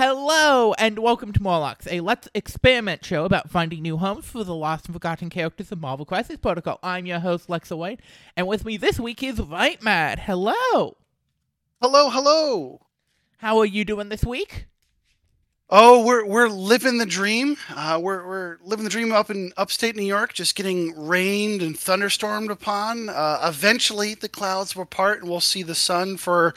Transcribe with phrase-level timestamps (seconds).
[0.00, 4.54] Hello and welcome to Morlocks, a Let's Experiment show about finding new homes for the
[4.54, 6.78] lost and forgotten characters of Marvel Crisis Protocol.
[6.84, 7.98] I'm your host, Lexa White,
[8.36, 10.20] and with me this week is Right Mad.
[10.20, 10.96] Hello!
[11.82, 12.86] Hello, hello.
[13.38, 14.66] How are you doing this week?
[15.68, 17.56] Oh, we're we're living the dream.
[17.68, 21.76] Uh, we're we're living the dream up in upstate New York, just getting rained and
[21.76, 23.08] thunderstormed upon.
[23.08, 26.54] Uh, eventually, the clouds will part, and we'll see the sun for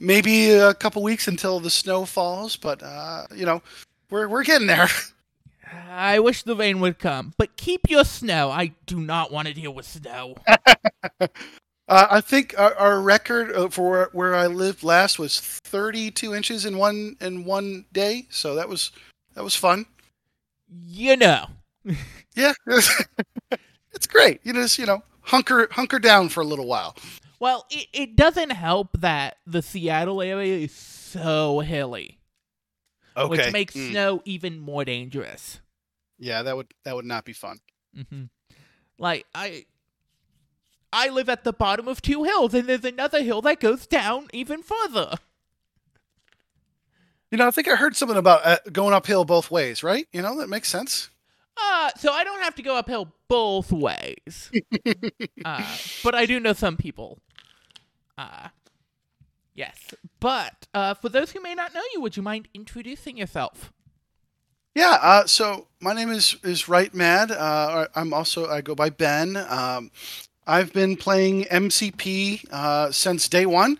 [0.00, 2.56] maybe a couple weeks until the snow falls.
[2.56, 3.62] But uh, you know,
[4.10, 4.88] we're we're getting there.
[5.90, 8.50] I wish the rain would come, but keep your snow.
[8.50, 10.36] I do not want to deal with snow.
[11.88, 16.34] Uh, I think our, our record uh, for where, where I lived last was 32
[16.34, 18.92] inches in one in one day, so that was
[19.34, 19.86] that was fun.
[20.86, 21.46] You know.
[22.36, 24.40] Yeah, it's great.
[24.44, 26.94] You just you know hunker hunker down for a little while.
[27.40, 32.18] Well, it, it doesn't help that the Seattle area is so hilly,
[33.16, 33.28] Okay.
[33.28, 33.90] which makes Mm.
[33.92, 35.60] snow even more dangerous.
[36.18, 37.60] Yeah, that would that would not be fun.
[37.96, 38.24] Mm-hmm.
[38.98, 39.66] Like I,
[40.92, 44.26] I live at the bottom of two hills, and there's another hill that goes down
[44.32, 45.14] even further.
[47.30, 50.06] You know, I think I heard something about uh, going uphill both ways, right?
[50.12, 51.10] You know, that makes sense.
[51.56, 54.50] Uh, so I don't have to go uphill both ways.
[55.44, 57.18] uh, but I do know some people.
[58.18, 58.48] Uh,
[59.54, 59.94] yes.
[60.18, 63.72] But uh, for those who may not know you, would you mind introducing yourself?
[64.74, 64.98] Yeah.
[65.00, 67.30] Uh, so my name is is Right Mad.
[67.30, 69.36] Uh, I'm also I go by Ben.
[69.36, 69.90] Um,
[70.46, 73.78] I've been playing MCP uh, since day one,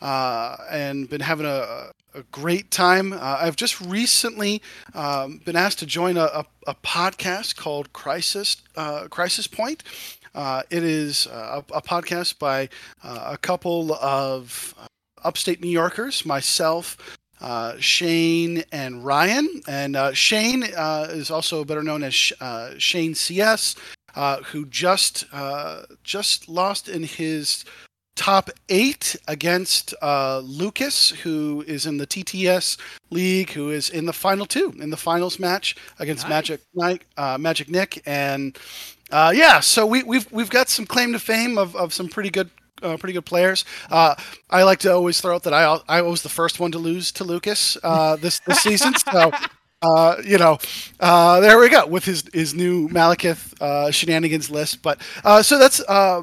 [0.00, 3.14] uh, and been having a, a great time.
[3.16, 4.60] I've just recently
[4.94, 8.56] um, been asked to join a, a, a podcast called Crisis
[9.10, 9.84] Crisis Point.
[10.34, 12.68] Uh, it is uh, a, a podcast by
[13.02, 14.86] uh, a couple of uh,
[15.24, 16.96] upstate New Yorkers, myself,
[17.40, 19.48] uh, Shane and Ryan.
[19.66, 23.74] And uh, Shane uh, is also better known as Sh- uh, Shane CS,
[24.14, 27.64] uh, who just uh, just lost in his
[28.16, 32.76] top eight against uh, Lucas, who is in the TTS
[33.10, 36.50] league, who is in the final two in the finals match against Nice.
[36.74, 38.58] Magic uh, Magic Nick, and
[39.10, 42.30] uh, yeah, so we, we've we've got some claim to fame of, of some pretty
[42.30, 42.50] good.
[42.80, 43.64] Uh, pretty good players.
[43.90, 44.14] Uh,
[44.48, 47.10] I like to always throw out that I I was the first one to lose
[47.10, 48.94] to Lucas uh, this this season.
[49.12, 49.32] So
[49.82, 50.58] uh, you know,
[51.00, 54.82] uh, there we go with his his new Malekith uh, shenanigans list.
[54.82, 56.22] But uh, so that's uh,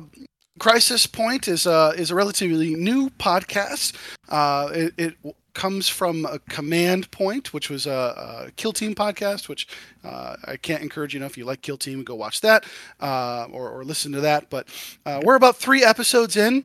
[0.59, 3.95] Crisis Point is a is a relatively new podcast.
[4.29, 9.49] Uh, it, it comes from a Command Point, which was a, a Kill Team podcast,
[9.49, 9.67] which
[10.03, 11.31] uh, I can't encourage you enough.
[11.31, 12.65] If you like Kill Team, go watch that
[12.99, 14.49] uh, or, or listen to that.
[14.49, 14.67] But
[15.05, 16.63] uh, we're about three episodes in,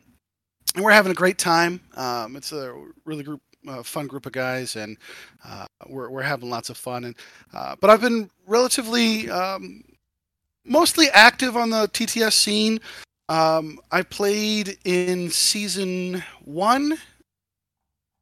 [0.75, 1.81] and we're having a great time.
[1.97, 2.75] Um, it's a
[3.07, 4.97] really group uh, fun group of guys, and
[5.45, 7.05] uh, we're we're having lots of fun.
[7.05, 7.15] And
[7.55, 9.85] uh, but I've been relatively um,
[10.65, 12.81] mostly active on the TTS scene.
[13.29, 16.99] Um, I played in season one,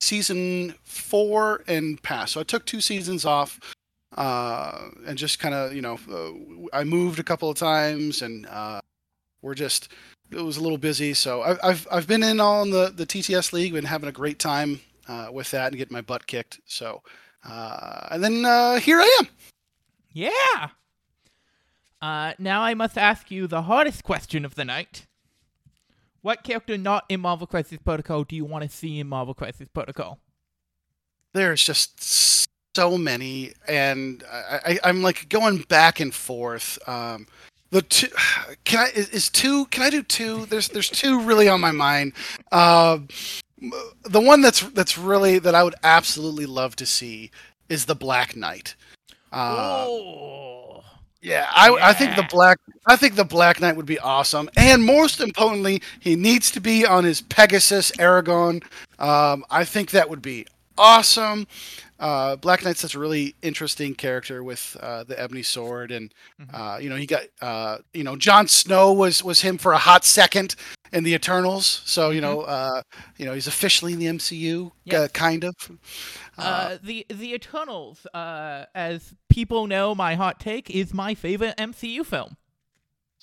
[0.01, 2.33] season four, and past.
[2.33, 3.61] So I took two seasons off.
[4.17, 8.47] Uh, and just kind of, you know, uh, I moved a couple of times, and
[8.47, 8.81] uh,
[9.43, 9.93] we're just
[10.31, 11.15] it was a little busy.
[11.15, 14.39] So I've I've, I've been in on the the TTS league, been having a great
[14.39, 16.61] time uh, with that, and getting my butt kicked.
[16.65, 17.03] So
[17.45, 19.29] uh, and then uh, here I am.
[20.13, 20.69] Yeah.
[22.01, 25.07] Uh, now I must ask you the hardest question of the night.
[26.29, 29.67] What character not in Marvel Crisis Protocol do you want to see in Marvel Crisis
[29.67, 30.19] Protocol?
[31.33, 32.47] There's just
[32.77, 36.79] so many, and I, I, I'm like going back and forth.
[36.87, 37.29] Um,
[37.71, 38.09] the two,
[38.65, 39.65] can I is, is two?
[39.71, 40.45] Can I do two?
[40.45, 42.13] There's there's two really on my mind.
[42.53, 42.99] Uh,
[44.05, 47.31] the one that's that's really that I would absolutely love to see
[47.71, 48.77] is the Black Knight.
[49.33, 50.58] Uh, oh.
[51.21, 54.85] Yeah, I, I think the black I think the Black Knight would be awesome, and
[54.85, 58.63] most importantly, he needs to be on his Pegasus Aragorn.
[58.99, 60.47] Um, I think that would be
[60.79, 61.47] awesome.
[61.99, 66.55] Uh, Black Knight's such a really interesting character with uh, the ebony sword, and Mhm.
[66.55, 69.79] uh, you know he got uh, you know Jon Snow was was him for a
[69.79, 70.55] hot second
[70.93, 72.83] in the Eternals, so you know uh,
[73.17, 75.55] you know he's officially in the MCU, uh, kind of.
[76.37, 82.05] Uh, the the Eternals, uh, as people know, my hot take is my favorite MCU
[82.05, 82.37] film.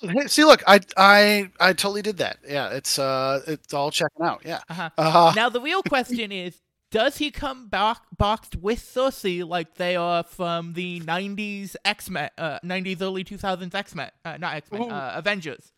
[0.26, 2.38] See, look, I I I totally did that.
[2.46, 4.42] Yeah, it's uh, it's all checking out.
[4.44, 4.60] Yeah.
[4.68, 4.90] Uh-huh.
[4.98, 6.60] Uh, now the real question is,
[6.90, 12.30] does he come back boxed with Sersi like they are from the '90s X Men,
[12.38, 15.72] uh, '90s early 2000s X Men, uh, not X Men, uh, Avengers?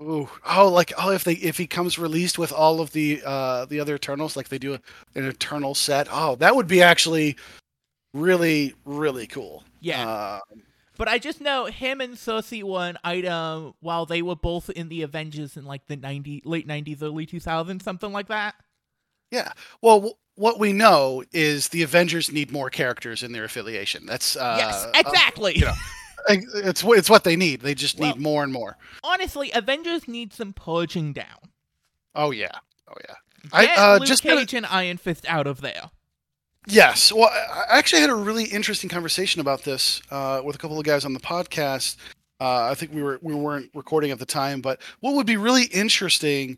[0.00, 3.64] Ooh, oh, like oh, if they if he comes released with all of the uh
[3.66, 4.80] the other Eternals, like they do an
[5.24, 6.08] Eternal set.
[6.10, 7.36] Oh, that would be actually
[8.12, 9.62] really really cool.
[9.80, 10.06] Yeah.
[10.08, 10.40] Uh,
[10.96, 14.88] But I just know him and Sersi were an item while they were both in
[14.88, 18.54] the Avengers in like the 90 late 90s, early 2000s, something like that.
[19.30, 19.52] yeah.
[19.82, 24.06] Well, w- what we know is the Avengers need more characters in their affiliation.
[24.06, 25.56] That's uh, yes, uh, exactly.
[25.58, 25.74] you know.
[26.28, 27.60] it's it's what they need.
[27.60, 28.76] They just need Well- more and more.
[29.02, 31.50] Honestly, Avengers need some purging down.
[32.14, 32.52] Oh yeah.
[32.88, 33.14] Oh yeah.
[33.52, 35.90] I, uh, Luke just Cage and Iron Fist out of there.
[36.66, 37.12] Yes.
[37.12, 40.84] Well, I actually had a really interesting conversation about this uh, with a couple of
[40.84, 41.96] guys on the podcast.
[42.40, 45.36] Uh, I think we were we weren't recording at the time, but what would be
[45.36, 46.56] really interesting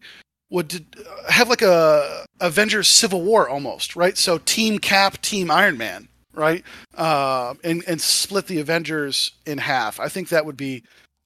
[0.49, 4.17] would to uh, have like a Avengers Civil War almost, right?
[4.17, 6.63] So Team Cap, Team Iron Man, right?
[6.97, 9.99] Uh, and and split the Avengers in half.
[9.99, 10.85] I think that would be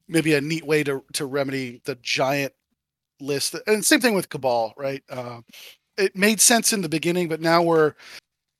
[0.08, 2.52] maybe a neat way to to remedy the giant
[3.20, 3.54] list.
[3.66, 5.02] And same thing with Cabal, right?
[5.10, 5.40] Uh,
[5.98, 7.94] it made sense in the beginning, but now we're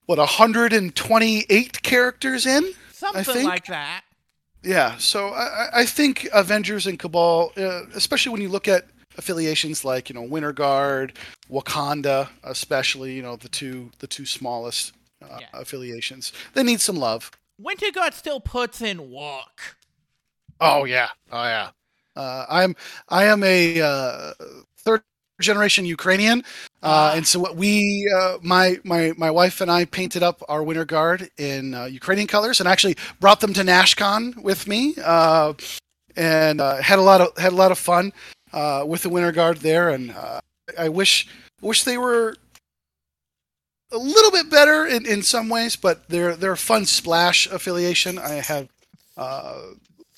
[0.07, 4.03] what 128 characters in Something think- like that.
[4.63, 8.87] yeah so i, I- I think avengers and cabal uh, especially when you look at
[9.17, 11.13] affiliations like you know winter guard
[11.51, 15.47] wakanda especially you know the two the two smallest uh, Yeah.
[15.55, 19.77] affiliations they need some love Winter Guard still puts in work.
[20.61, 21.71] oh yeah oh yeah
[22.17, 22.75] uh, i'm
[23.09, 24.33] i am a uh,
[24.79, 25.03] third
[25.41, 26.41] generation ukrainian
[26.83, 27.17] uh, Ah.
[27.17, 30.85] and so what we uh, my my my wife and i painted up our winter
[30.85, 35.53] guard in uh, ukrainian colors and actually brought them to nashcon with me uh,
[36.17, 38.13] and uh, had a lot of had a lot of fun
[38.53, 40.41] uh, with the winter guard there and uh,
[40.79, 41.27] i wish
[41.63, 42.37] wish they were
[43.93, 48.19] a little bit better in, in some ways but they're they're a fun splash affiliation
[48.19, 48.69] i have
[49.17, 49.61] uh,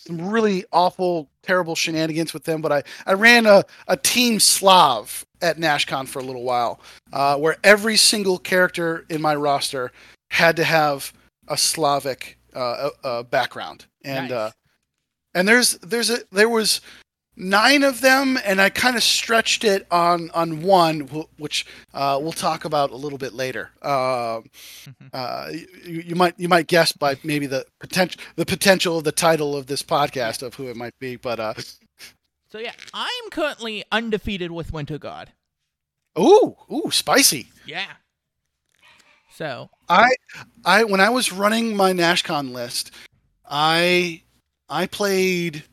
[0.06, 2.60] some really awful, terrible shenanigans with them.
[2.60, 6.80] But I, I ran a, a team Slav at NashCon for a little while,
[7.12, 9.92] uh, where every single character in my roster
[10.30, 11.12] had to have
[11.48, 14.32] a Slavic uh, uh, background, and Nice.
[14.32, 14.50] uh,
[15.34, 16.80] and there's there's a there was
[17.36, 21.00] nine of them, and I kind of stretched it on on one,
[21.38, 21.64] which
[21.94, 23.70] uh, we'll talk about a little bit later.
[23.82, 24.44] Um
[24.84, 25.10] Mhm.
[25.12, 25.48] uh,
[25.84, 29.56] you, you might you might guess by maybe the potential the potential of the title
[29.56, 31.54] of this podcast of who it might be, but uh,
[32.50, 35.30] So yeah, I'm currently undefeated with Winter Guard.
[36.18, 37.46] ooh ooh spicy.
[37.66, 37.86] Yeah.
[39.34, 40.10] So I
[40.64, 42.90] I when I was running my Nashcon list,
[43.48, 44.22] I
[44.68, 45.64] I played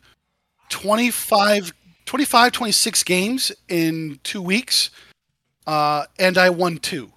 [0.70, 1.74] 25
[2.06, 4.90] 25 26 games in 2 weeks.
[5.68, 7.12] Uh, and I won 2.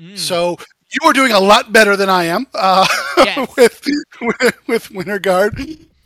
[0.00, 0.56] mm, So
[0.90, 2.86] you are doing a lot better than I am uh,
[3.16, 3.48] Yes.
[3.56, 3.80] with,
[4.20, 5.58] with with Winter Guard,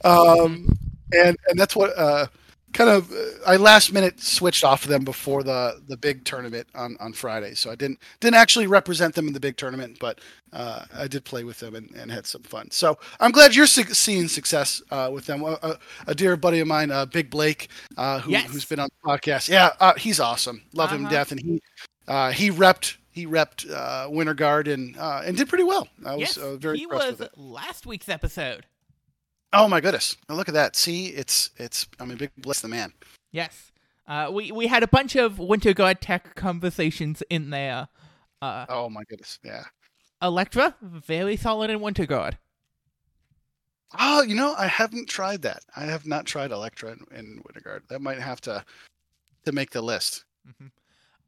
[0.05, 0.69] um,
[1.13, 2.27] and and that's what uh,
[2.73, 3.17] kind of uh,
[3.47, 7.55] I last minute switched off of them before the the big tournament on on Friday.
[7.55, 10.21] So I didn't didn't actually represent them in the big tournament, but
[10.53, 12.71] uh, I did play with them and, and had some fun.
[12.71, 15.43] So I'm glad you're su- seeing success uh, with them.
[15.43, 15.79] A, a,
[16.09, 18.51] a dear buddy of mine, uh, Big Blake, uh, who, Yes.
[18.51, 19.49] who's been on the podcast.
[19.49, 20.63] Yeah, uh, he's awesome.
[20.73, 21.15] Love him Uh-huh.
[21.15, 21.61] death, and he
[22.07, 25.89] uh, he repped he repped uh, Winter Guard and uh, and did pretty well.
[26.07, 27.39] I was yes, uh, very he impressed was with it.
[27.39, 28.65] last week's episode.
[29.53, 30.17] Oh my goodness!
[30.29, 30.77] Now look at that.
[30.77, 31.87] See, it's it's.
[31.99, 32.93] I mean, big bless the man.
[33.33, 33.73] Yes.
[34.07, 37.89] Uh, we we had a bunch of Winter Guard tech conversations in there.
[38.41, 39.39] Uh, Oh my goodness.
[39.45, 39.65] Yeah.
[40.23, 42.39] Elektra, very solid in Winter Guard.
[43.99, 45.63] Oh, you know, I haven't tried that.
[45.77, 47.85] I have not tried Elektra in, in Winter Guard.
[47.89, 48.65] That might have to
[49.45, 50.25] to make the list.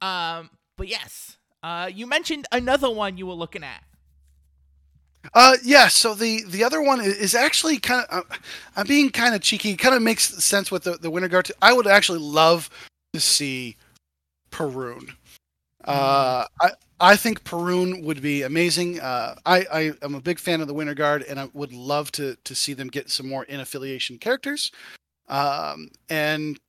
[0.01, 3.83] Um, but yes, uh, you mentioned another one you were looking at.
[5.33, 5.87] Uh, yeah.
[5.87, 8.25] So the the other one is, actually kind of.
[8.29, 8.35] Uh,
[8.75, 9.75] I'm being kind of cheeky.
[9.75, 11.45] Kind of makes sense with the the Winter Guard.
[11.45, 11.53] Too.
[11.61, 12.69] I would actually love
[13.13, 13.77] to see
[14.51, 15.11] Perun.
[15.83, 18.99] Uh, I I think Perun would be amazing.
[18.99, 22.11] Uh, I I am a big fan of the Winter Guard, and I would love
[22.13, 24.71] to to see them get some more in affiliation characters.
[25.27, 26.59] Um, and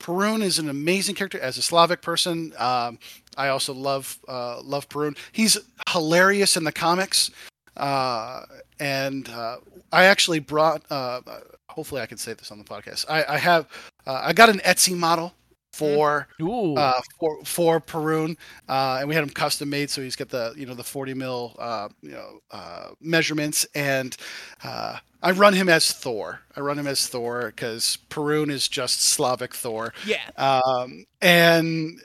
[0.00, 2.52] Perun is an amazing character as a Slavic person.
[2.58, 2.98] Um,
[3.36, 5.16] I also love uh, love Perun.
[5.32, 5.58] He's
[5.90, 7.30] hilarious in the comics,
[7.76, 8.42] uh,
[8.80, 9.56] and uh,
[9.92, 10.82] I actually brought.
[10.90, 11.20] Uh,
[11.68, 13.04] hopefully, I can say this on the podcast.
[13.08, 13.68] I, I have
[14.06, 15.34] uh, I got an Etsy model
[15.74, 18.36] for uh, for for Perun,
[18.68, 21.14] uh, and we had him custom made, so he's got the you know the 40
[21.14, 24.16] mil uh, you know uh, measurements, and
[24.62, 26.40] uh, I run him as Thor.
[26.56, 30.30] I run him as Thor because Perun is just Slavic Thor, yeah.
[30.36, 32.00] um, and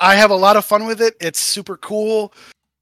[0.00, 1.14] I have a lot of fun with it.
[1.20, 2.34] It's super cool,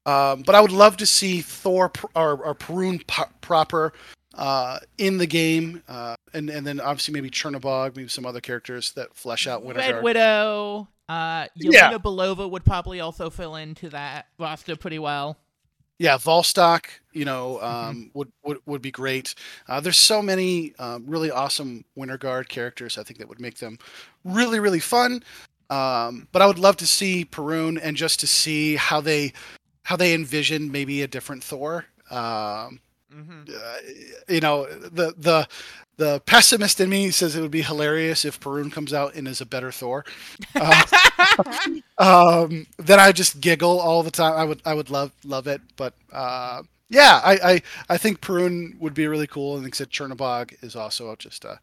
[0.05, 3.93] um, but I would love to see Thor or, or Perun po- proper.
[4.37, 8.91] Uh, in the game, uh, and and then obviously maybe Chernobog, maybe some other characters
[8.91, 9.75] that flesh out Winterguard.
[9.77, 10.03] Red Winterguard.
[10.03, 10.87] Widow.
[11.07, 11.97] Uh, Yelena Yeah.
[11.99, 15.37] Belova would probably also fill into that roster pretty well.
[15.99, 19.35] yeah, Vostok, you know, um, would, would would be great.
[19.69, 22.97] Uh, there's so many um, really awesome Winter Guard characters.
[22.97, 23.79] I think that would make them
[24.25, 25.23] really really fun.
[25.69, 29.31] Um, but I would love to see Perun and just to see how they
[29.85, 31.85] how they envision maybe a different Thor.
[32.11, 33.77] Um, hmm uh,
[34.29, 35.47] you know, the the
[35.97, 39.41] the pessimist in me says it would be hilarious if Perun comes out and is
[39.41, 40.05] a better Thor.
[40.59, 40.83] Uh,
[41.97, 44.33] um, then I just giggle all the time.
[44.33, 48.79] I would I would love love it, but uh, yeah, I, I I think Perun
[48.79, 51.59] would be really cool, and except Chernobog is also just a.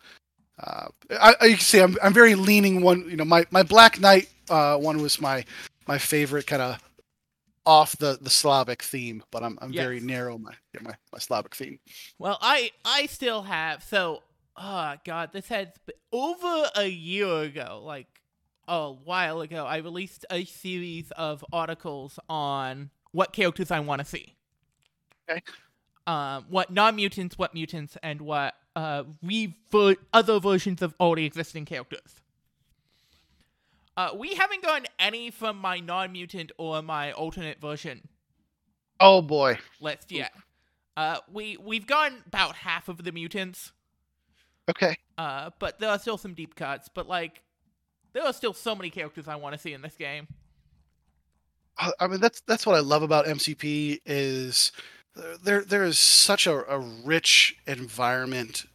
[0.62, 3.08] Uh, I, I you can see I'm I'm very leaning one.
[3.08, 5.44] You know, my my Black Knight uh, one was my
[5.88, 6.78] my favorite kind of
[7.64, 11.54] off the the Slavic theme, but I'm I'm very narrow my yeah, my my Slavic
[11.54, 11.78] theme.
[12.18, 14.22] Well, I I still have so.
[14.56, 18.06] Oh God, this has been over a year ago, like
[18.68, 19.64] a while ago.
[19.64, 24.34] I released a series of articles on what characters I want to see.
[25.30, 25.42] Okay.
[26.06, 32.21] Um, what non-mutants, what mutants, and what uh rever- other versions of already existing characters.
[33.96, 38.00] Uh, we haven't gotten any from my non-mutant or my alternate version
[39.00, 39.58] Oh boy.
[39.80, 40.32] list yet.
[40.96, 43.72] Uh, we we've gotten about half of the mutants.
[44.70, 44.96] Okay.
[45.18, 46.88] Uh, but there are still some deep cuts.
[46.92, 47.42] But like,
[48.12, 50.28] there are still so many characters I want to see in this game.
[51.78, 54.70] Uh, I mean that's that's what I love about MCP is
[55.42, 58.66] there there is such a, a rich environment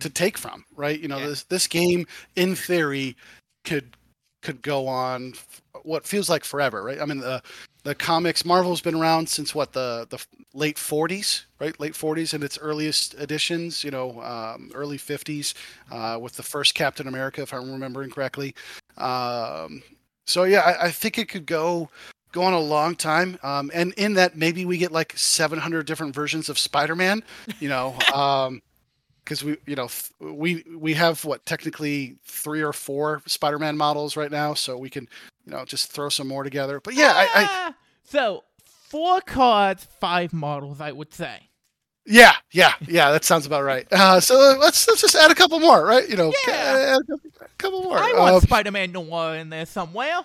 [0.00, 0.98] to take from, right?
[0.98, 1.26] You know, Yeah.
[1.28, 3.16] this this game in theory
[3.64, 3.96] could
[4.42, 7.00] could go on f- what feels like forever, right?
[7.00, 7.42] I mean the
[7.84, 11.78] the comics Marvel's been around since what the the late 40s, right?
[11.80, 15.54] Late 40s in its earliest editions, you know, um, early 50s
[15.90, 18.54] uh, with the first Captain America, if I'm remembering correctly.
[18.96, 19.82] Um,
[20.26, 21.88] so yeah, I, I think it could go
[22.32, 26.14] go on a long time, um, and in that maybe we get like 700 different
[26.14, 27.22] versions of Spider-Man,
[27.60, 27.96] you know.
[29.28, 34.16] Because we you know th- we we have what technically three or four spider-man models
[34.16, 35.06] right now so we can
[35.44, 37.74] you know just throw some more together but yeah I, I Ah!
[38.04, 41.50] so four cards, five models, I would say.
[42.06, 45.60] yeah yeah yeah that sounds about right uh, so let's let's just add a couple
[45.60, 46.54] more right you know Yeah.
[46.54, 50.20] add a couple- couple more I want Um, Spider-Man Noir in there somewhere.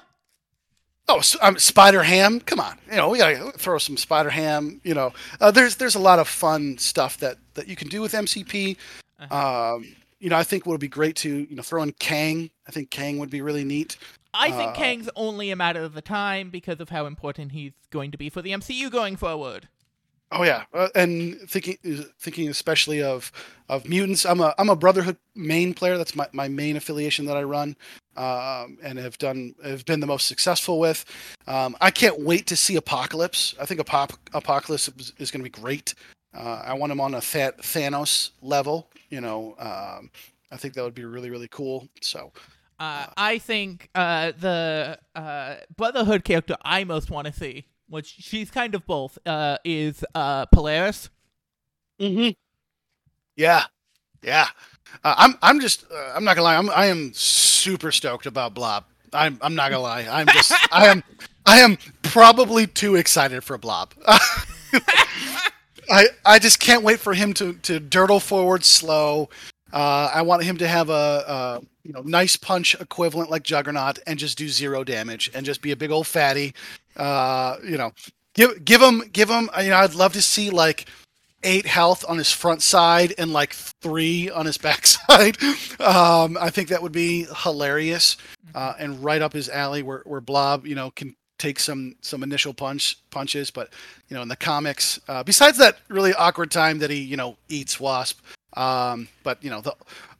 [1.09, 2.39] Oh, um, Spider Ham!
[2.39, 4.79] Come on, you know we gotta throw some Spider Ham.
[4.83, 8.01] You know, uh, there's there's a lot of fun stuff that that you can do
[8.01, 8.77] with MCP.
[9.19, 9.75] Uh-huh.
[9.75, 12.49] Um, you know, I think it would be great to you know throw in Kang.
[12.67, 13.97] I think Kang would be really neat.
[14.33, 17.73] I think uh, Kang's only a matter of the time because of how important he's
[17.91, 19.67] going to be for the MCU going forward.
[20.35, 21.77] Oh yeah, uh, and thinking
[22.19, 23.31] thinking especially of
[23.69, 24.25] of mutants.
[24.25, 25.95] I'm a I'm a Brotherhood main player.
[25.97, 27.75] That's my, my main affiliation that I run,
[28.17, 31.05] um, and have done have been the most successful with.
[31.45, 33.53] Um, I can't wait to see Apocalypse.
[33.61, 35.93] I think Apop- Apocalypse is, is going to be great.
[36.35, 38.89] Uh, I want him on a Th- Thanos level.
[39.09, 40.09] You know, um,
[40.51, 41.87] I think that would be really really cool.
[42.01, 42.31] So
[42.79, 48.49] Uh, I think uh, the uh, Brotherhood character I most want to see, which she's
[48.49, 51.09] kind of both, uh, is uh, Polaris.
[52.01, 52.31] Mm-hmm.
[53.35, 53.65] Yeah,
[54.23, 54.47] yeah.
[55.03, 56.57] Uh, I'm I'm just uh, I'm not gonna lie.
[56.57, 58.85] I'm I am super stoked about Blob.
[59.13, 60.07] I'm I'm not gonna lie.
[60.09, 61.03] I'm just I am
[61.45, 63.93] I am probably too excited for Blob.
[65.89, 69.29] I I just can't wait for him to to dirtle forward slow.
[69.71, 73.99] Uh, I want him to have a, a you know nice punch equivalent like Juggernaut
[74.05, 76.53] and just do zero damage and just be a big old fatty.
[76.97, 77.91] Uh, you know,
[78.33, 79.49] give give him give him.
[79.61, 80.85] You know, I'd love to see like
[81.43, 85.37] eight health on his front side and like three on his back side.
[85.79, 88.15] Um, I think that would be hilarious
[88.55, 92.23] uh, and right up his alley where, where Blob, you know, can take some some
[92.23, 93.51] initial punch punches.
[93.51, 93.73] But
[94.07, 97.35] you know, in the comics, uh, besides that really awkward time that he you know
[97.49, 98.21] eats Wasp,
[98.55, 99.75] um, but you know the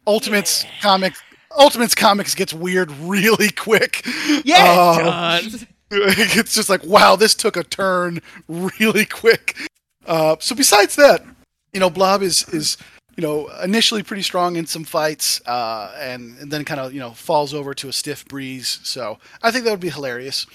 [0.08, 0.70] Ultimates Yeah.
[0.82, 1.14] comic.
[1.58, 4.06] Ultimates comics gets weird really quick.
[4.44, 5.60] Yeah, Um.
[6.38, 9.58] it's just like wow this took a turn really quick.
[10.06, 11.24] Uh, so besides that
[11.72, 12.78] you know blob is is
[13.16, 17.00] you know initially pretty strong in some fights uh, and, and then kind of you
[17.00, 18.80] know falls over to a stiff breeze.
[18.84, 20.46] So i think that would be hilarious.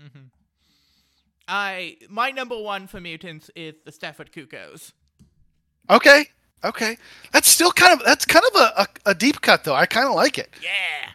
[0.00, 0.26] Mm-hmm.
[1.48, 4.92] I my number one for mutants is the Stepford Cuckoos.
[5.90, 6.26] okay
[6.64, 6.96] okay.
[7.32, 9.74] That's still kind of that's kind of a, a, a deep cut though.
[9.74, 10.50] I kind of like it.
[10.62, 11.10] Yeah.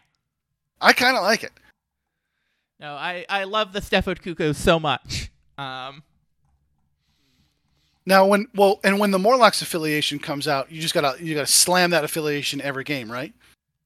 [0.80, 1.52] i kind of like it
[2.82, 5.32] No, I I love the Stepford Cuckoos so much.
[5.58, 6.02] Um,
[8.06, 11.46] now when well and when the morlocks affiliation comes out you just gotta you gotta
[11.46, 13.34] slam that affiliation every game right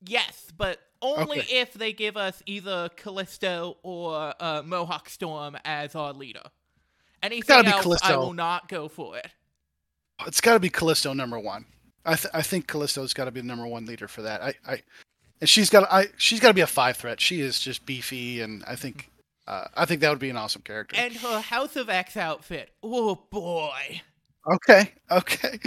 [0.05, 1.59] yes, but only Okay.
[1.59, 6.41] if they give us either Callisto or uh, Mohawk Storm as our leader.
[7.21, 9.27] Anything else, I will not go for it.
[10.25, 11.65] It's got to be Callisto number one.
[12.05, 14.41] I th- I think Callisto's got to be the number one leader for that.
[14.41, 14.81] I, I
[15.41, 17.21] and she's got I she's got to be a five threat.
[17.21, 19.11] She is just beefy, and I think
[19.47, 20.95] uh, I think that would be an awesome character.
[20.97, 22.71] And her House of X outfit.
[22.81, 24.01] Oh boy.
[24.53, 25.59] okay, okay.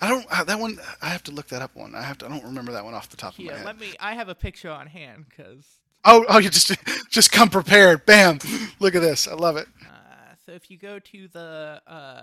[0.00, 0.78] I don't uh, that one.
[1.00, 1.74] I have to look that up.
[1.76, 1.94] One.
[1.94, 2.26] I have to.
[2.26, 3.66] I don't remember that one off the top of my Here, head.
[3.66, 3.94] let me.
[4.00, 5.64] I have a picture on hand because.
[6.06, 6.74] Oh, oh, you just
[7.10, 8.04] just come prepared.
[8.04, 8.38] Bam!
[8.78, 9.26] Look at this.
[9.26, 9.66] I love it.
[9.82, 12.22] Uh, so if you go to the uh,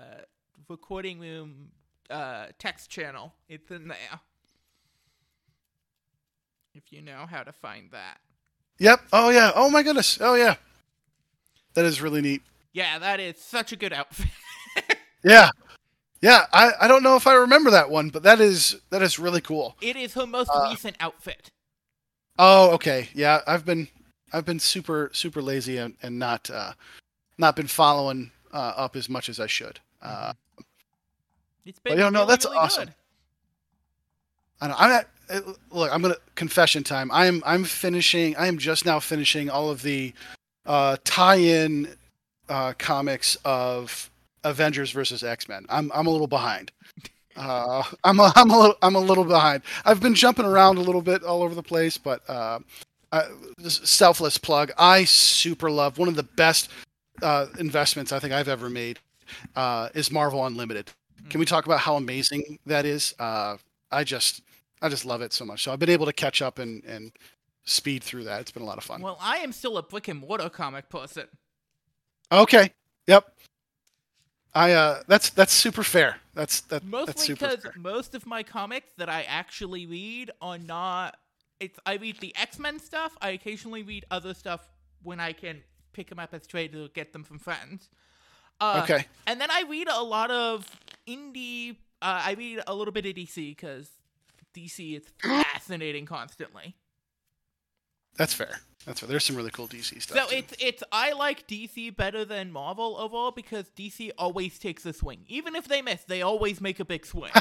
[0.69, 1.69] recording room
[2.11, 4.19] uh, text channel, it's in there.
[6.73, 8.17] If you know how to find that.
[8.79, 9.01] Yep.
[9.13, 9.51] Oh yeah.
[9.55, 10.17] Oh my goodness.
[10.21, 10.55] Oh yeah.
[11.73, 12.41] That is really neat.
[12.73, 14.27] Yeah, that is such a good outfit.
[15.23, 15.49] Yeah.
[16.21, 16.45] Yeah.
[16.51, 19.41] I, I don't know if I remember that one, but that is that is really
[19.41, 19.75] cool.
[19.81, 21.51] it is her most Uh, recent outfit.
[22.39, 23.09] Oh, okay.
[23.13, 23.87] Yeah, I've been
[24.33, 26.73] I've been super super lazy and, and not uh
[27.37, 29.79] not been following uh, up as much as I should.
[30.01, 30.33] Uh
[31.65, 32.85] It's but been you know, no, that's really awesome.
[32.85, 32.93] good.
[34.61, 35.01] I don't, I'm uh,
[35.69, 35.93] look.
[35.93, 37.09] I'm gonna confession time.
[37.11, 38.35] I'm I'm finishing.
[38.35, 40.13] I am just now finishing all of the
[40.65, 41.89] uh, tie-in
[42.49, 44.09] uh, comics of
[44.43, 45.65] Avengers versus X Men.
[45.69, 46.71] I'm I'm a little behind.
[47.35, 49.63] Uh, I'm a, I'm a little I'm a little behind.
[49.85, 52.59] I've been jumping around a little bit all over the place, but uh,
[53.57, 54.71] this selfless plug.
[54.77, 56.69] I super love one of the best
[57.21, 58.99] uh, investments I think I've ever made
[59.55, 60.91] uh, is Marvel Unlimited.
[61.29, 63.13] Can we talk about how amazing that is?
[63.19, 63.57] Uh,
[63.91, 64.41] I just
[64.81, 65.63] I just love it so much.
[65.63, 67.11] So I've been able to catch up and and
[67.63, 68.41] speed through that.
[68.41, 69.01] It's been a lot of fun.
[69.01, 71.27] Well, I am still a brick and mortar comic person.
[72.31, 72.71] Okay.
[73.07, 73.27] Yep.
[74.53, 76.17] I uh that's that's super fair.
[76.33, 77.73] That's that that's Mostly super because fair.
[77.77, 81.17] most of my comics that I actually read are not.
[81.59, 83.15] It's I read the X Men stuff.
[83.21, 84.67] I occasionally read other stuff
[85.03, 85.61] when I can
[85.93, 87.89] pick them up as trade or get them from friends.
[88.59, 89.05] Uh, Okay.
[89.27, 90.69] And then I read a lot of
[91.07, 91.71] indie.
[92.01, 93.89] Uh, I read a little bit of DC because
[94.53, 96.75] DC is fascinating constantly.
[98.17, 98.59] That's fair.
[98.85, 99.07] That's fair.
[99.07, 100.17] There's some really cool DC stuff.
[100.17, 100.37] So too.
[100.37, 105.19] it's it's I like DC better than Marvel overall because DC always takes a swing.
[105.27, 107.31] Even if they miss, they always make a big swing.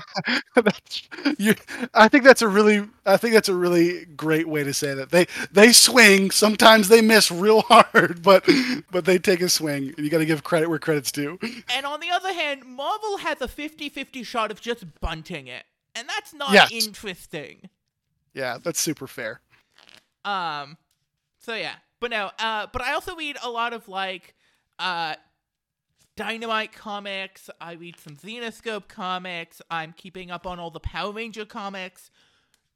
[1.38, 1.54] you,
[1.94, 5.10] I think that's a really I think that's a really great way to say that.
[5.10, 8.46] They they swing, sometimes they miss real hard, but
[8.90, 9.94] but they take a swing.
[9.96, 11.38] You got to give credit where credit's due.
[11.74, 15.64] And on the other hand, Marvel has a 50-50 shot of just bunting it.
[16.00, 16.72] And that's not Yes.
[16.72, 17.68] interesting.
[18.32, 19.42] Yeah, that's super fair.
[20.24, 20.78] Um
[21.38, 21.74] so yeah.
[22.00, 24.34] But no, uh but I also read a lot of like
[24.78, 25.14] uh
[26.16, 31.44] Dynamite comics, I read some Zenescope comics, I'm keeping up on all the Power Ranger
[31.44, 32.10] comics.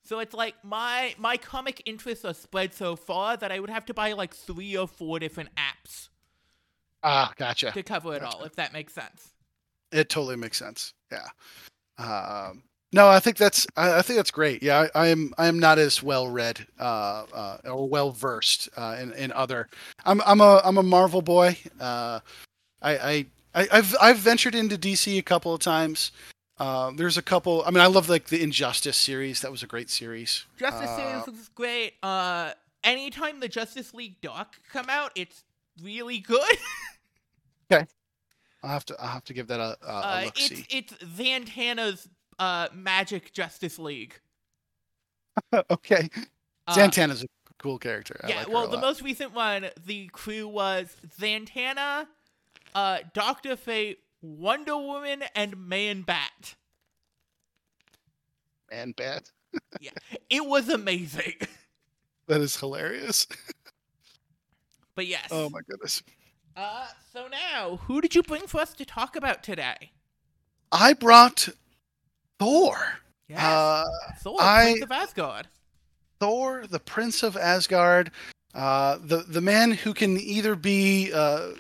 [0.03, 3.87] So it's like my my comic interests are spread so far that I would have
[3.87, 6.09] to buy like 3 or 4 different apps
[7.03, 7.73] Ah, gotcha.
[7.73, 9.31] to cover it all if that makes sense.
[9.93, 10.93] It totally makes sense.
[11.13, 11.29] Yeah.
[11.99, 14.63] Um, no, I think that's I, I think that's great.
[14.63, 18.69] Yeah, I, I am I am not as well read uh, uh, or well versed
[18.77, 19.69] uh, in in other.
[20.05, 21.59] I'm I'm a I'm a Marvel boy.
[21.81, 22.21] Uh,
[22.81, 26.13] I, I I I've I've ventured into DC a couple of times.
[26.57, 27.65] Uh, there's a couple.
[27.67, 29.41] I mean, I love like the Injustice series.
[29.41, 30.47] That was a great series.
[30.57, 31.95] Justice Uh, Series was great.
[32.01, 32.53] Uh,
[32.85, 35.43] anytime the Justice League doc come out, it's
[35.83, 36.57] really good.
[37.73, 37.87] Okay.
[38.63, 42.09] I'll have to I'll have to give that a, a, a look it's it's Zatanna's
[42.39, 44.21] uh Magic Justice League.
[45.71, 46.09] okay,
[46.67, 47.27] Uh, Zatanna's a
[47.59, 48.21] cool character.
[48.23, 52.07] I yeah, like well, the most recent one, the crew was Zatanna,
[52.75, 56.55] uh, Doctor Fate, Wonder Woman, and Man Bat.
[58.71, 59.31] Man Bat?
[59.81, 59.91] Yeah,
[60.31, 61.35] it was amazing.
[62.27, 63.27] That is hilarious.
[64.95, 65.29] but yes.
[65.31, 66.03] Oh my goodness.
[66.57, 69.91] Uh, so now, who did you bring for us to talk about today?
[70.73, 71.51] I brought
[72.39, 72.99] Thor.
[73.29, 73.85] Yes, Uh,
[74.21, 75.49] Thor, I- Prince of Asgard.
[76.21, 78.11] Thor, the Prince of Asgard,
[78.55, 81.51] uh, the the man who can either be uh,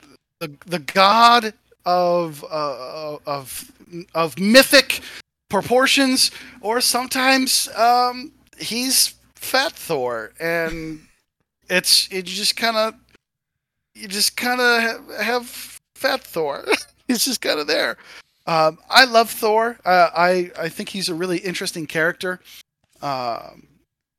[0.40, 1.52] the the god
[1.84, 3.70] of uh, of
[4.14, 5.00] of mythic
[5.50, 11.00] proportions, or sometimes um, he's Fat Thor, and
[11.68, 12.94] it's it just kind of
[13.94, 16.64] you just kind of have, have Fat Thor.
[17.08, 17.96] he's just kind of there.
[18.46, 19.78] Um, I love Thor.
[19.84, 22.40] Uh, I I think he's a really interesting character.
[23.00, 23.68] Um,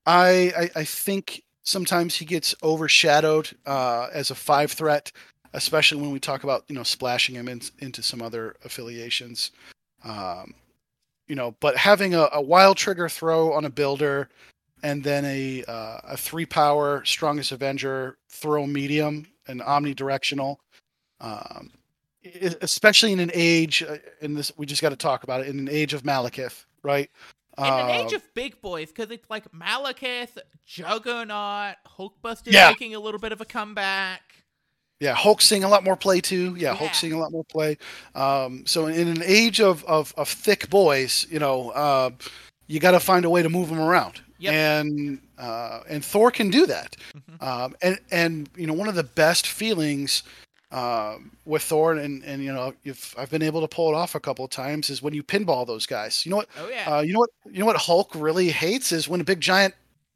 [0.05, 5.11] I, I I think sometimes he gets overshadowed uh, as a five threat,
[5.53, 9.51] especially when we talk about you know splashing him in, into some other affiliations.
[10.03, 10.55] Um,
[11.27, 14.29] you know, but having a, a wild trigger throw on a builder,
[14.83, 20.57] and then a uh, a three power strongest Avenger throw medium and omnidirectional.
[21.19, 21.71] Um,
[22.61, 25.59] especially in an age, uh, in this, we just got to talk about it, in
[25.59, 27.09] an age of Malekith, right?
[27.57, 32.69] In an age Um, of big boys, because it's like Malekith, Juggernaut, Hulkbuster Yeah.
[32.69, 34.21] making a little bit of a comeback.
[34.99, 36.55] Yeah, Hulk seeing a lot more play too.
[36.57, 36.75] Yeah, Yeah.
[36.75, 37.77] Hulk seeing a lot more play.
[38.13, 42.11] Um, so in an age of, of, of thick boys, you know, uh,
[42.67, 44.21] you got to find a way to move them around.
[44.37, 44.53] Yep.
[44.53, 46.97] And uh, and Thor can do that.
[47.15, 47.43] Mm-hmm.
[47.43, 50.23] Um, and and you know one of the best feelings
[50.71, 54.15] um, with Thor, and and you know if I've been able to pull it off
[54.15, 56.25] a couple of times, is when you pinball those guys.
[56.25, 56.49] You know what?
[56.59, 56.97] Oh yeah.
[56.97, 57.29] Uh, you know what?
[57.45, 59.73] You know what Hulk really hates is when a big giant,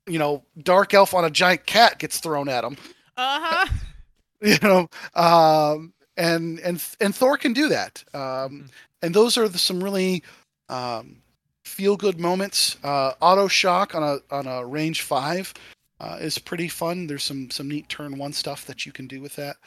[0.07, 2.77] you know, dark elf on a giant cat gets thrown at him.
[3.17, 3.65] Uh huh.
[4.41, 8.69] you know um and and and thor can do that um Mhm.
[9.01, 10.23] and those are the, some really
[10.69, 11.17] um
[11.65, 15.53] feel good moments uh auto shock on a on a range five
[15.99, 19.19] uh, is pretty fun there's some some neat turn one stuff that you can do
[19.21, 19.57] with that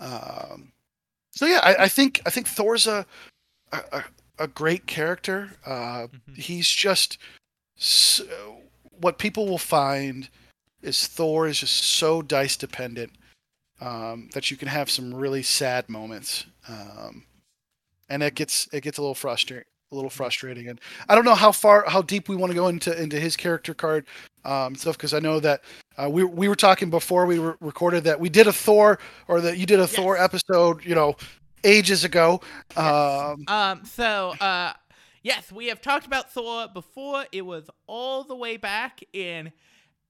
[0.00, 0.72] um
[1.32, 3.06] so yeah i, I think i think thor's a
[3.72, 4.04] a,
[4.38, 6.36] a- great character uh Mhm.
[6.36, 7.18] he's just
[7.76, 8.62] so,
[9.00, 10.28] what people will find
[10.82, 13.12] is Thor is just so dice dependent
[13.80, 17.24] um, that you can have some really sad moments, um,
[18.08, 19.69] and it gets it gets a little frustrating.
[19.92, 22.68] A little frustrating, and I don't know how far, how deep we want to go
[22.68, 24.06] into into his character card
[24.44, 25.62] um, stuff because I know that
[25.96, 29.40] uh, we we were talking before we re- recorded that we did a Thor or
[29.40, 31.16] that you did a Thor episode, you know,
[31.64, 32.40] ages ago.
[32.76, 32.78] Yes.
[32.78, 34.74] Um, Um, so, uh,
[35.22, 37.24] yes, we have talked about Thor before.
[37.32, 39.52] It was all the way back in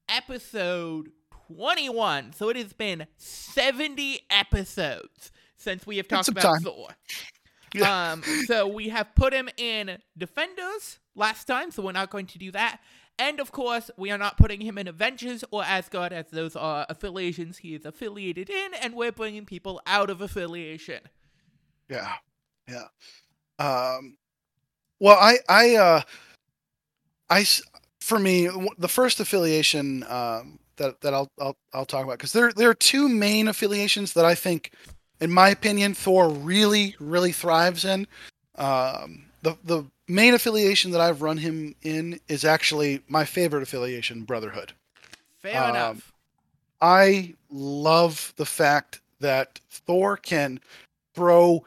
[0.09, 1.11] episode
[1.47, 2.33] 21.
[2.33, 6.61] So it has been 70 episodes since we have talked about time.
[6.61, 6.87] Thor.
[7.73, 8.11] Yeah.
[8.13, 12.37] Um, so we have put him in Defenders last time, so we're not going to
[12.37, 12.79] do that.
[13.19, 16.85] And of course, we are not putting him in Avengers or Asgard, as those are
[16.89, 21.01] affiliations he is affiliated in, and we're bringing people out of affiliation.
[21.89, 22.13] Yeah,
[22.67, 22.85] yeah.
[23.59, 24.17] Um,
[24.99, 26.01] well, I, I, uh,
[27.29, 27.61] I, s-
[27.99, 32.51] for me, the first affiliation um, that that I'll I'll, I'll talk about because there
[32.53, 34.71] there are two main affiliations that I think,
[35.21, 38.07] in my opinion, Thor really really thrives in.
[38.55, 44.23] Um, the the main affiliation that I've run him in is actually my favorite affiliation,
[44.23, 44.73] Brotherhood.
[45.41, 46.11] Fair Um, enough.
[46.81, 50.59] I love the fact that Thor can
[51.13, 51.63] throw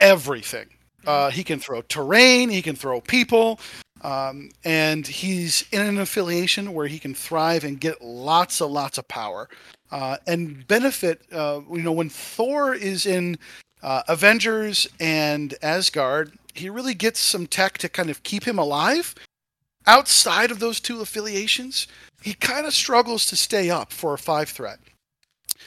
[0.00, 0.68] everything.
[1.06, 3.60] Uh, he can throw terrain, he can throw people,
[4.02, 8.98] um, and he's in an affiliation where he can thrive and get lots and lots
[8.98, 9.48] of power
[9.90, 11.22] uh, and benefit.
[11.32, 13.38] Uh, you know, when Thor is in
[13.82, 19.14] uh, Avengers and Asgard, he really gets some tech to kind of keep him alive.
[19.86, 21.86] Outside of those two affiliations,
[22.22, 24.78] he kind of struggles to stay up for a five threat.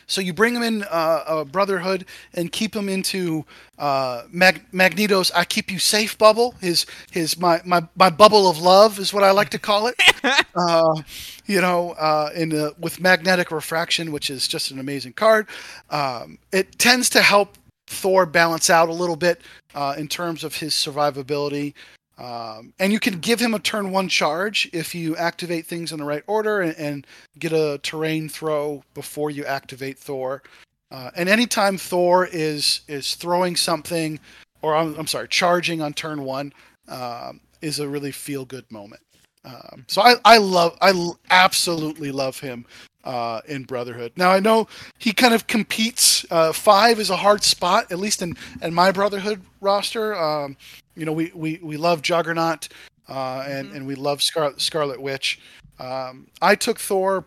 [0.07, 3.45] So you bring him in uh, a Brotherhood and keep him into
[3.77, 6.55] uh, Mag- Magneto's "I keep you safe" bubble.
[6.61, 9.95] His his my, my my bubble of love is what I like to call it.
[10.55, 11.01] uh,
[11.45, 15.47] you know, uh, in uh, with magnetic refraction, which is just an amazing card.
[15.89, 19.41] Um, it tends to help Thor balance out a little bit
[19.73, 21.73] uh, in terms of his survivability.
[22.19, 25.99] Um, and you can give him a turn one charge if you activate things in
[25.99, 27.07] the right order and, and
[27.39, 30.43] get a terrain throw before you activate Thor.
[30.91, 34.19] Uh, and anytime Thor is is throwing something,
[34.61, 36.51] or I'm, I'm sorry, charging on turn one,
[36.89, 39.01] um, is a really feel good moment.
[39.45, 42.65] Um, so I, I love I absolutely love him
[43.05, 44.11] uh, in Brotherhood.
[44.17, 46.25] Now I know he kind of competes.
[46.29, 50.15] Uh, five is a hard spot, at least in in my Brotherhood roster.
[50.15, 50.57] Um,
[50.95, 52.67] you know, we, we, we love Juggernaut
[53.07, 53.75] uh, and Mhm.
[53.77, 55.39] and we love Scar- Scarlet Witch.
[55.79, 57.23] Um, I took Thor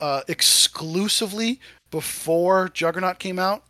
[0.00, 1.58] uh, exclusively
[1.90, 3.64] before Juggernaut came out.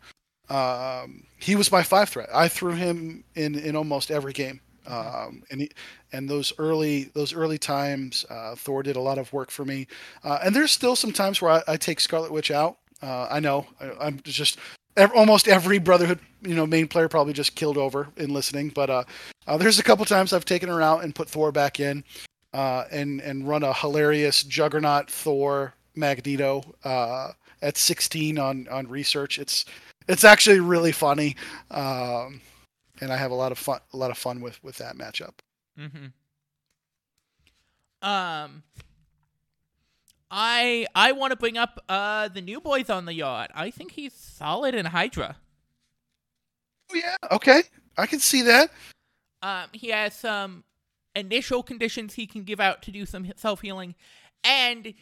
[0.48, 2.28] Um, he was my five threat.
[2.34, 4.60] I threw him in in almost every game.
[4.86, 5.70] Um, and he,
[6.12, 9.86] and those early those early times, uh, Thor did a lot of work for me.
[10.24, 12.78] Uh, and there's still some times where I, I take Scarlet Witch out.
[13.02, 14.58] Uh, I know I, I'm just
[15.14, 19.04] almost every Brotherhood you know main player probably just killed over in listening, but uh,
[19.46, 22.04] uh, there's a couple times I've taken her out and put Thor back in,
[22.54, 26.62] uh, and and run a hilarious Juggernaut Thor Magneto
[27.62, 29.38] at 16 on on research.
[29.38, 29.64] It's
[30.08, 31.36] it's actually really funny,
[31.70, 32.40] um,
[33.00, 35.34] and I have a lot of fun a lot of fun with with that matchup.
[35.78, 36.06] Mm-hmm.
[38.02, 38.62] Um,
[40.30, 43.50] I I want to bring up uh the new boys on the yard.
[43.54, 45.36] I think he's solid in Hydra.
[46.90, 47.62] Oh, yeah, okay,
[47.98, 48.70] I can see that.
[49.42, 50.64] Um, he has some
[51.14, 53.94] initial conditions he can give out to do some self healing,
[54.44, 54.94] and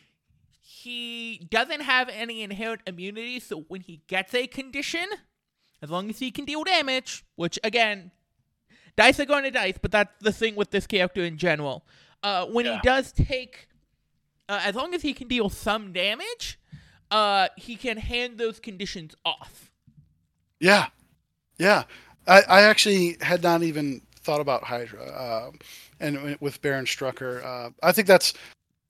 [0.61, 3.41] he doesn't have any inherent immunity.
[3.41, 5.07] So when he gets a condition,
[5.85, 8.11] as long as he can deal damage, which again,
[8.97, 11.85] dice are going to dice, but that's the thing with this character in general.
[12.23, 12.77] Uh, when Yeah.
[12.77, 13.69] he does take,
[14.49, 16.59] uh, as long as he can deal some damage,
[17.11, 19.71] uh, he can hand those conditions off.
[20.59, 20.87] Yeah,
[21.59, 21.85] yeah.
[22.27, 25.59] I, I actually had not even thought about Hydra, um,
[26.01, 28.33] and with Baron Strucker, uh, I think that's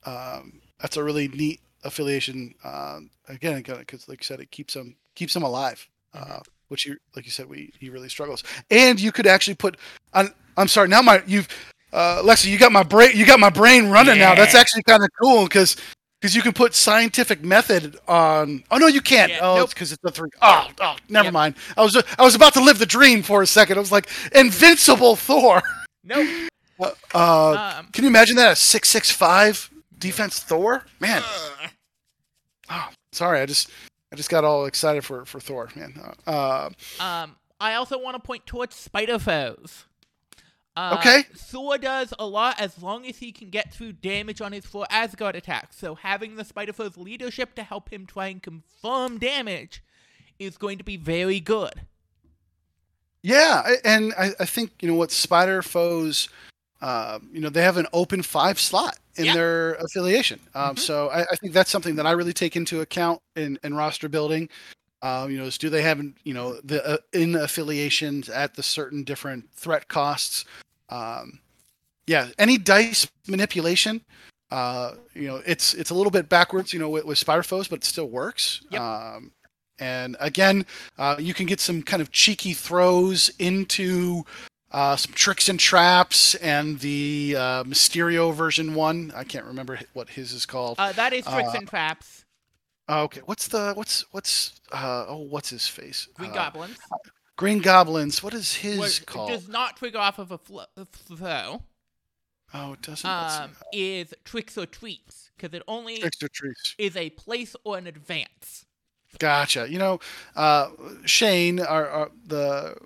[0.05, 2.55] um, that's a really neat affiliation.
[2.63, 6.97] Um, again, because like you said, it keeps him keeps him alive, uh, which you
[7.15, 8.43] like you said, we he really struggles.
[8.71, 9.77] And you could actually put.
[10.13, 11.47] On, I'm sorry, now my you've
[11.93, 14.35] uh, Lexi, you got my brain you got my brain running now.
[14.35, 15.75] That's actually kind of cool because.
[16.21, 18.63] Because you can put scientific method on.
[18.71, 19.31] Oh no, you can't.
[19.31, 19.65] Yeah, oh, nope.
[19.65, 20.29] it's because it's a three.
[20.41, 21.33] Oh, oh, never Yep.
[21.33, 21.55] mind.
[21.77, 23.77] I was I was about to live the dream for a second.
[23.77, 25.61] I was like, invincible Thor.
[26.03, 26.27] Nope.
[26.79, 28.53] Uh, uh, Um, can you imagine that?
[28.53, 30.83] A six six five defense Thor?
[30.99, 31.21] Man,
[32.69, 33.69] oh, sorry, I just
[34.15, 36.15] I just got all excited for for Thor, man.
[36.25, 36.69] Uh,
[37.01, 39.83] Um, I also want to point towards spider foes.
[40.77, 41.23] Uh, Okay.
[41.35, 44.85] Thor does a lot as long as he can get through damage on his four
[44.89, 45.77] Asgard attacks.
[45.77, 49.83] So having the spider foe's leadership to help him try and confirm damage
[50.39, 51.81] is going to be very good.
[53.21, 56.29] yeah, and I, I think you know what Spider Foes,
[56.85, 59.33] uh, you know, they have an open five slot in Yeah.
[59.33, 60.39] their affiliation.
[60.53, 60.79] Um, Mhm.
[60.79, 64.07] So I, I think that's something that I really take into account in, in roster
[64.07, 64.47] building.
[65.01, 68.61] Uh, you know, is do they have you know the uh, in affiliations at the
[68.63, 70.45] certain different threat costs?
[70.89, 71.39] Um,
[72.05, 74.01] yeah, any dice manipulation.
[74.51, 77.67] Uh, you know, it's it's a little bit backwards, you know, with, with Spider Foes,
[77.67, 78.61] but it still works.
[78.69, 78.81] Yep.
[78.81, 79.31] Um,
[79.79, 80.65] and again,
[80.99, 84.23] uh, you can get some kind of cheeky throws into
[84.75, 89.11] uh, some tricks and traps, and the uh, Mysterio version one.
[89.15, 90.75] I can't remember what his is called.
[90.77, 92.25] Uh, that is tricks Uh, and traps.
[92.87, 96.07] Oh, okay, what's the what's what's uh, oh what's his face?
[96.13, 96.77] Green Uh, goblins.
[97.37, 98.23] Green Goblins.
[98.23, 99.29] What is his Which called?
[99.29, 101.63] does not trigger off of a fl- a flow.
[102.53, 103.09] Oh, it doesn't.
[103.09, 106.75] Um, is tricks or treats because it only Tricks or treats.
[106.77, 108.65] is a place or an advance.
[109.19, 109.67] Gotcha.
[109.69, 109.99] You know,
[110.35, 110.69] uh,
[111.05, 112.77] Shane, our, our the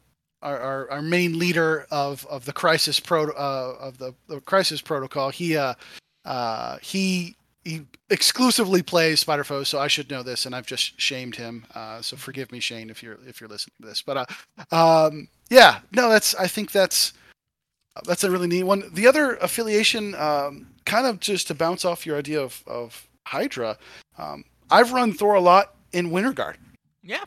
[0.41, 4.81] our, our, our main leader of, of the crisis pro uh, of the, the crisis
[4.81, 5.29] protocol.
[5.29, 5.73] He uh,
[6.25, 10.99] uh, he he exclusively plays Spider Foe, so I should know this, and I've just
[10.99, 11.65] shamed him.
[11.75, 14.01] Uh, so forgive me, Shane, if you're if you're listening to this.
[14.01, 14.29] But
[14.71, 17.13] uh, um, yeah, no, that's I think that's
[18.05, 18.89] that's a really neat one.
[18.93, 23.77] The other affiliation, um, kind of just to bounce off your idea of of Hydra,
[24.17, 26.57] um, I've run Thor a lot in Winter Guard.
[27.03, 27.25] Yeah.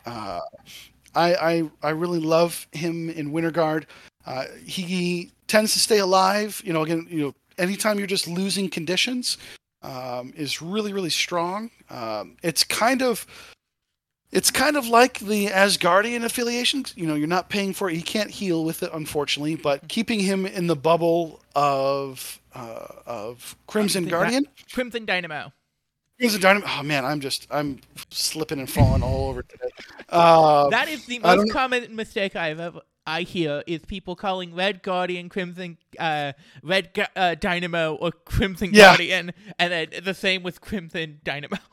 [1.14, 3.86] I, I I really love him in Winter Guard.
[4.26, 6.62] Uh, he tends to stay alive.
[6.64, 9.38] You know, again, you know, anytime you're just losing conditions,
[9.82, 11.70] um, is really really strong.
[11.90, 13.26] Um, it's kind of
[14.32, 16.94] it's kind of like the Asgardian affiliations.
[16.96, 17.96] You know, you're not paying for it.
[17.96, 23.56] He can't heal with it, unfortunately, but keeping him in the bubble of uh, of
[23.66, 24.46] Crimson Guardian.
[24.72, 25.52] Crimson Dynamo.
[26.22, 26.66] Crimson Dynamo.
[26.68, 27.80] Oh man, I'm just I'm
[28.10, 29.68] slipping and falling all over today.
[30.08, 34.82] Uh, That is the most common mistake I've ever I hear is people calling Red
[34.82, 36.32] Guardian Crimson uh
[36.62, 38.90] Red uh, Dynamo or Crimson Yeah.
[38.90, 41.56] Guardian and then the same with Crimson Dynamo.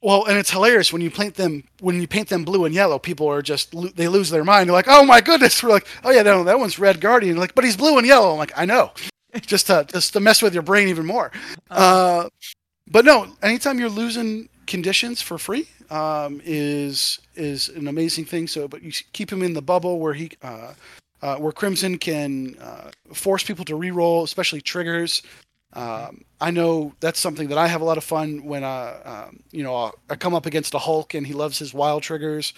[0.00, 3.00] Well, and it's hilarious when you paint them when you paint them blue and yellow.
[3.00, 4.68] People are just they lose their mind.
[4.68, 7.56] They're like, "Oh my goodness!" We're like, "Oh yeah, no, that one's red guardian." Like,
[7.56, 8.30] but he's blue and yellow.
[8.30, 8.92] I'm like, "I know,"
[9.40, 11.32] just to just to mess with your brain even more.
[11.68, 12.28] Uh,
[12.90, 18.46] but no, anytime you're losing conditions for free um, is is an amazing thing.
[18.46, 20.74] So, but you keep him in the bubble where he uh,
[21.22, 25.22] uh, where Crimson can uh, force people to re-roll, especially triggers.
[25.74, 29.40] Um, I know that's something that I have a lot of fun when uh, um,
[29.50, 32.52] you know uh, I come up against a Hulk and he loves his wild triggers,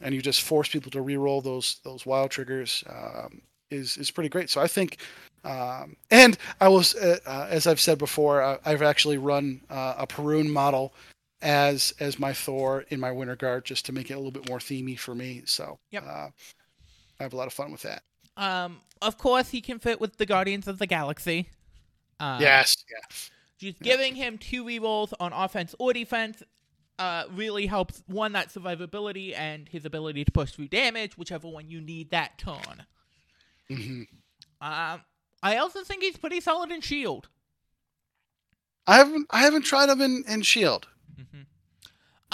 [0.00, 4.28] and you just force people to re-roll those those wild triggers um, is is pretty
[4.28, 4.50] great.
[4.50, 4.98] So I think,
[5.44, 9.94] um, and I was uh, uh, as I've said before, I, I've actually run uh,
[9.98, 10.94] a Perun model
[11.42, 14.48] as as my Thor in my Winter Guard just to make it a little bit
[14.48, 15.42] more themey for me.
[15.44, 16.04] So Yep.
[16.06, 16.28] uh,
[17.18, 18.02] I have a lot of fun with that.
[18.36, 21.48] Um of course he can fit with the Guardians of the Galaxy.
[22.18, 23.16] Um, yes, yeah.
[23.58, 26.42] Just giving him two rerolls on offense or defense
[26.98, 31.68] uh, really helps one that survivability and his ability to push through damage, whichever one
[31.68, 32.84] you need that turn.
[33.68, 34.02] Hmm
[34.60, 35.00] Um,
[35.42, 37.28] I also think he's pretty solid in shield.
[38.86, 40.86] I haven't I haven't tried him in, in Shield.
[41.20, 41.42] Mm-hmm.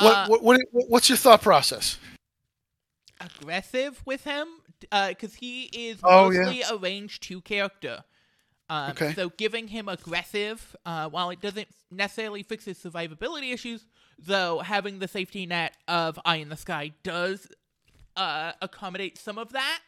[0.05, 1.99] What, Uh, what what what's your thought process?
[3.21, 4.49] aggressive with him
[4.81, 6.41] because he is Oh, yeah.
[6.43, 8.05] mostly a range two character.
[8.69, 9.13] Um, Okay.
[9.15, 13.87] So giving him aggressive, uh, while it doesn't necessarily fix his survivability issues,
[14.19, 17.47] though having the safety net of Eye in the Sky does
[18.17, 19.81] uh, accommodate some of that,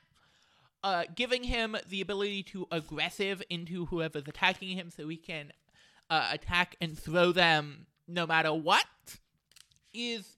[0.85, 5.53] uh, giving him the ability to aggressive into whoever's attacking him, so he can
[6.11, 8.85] uh, attack and throw them no matter what,
[9.93, 10.37] is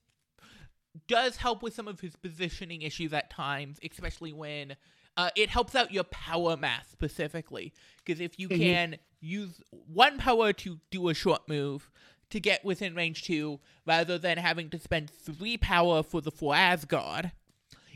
[1.07, 4.75] does help with some of his positioning issues at times, especially when
[5.15, 7.73] uh, it helps out your power mass specifically.
[8.03, 8.57] Because if you Mhm.
[8.57, 11.91] can use one power to do a short move
[12.29, 16.55] to get within range two, rather than having to spend three power for the for
[16.55, 17.31] Asgard,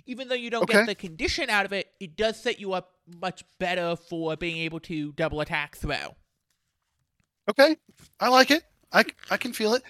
[0.06, 0.74] even though you don't Okay.
[0.80, 4.58] get the condition out of it, it does set you up much better for being
[4.58, 6.16] able to double attack throw.
[7.50, 7.76] Okay,
[8.20, 8.64] I like it.
[8.94, 9.84] I, I can feel it.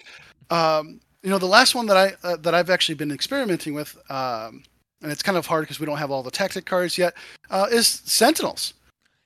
[0.50, 3.96] Um, you know, the last one that I uh, that I've actually been experimenting with,
[4.10, 4.64] um,
[5.02, 7.14] and it's kind of hard because we don't have all the tactic cards yet,
[7.50, 8.74] uh, is Sentinels.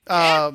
[0.08, 0.50] Yeah.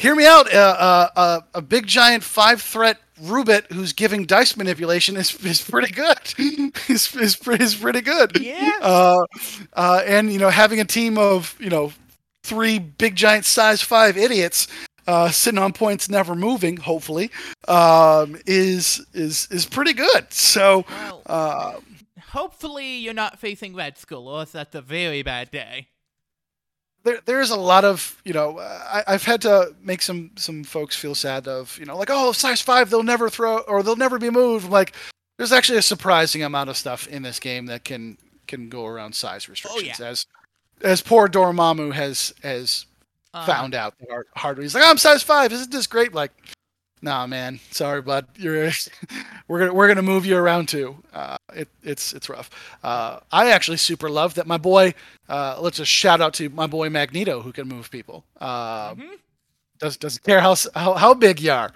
[0.00, 0.50] Hear me out.
[0.50, 5.60] Uh, uh, uh, a big giant five threat Rubit who's giving dice manipulation is, is
[5.60, 6.16] pretty good.
[6.88, 8.40] is, is, is pretty good.
[8.40, 8.78] Yeah.
[8.80, 9.26] Uh,
[9.74, 11.92] uh, and you know, having a team of you know
[12.42, 14.68] three big giant size five idiots
[15.06, 17.30] uh, sitting on points, never moving, hopefully,
[17.68, 20.32] um, is is is pretty good.
[20.32, 21.72] So, Well, uh,
[22.28, 25.88] hopefully you're not facing Red Skull, or that's a very bad day.
[27.04, 30.96] There there's a lot of you know I, I've had to make some some folks
[30.96, 34.18] feel sad of you know like oh size five they'll never throw or they'll never
[34.18, 34.66] be moved.
[34.66, 34.94] I'm like
[35.38, 39.14] there's actually a surprising amount of stuff in this game that can can go around
[39.14, 40.26] size restrictions as
[40.82, 42.86] as poor Dormammu has has
[43.32, 44.64] Uh, found out hard, hard way.
[44.64, 45.52] He's like, I'm size five.
[45.52, 46.12] Isn't this great?
[46.12, 46.32] Like,
[47.02, 47.60] nah, man.
[47.70, 48.26] Sorry, bud.
[48.36, 48.70] You're
[49.48, 50.96] we're gonna we're gonna move you around too.
[51.12, 52.50] Uh, it, it's it's rough.
[52.82, 54.94] Uh, I actually super love that my boy.
[55.28, 58.24] Uh, let's just shout out to my boy Magneto who can move people.
[58.40, 59.18] Uh, mhm.
[59.78, 61.72] does doesn't care how how, how big you are.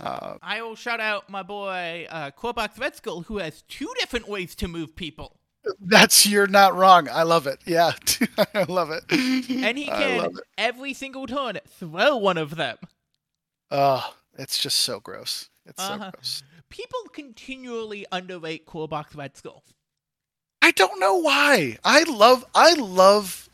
[0.00, 2.30] Uh, I will shout out my boy uh,
[2.78, 2.92] Red
[3.26, 5.38] who has two different ways to move people,
[5.80, 7.08] that's you're not wrong.
[7.08, 7.60] I love it.
[7.64, 7.92] Yeah,
[8.54, 9.04] I love it.
[9.10, 12.76] and he can every single turn throw one of them.
[13.70, 15.48] Oh, it's just so gross.
[15.66, 16.10] It's so Uh-huh.
[16.12, 16.42] gross.
[16.70, 19.62] People continually underrate Korbox Red Skull.
[20.62, 21.78] I don't know why.
[21.84, 23.48] I love I love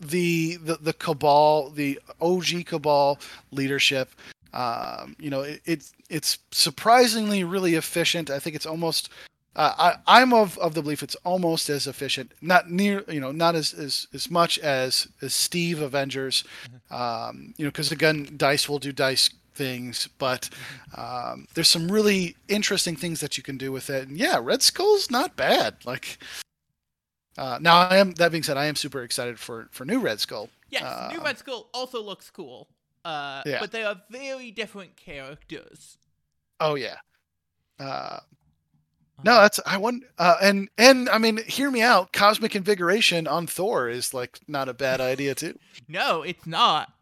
[0.00, 3.18] the the, the cabal, the OG cabal
[3.50, 4.14] leadership.
[4.52, 8.30] Um, you know, it, it's it's surprisingly really efficient.
[8.30, 9.10] I think it's almost
[9.54, 13.30] uh, I I'm of, of the belief it's almost as efficient, not near you know
[13.32, 16.42] not as as, as much as as Steve Avengers.
[16.90, 19.30] Um, you know, because again, dice will do dice
[19.64, 20.48] things, but
[20.96, 24.08] um, there's some really interesting things that you can do with it.
[24.08, 25.76] And yeah, Red Skull's not bad.
[25.84, 26.18] Like
[27.36, 28.12] uh, now, I am.
[28.12, 30.48] That being said, I am super excited for for new Red Skull.
[30.70, 32.68] Yes, New Um, Red Skull also looks cool.
[33.04, 33.60] Uh, Yeah.
[33.60, 35.98] but they are very different characters.
[36.58, 36.96] Oh yeah.
[37.78, 38.20] Uh,
[39.22, 42.12] no, that's I want uh, and and I mean, hear me out.
[42.12, 45.58] Cosmic invigoration on Thor is like not a bad idea too.
[45.88, 46.92] No, it's not.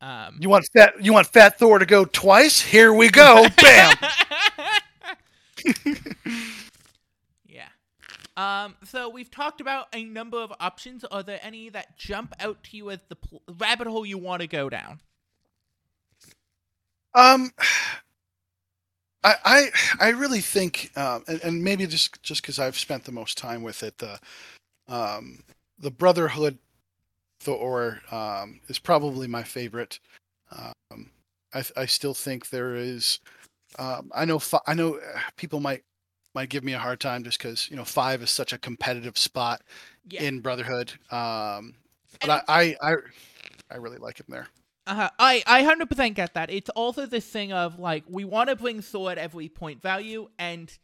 [0.00, 0.94] Um, You want fat?
[1.04, 2.60] You want Fat Thor to go twice?
[2.60, 3.46] Here we go.
[3.62, 3.96] Bam.
[7.46, 7.68] yeah.
[8.36, 11.04] Um, so we've talked about a number of options.
[11.04, 14.42] Are there any that jump out to you as the pl- rabbit hole you want
[14.42, 15.00] to go down?
[17.14, 17.50] Um,
[19.24, 23.12] I I I really think, um, and, and maybe just just because I've spent the
[23.12, 24.20] most time with it, the
[24.86, 25.42] um
[25.78, 26.58] the Brotherhood
[27.40, 30.00] Thor um is probably my favorite.
[30.50, 31.10] Um,
[31.54, 33.20] I I still think there is.
[33.78, 35.82] Um, I know I know uh, people might
[36.34, 39.18] might give me a hard time just because you know five is such a competitive
[39.18, 39.62] spot
[40.08, 40.22] Yeah.
[40.22, 40.92] in Brotherhood.
[41.10, 41.74] Um,
[42.20, 42.94] but I, I I
[43.70, 44.48] I really like him there.
[44.86, 45.10] Uh-huh.
[45.18, 46.50] I I hundred percent get that.
[46.50, 50.28] It's also this thing of like we want to bring Thor at every point value,
[50.38, 50.76] and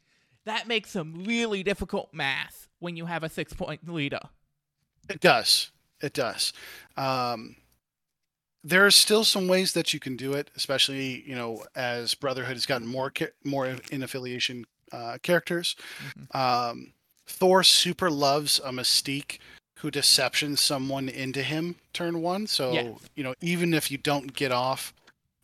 [0.45, 4.21] that makes some really difficult math when you have a six point leader.
[5.09, 5.71] It does.
[6.05, 6.53] It does.
[6.99, 7.57] Um,
[8.63, 12.57] there are still some ways that you can do it, especially you know as Brotherhood
[12.57, 13.11] has gotten more
[13.43, 15.77] more in affiliation uh, characters.
[16.03, 16.35] Mhm.
[16.35, 16.93] Um,
[17.27, 19.39] Thor super loves a Mystique
[19.79, 22.47] who deceptions someone into him turn one.
[22.47, 22.95] So Yeah.
[23.17, 24.93] you know even if you don't get off,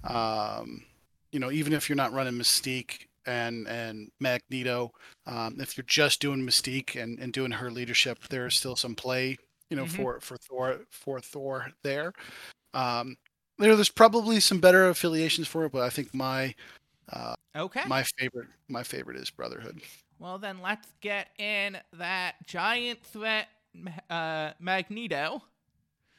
[0.05, 0.85] um,
[1.33, 4.93] you know even if you're not running Mystique and and Magneto,
[5.27, 8.95] um, if you're just doing Mystique and, and doing her leadership, there is still some
[8.95, 9.39] play
[9.71, 9.97] you know Mhm.
[9.97, 12.13] for for Thor for Thor there.
[12.75, 13.17] Um,
[13.59, 16.55] there, there's probably some better affiliations for it, but I think my
[17.13, 17.83] uh, Okay.
[17.87, 19.81] my favorite my favorite is Brotherhood.
[20.19, 23.49] well then, let's get in that giant threat,
[24.11, 25.43] uh, Magneto.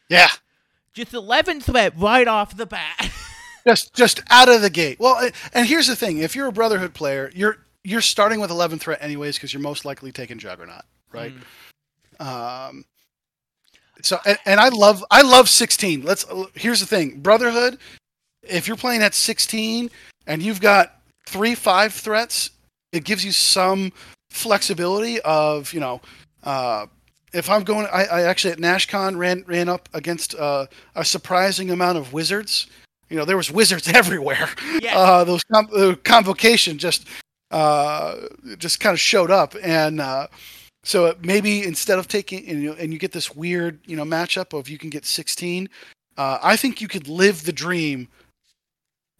[0.09, 0.29] Yeah,
[0.93, 3.09] Just eleven threat right off the bat.
[3.67, 4.99] just just out of the gate.
[4.99, 8.77] Well, and here's the thing: if you're a Brotherhood player, you're you're starting with 11
[8.77, 11.33] threat anyways because you're most likely taking Juggernaut, right?
[12.19, 12.25] Mm.
[12.67, 12.85] Um,
[14.05, 16.03] So and, and I love I love 16.
[16.03, 16.25] Let's
[16.55, 17.19] here's the thing.
[17.19, 17.77] Brotherhood,
[18.43, 19.89] if you're playing at 16
[20.27, 22.51] and you've got 3 5 threats,
[22.91, 23.91] it gives you some
[24.29, 26.01] flexibility of, you know,
[26.43, 26.87] uh
[27.33, 31.71] if I'm going, I, I actually at NashCon ran ran up against uh, a surprising
[31.71, 32.67] amount of wizards.
[33.09, 34.49] You know, there was wizards everywhere.
[34.81, 34.97] Yeah.
[34.97, 37.07] Uh, those com- the convocation just
[37.51, 38.15] uh,
[38.57, 40.27] just kind of showed up, and uh,
[40.83, 44.57] so maybe instead of taking and you, and you get this weird you know matchup
[44.57, 45.69] of you can get 16,
[46.17, 48.07] uh, I think you could live the dream.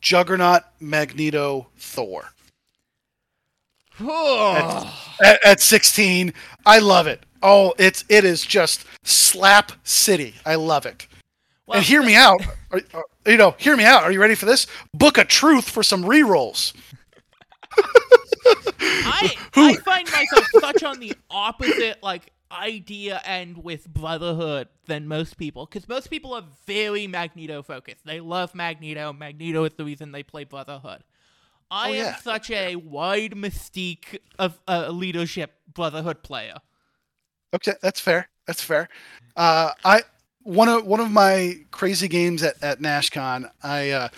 [0.02, 2.26] Juggernaut, Magneto, Thor
[5.24, 6.34] at, at 16.
[6.66, 7.24] I love it.
[7.44, 10.36] Oh, it's it is just slap city.
[10.46, 11.08] I love it.
[11.68, 12.42] Well, and hear me out.
[12.72, 14.04] Are, are- you know, hear me out.
[14.04, 14.66] Are you ready for this?
[14.96, 16.74] Book a truth for some re-rolls.
[19.04, 25.38] I I find myself such on the opposite like idea and with Brotherhood than most
[25.38, 28.06] people because most people are very Magneto focused.
[28.06, 29.14] They love Magneto.
[29.14, 31.04] Magneto is the reason they play Brotherhood.
[31.70, 36.56] I Oh, am such a wide mystique of a leadership Brotherhood player.
[37.54, 38.30] Okay, that's fair.
[38.48, 38.90] That's fair.
[39.36, 40.04] Uh, I
[40.44, 43.50] one of one of my crazy games at at NashCon.
[43.64, 44.10] I uh,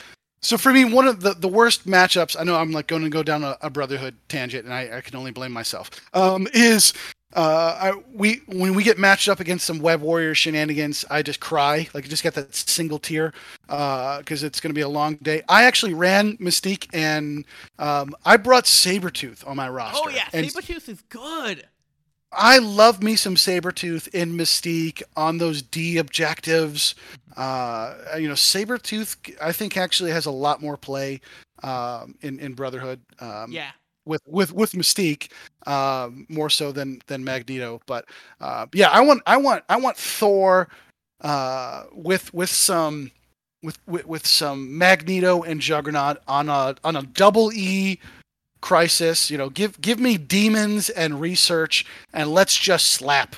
[0.44, 2.36] so for me one of the the worst matchups.
[2.40, 5.02] I know I'm like going to go down a, a Brotherhood tangent, and I, I
[5.02, 5.90] can only blame myself.
[6.14, 6.94] Um, is
[7.36, 11.40] uh, I, we when we get matched up against some Web Warrior shenanigans, I just
[11.40, 11.88] cry.
[11.94, 13.34] Like I just get that single tear
[13.68, 15.42] because it's going to be a long day.
[15.50, 17.46] I actually ran Mystique, and
[17.80, 20.02] um, I brought Sabretooth on my roster.
[20.06, 21.68] Oh yeah, and Sabretooth is good.
[22.36, 26.96] I love me some Sabretooth in Mystique on those D objectives.
[27.36, 31.22] Uh, you know, Sabretooth, I think, actually has a lot more play
[31.64, 33.02] um, in, in Brotherhood.
[33.20, 33.72] Um, Yeah.
[34.06, 35.32] With, with with Mystique,
[35.66, 38.04] um, more so than than Magneto, but
[38.42, 40.68] uh, yeah, I want I want I want Thor
[41.22, 43.12] uh, with with some
[43.64, 47.98] with, with with some Magneto and Juggernaut on a on a double E
[48.64, 49.30] crisis.
[49.30, 53.36] You know, give give me demons and research, and let's just slap.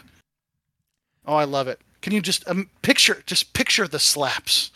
[1.26, 1.82] Oh, I love it.
[2.02, 4.72] Can you just um, picture just picture the slaps?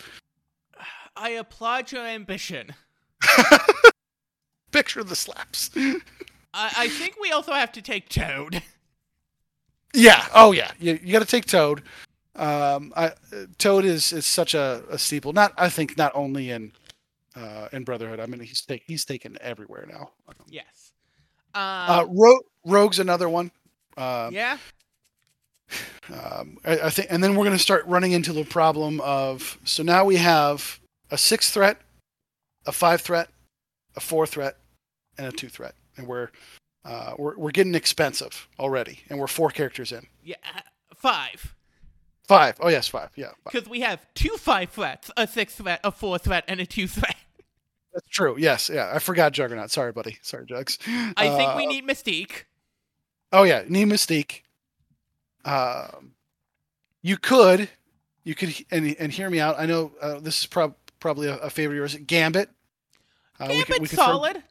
[1.16, 2.74] I applaud your ambition.
[4.72, 5.72] Picture the slaps.
[5.76, 8.64] I, I think we also have to take Toad.
[9.92, 10.28] Yeah.
[10.36, 10.70] Oh, yeah.
[10.80, 11.82] You, you got to take Toad.
[12.36, 13.14] Um, I,
[13.58, 15.34] Toad is is such a, a steeple.
[15.34, 16.74] Not I think not only in
[17.40, 18.20] uh, in Brotherhood.
[18.20, 20.12] I mean he's take, he's taken everywhere now.
[20.50, 20.92] yes.
[21.56, 23.52] Uh, Um, Ro- Rogue's another one.
[23.98, 24.58] Uh, yeah.
[26.14, 29.58] um, I, I think, and then we're going to start running into the problem of
[29.64, 30.80] so now we have
[31.12, 31.78] a six threat,
[32.66, 33.30] a five threat,
[33.96, 34.58] a four threat,
[35.18, 36.30] and a two threat, and we're
[36.86, 40.08] uh, we're we're getting expensive already, and we're four characters in.
[40.24, 40.36] Yeah.
[40.56, 40.62] uh,
[40.96, 41.56] Five.
[42.28, 42.58] Five.
[42.60, 43.10] Oh yes, five.
[43.16, 43.32] Yeah.
[43.46, 46.88] Because we have two five threats, a six threat, a four threat, and a two
[46.88, 47.16] threat.
[48.04, 48.36] That's true.
[48.38, 48.92] Yes, yeah.
[48.94, 49.72] I forgot Juggernaut.
[49.72, 50.18] Sorry, buddy.
[50.22, 50.78] Sorry, Jugs.
[50.88, 52.44] I think we Uh, need Mystique.
[53.32, 54.42] Oh yeah, need Mystique.
[55.46, 56.14] Um,
[57.02, 57.70] you could,
[58.24, 59.56] you could, and and hear me out.
[59.60, 61.96] I know uh, this is prob- probably a, a favorite of yours.
[62.06, 62.50] Gambit.
[63.40, 64.44] Uh, we could- we could throw- solid.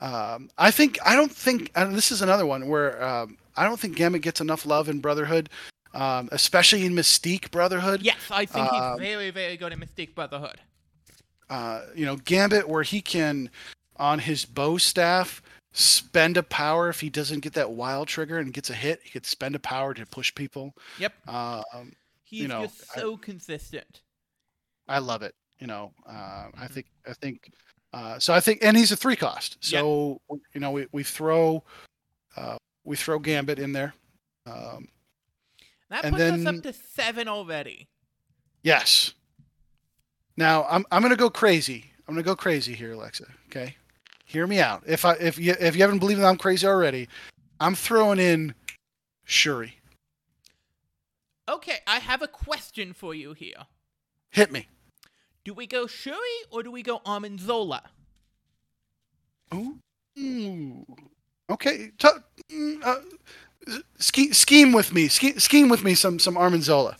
[0.00, 3.78] Um, I think I don't think and this is another one where um, I don't
[3.78, 5.50] think Gambit gets enough love in Brotherhood,
[5.92, 8.00] um, especially in Mystique Brotherhood.
[8.02, 10.58] Yes, I think Um, he's very, very good in Mystique Brotherhood.
[11.50, 13.50] Uh, you know, Gambit where he can
[13.96, 15.42] on his bow staff
[15.72, 19.00] spend a power if he doesn't get that wild trigger and gets a hit.
[19.02, 20.74] He could spend a power to push people.
[20.98, 21.12] Yep.
[21.28, 21.92] Um,
[22.22, 24.02] He's know, just I- so consistent.
[24.88, 25.34] I love it.
[25.58, 27.52] You know, uh, I think I think
[27.92, 28.32] uh, so.
[28.32, 29.58] I think, and he's a three cost.
[29.60, 30.20] So
[30.54, 31.62] you know, we, we throw
[32.36, 33.92] uh, we throw Gambit in there.
[34.46, 34.88] Um,
[35.90, 37.88] That puts us up to seven already.
[38.62, 39.12] yes.
[40.40, 41.92] Now I'm I'm gonna go crazy.
[42.08, 43.26] I'm gonna go crazy here, Alexa.
[43.50, 43.76] Okay,
[44.24, 44.82] hear me out.
[44.86, 47.08] If I if you if you haven't believed that I'm crazy already,
[47.60, 48.54] I'm throwing in
[49.24, 49.74] Shuri.
[51.46, 53.66] Okay, I have a question for you here.
[54.30, 54.66] Hit me.
[55.44, 56.16] Do we go Shuri
[56.50, 57.82] or do we go Arnim Zola?
[59.52, 59.76] Ooh.
[61.50, 61.90] Okay.
[61.98, 62.08] T-
[62.50, 65.08] mm, uh, scheme, scheme with me.
[65.08, 65.94] Scheme, scheme with me.
[65.94, 66.96] Some some Arnim Zola.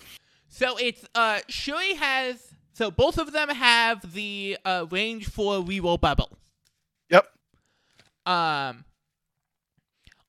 [0.50, 2.49] So it's uh Shuri has
[2.80, 6.30] so both of them have the uh range for reroll bubble.
[7.10, 7.26] Yep.
[8.24, 8.84] Um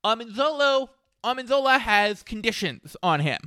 [0.04, 0.90] Arnim Zola
[1.24, 3.40] Amenzola has conditions on him.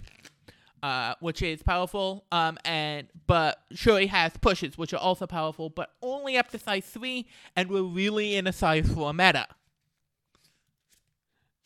[0.82, 2.26] Uh, which is powerful.
[2.30, 6.84] Um, and but Shuri has pushes, which are also powerful, but only up to size
[6.84, 7.26] three,
[7.56, 9.46] and we're really in a size four meta.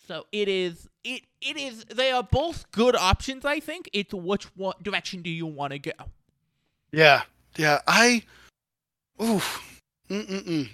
[0.07, 3.45] So it is it it is they are both good options.
[3.45, 5.93] I think it's which one direction do you want to go?
[6.93, 7.23] Yeah,
[7.57, 7.81] yeah.
[7.87, 8.23] I,
[9.21, 9.43] ooh,
[10.09, 10.69] mm-mm-mm.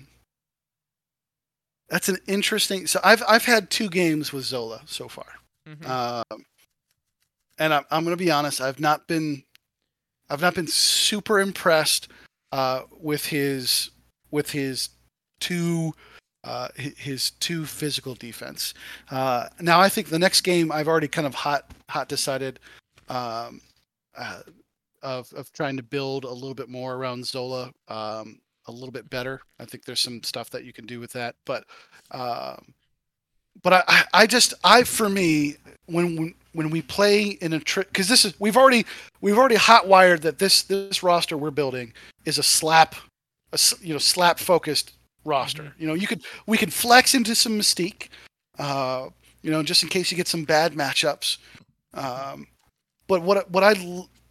[1.89, 2.87] That's an interesting.
[2.87, 5.27] So I've I've had two games with Zola so far,
[5.69, 5.87] Mhm.
[5.89, 6.45] um,
[7.59, 8.61] and I'm I'm gonna be honest.
[8.61, 9.45] I've not been,
[10.31, 12.09] I've not been super impressed
[12.53, 13.91] uh, with his
[14.31, 14.89] with his
[15.41, 15.95] two
[16.43, 18.75] uh, his two physical defense.
[19.11, 22.59] Uh, now I think the next game I've already kind of hot hot decided
[23.09, 23.61] um,
[24.17, 24.41] uh,
[25.05, 29.09] of of trying to build a little bit more around Zola um, a little bit
[29.11, 29.41] better.
[29.61, 31.65] I think there's some stuff that you can do with that, but
[32.11, 32.75] um,
[33.63, 37.89] but I, I just I for me when when, when we play in a trip
[37.89, 38.85] because this is we've already
[39.21, 41.93] we've already hot wired that this this roster we're building
[42.25, 42.97] is a slap
[43.53, 44.93] a you know slap focused
[45.25, 45.75] roster.
[45.79, 48.09] You know you could we could flex into some mystique,
[48.59, 49.09] uh,
[49.43, 51.39] you know just in case you get some bad matchups.
[51.93, 52.47] Um,
[53.07, 53.75] but what what I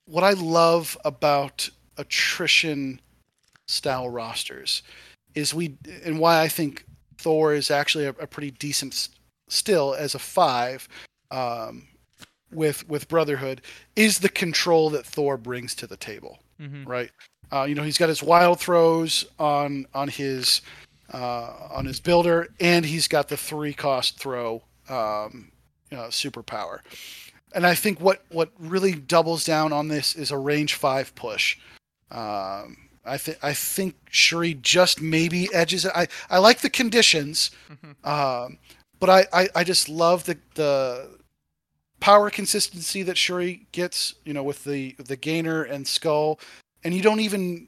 [0.05, 2.99] what I love about attrition
[3.67, 4.83] style rosters
[5.35, 6.85] is we and why I think
[7.17, 9.09] Thor is actually a, a pretty decent
[9.49, 10.87] still as a five
[11.31, 11.87] um,
[12.51, 13.61] with with Brotherhood
[13.95, 16.87] is the control that Thor brings to the table Mhm.
[16.87, 17.09] right?
[17.51, 20.61] Uh, you know, he's got his wild throws on on his
[21.13, 25.51] uh, on his builder, and he's got the three cost throw um,
[25.91, 26.79] you know, superpower.
[27.55, 31.57] And I think what what really doubles down on this is a range five push.
[32.11, 35.91] Um, I think I think Shuri just maybe edges it.
[35.95, 38.07] I, I like the conditions, Mhm.
[38.07, 38.57] um,
[38.99, 41.09] but I, I, I just love the the
[41.99, 44.15] power consistency that Shuri gets.
[44.25, 46.39] You know, with the the gainer and skull,
[46.83, 47.67] and you don't even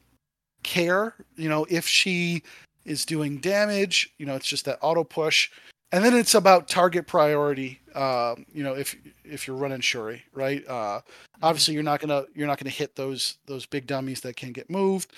[0.64, 1.16] care.
[1.36, 2.44] You know, if she
[2.86, 4.14] is doing damage.
[4.18, 5.50] You know, it's just that auto push,
[5.96, 7.80] and then it's about target priority.
[7.94, 10.68] Uh, you know, if if you're running Shuri, right?
[10.68, 11.00] Uh,
[11.42, 14.70] obviously, you're not gonna you're not gonna hit those those big dummies that can get
[14.70, 15.14] moved.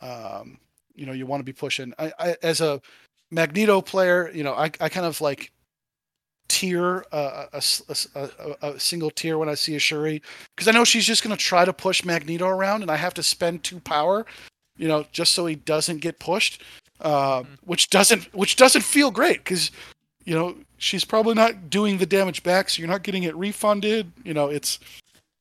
[0.00, 0.58] Um,
[0.94, 1.92] you know, you want to be pushing.
[1.98, 2.80] I, I as a
[3.30, 5.52] Magneto player, you know, I I kind of like
[6.48, 8.30] tier uh, a, a a-
[8.62, 10.22] a- a single tier when I see a Shuri
[10.56, 13.22] because I know she's just gonna try to push Magneto around, and I have to
[13.22, 14.24] spend two power,
[14.76, 16.62] you know, just so he doesn't get pushed,
[17.00, 17.46] uh, Mhm.
[17.64, 19.70] which doesn't which doesn't feel great because
[20.24, 24.12] you know she's probably not doing the damage back, so you're not getting it refunded.
[24.24, 24.78] You know, it's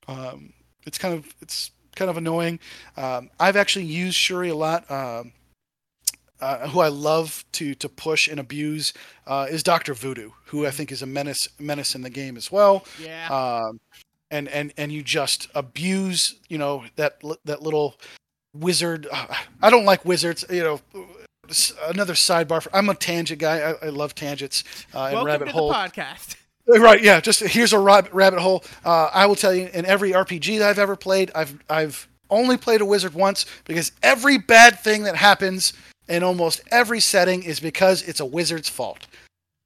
[0.08, 0.54] um,
[0.86, 2.60] it's kind of it's kind of annoying.
[2.98, 4.90] Um, I've actually used Shuri a lot.
[4.90, 5.34] Um,
[6.42, 8.94] uh, who I love to to push and abuse
[9.28, 12.52] uh, is Doctor Voodoo, who I think is a menace menace in the game as
[12.52, 12.86] well.
[13.02, 13.30] Yeah.
[13.30, 13.80] Um,
[14.30, 17.96] and and and you just abuse, you know, that that little
[18.54, 19.08] wizard.
[19.62, 20.44] I don't like wizards.
[20.50, 20.82] You know,
[21.88, 22.62] another sidebar.
[22.62, 23.60] For, I'm a tangent guy.
[23.60, 25.70] I, I love tangents uh, and Welcome rabbit to hole.
[25.70, 26.36] the podcast.
[26.66, 27.20] Right, yeah.
[27.20, 28.64] Just here's a rab- rabbit hole.
[28.86, 32.56] Uh, I will tell you, in every RPG that I've ever played, I've I've only
[32.58, 35.74] played a wizard once because every bad thing that happens
[36.08, 39.08] in almost every setting is because it's a wizard's fault.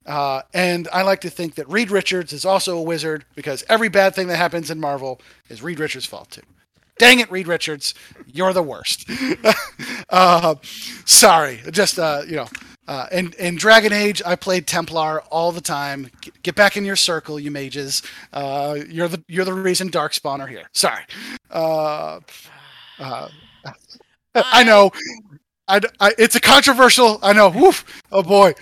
[0.05, 3.89] Uh, and I like to think that Reed Richards is also a wizard because every
[3.89, 5.19] bad thing that happens in Marvel
[5.49, 6.41] is Reed Richards' fault too.
[6.99, 7.93] Dang it, Reed Richards,
[8.25, 9.09] you're the worst.
[10.09, 10.55] uh,
[11.05, 12.47] sorry, just uh, you know.
[12.87, 16.09] Uh, in, in Dragon Age, I played Templar all the time.
[16.21, 18.01] Get, get back in your circle, you mages.
[18.31, 20.69] Uh, you're the you're the reason Darkspawn are here.
[20.71, 21.03] Sorry.
[21.51, 22.21] Uh,
[22.97, 23.27] uh,
[24.33, 24.91] I know.
[25.67, 27.19] I, I, it's a controversial.
[27.21, 27.49] I know.
[27.49, 27.83] Woof.
[28.09, 28.53] Oh boy.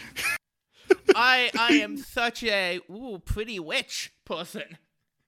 [1.15, 4.77] I I am such a ooh pretty witch person.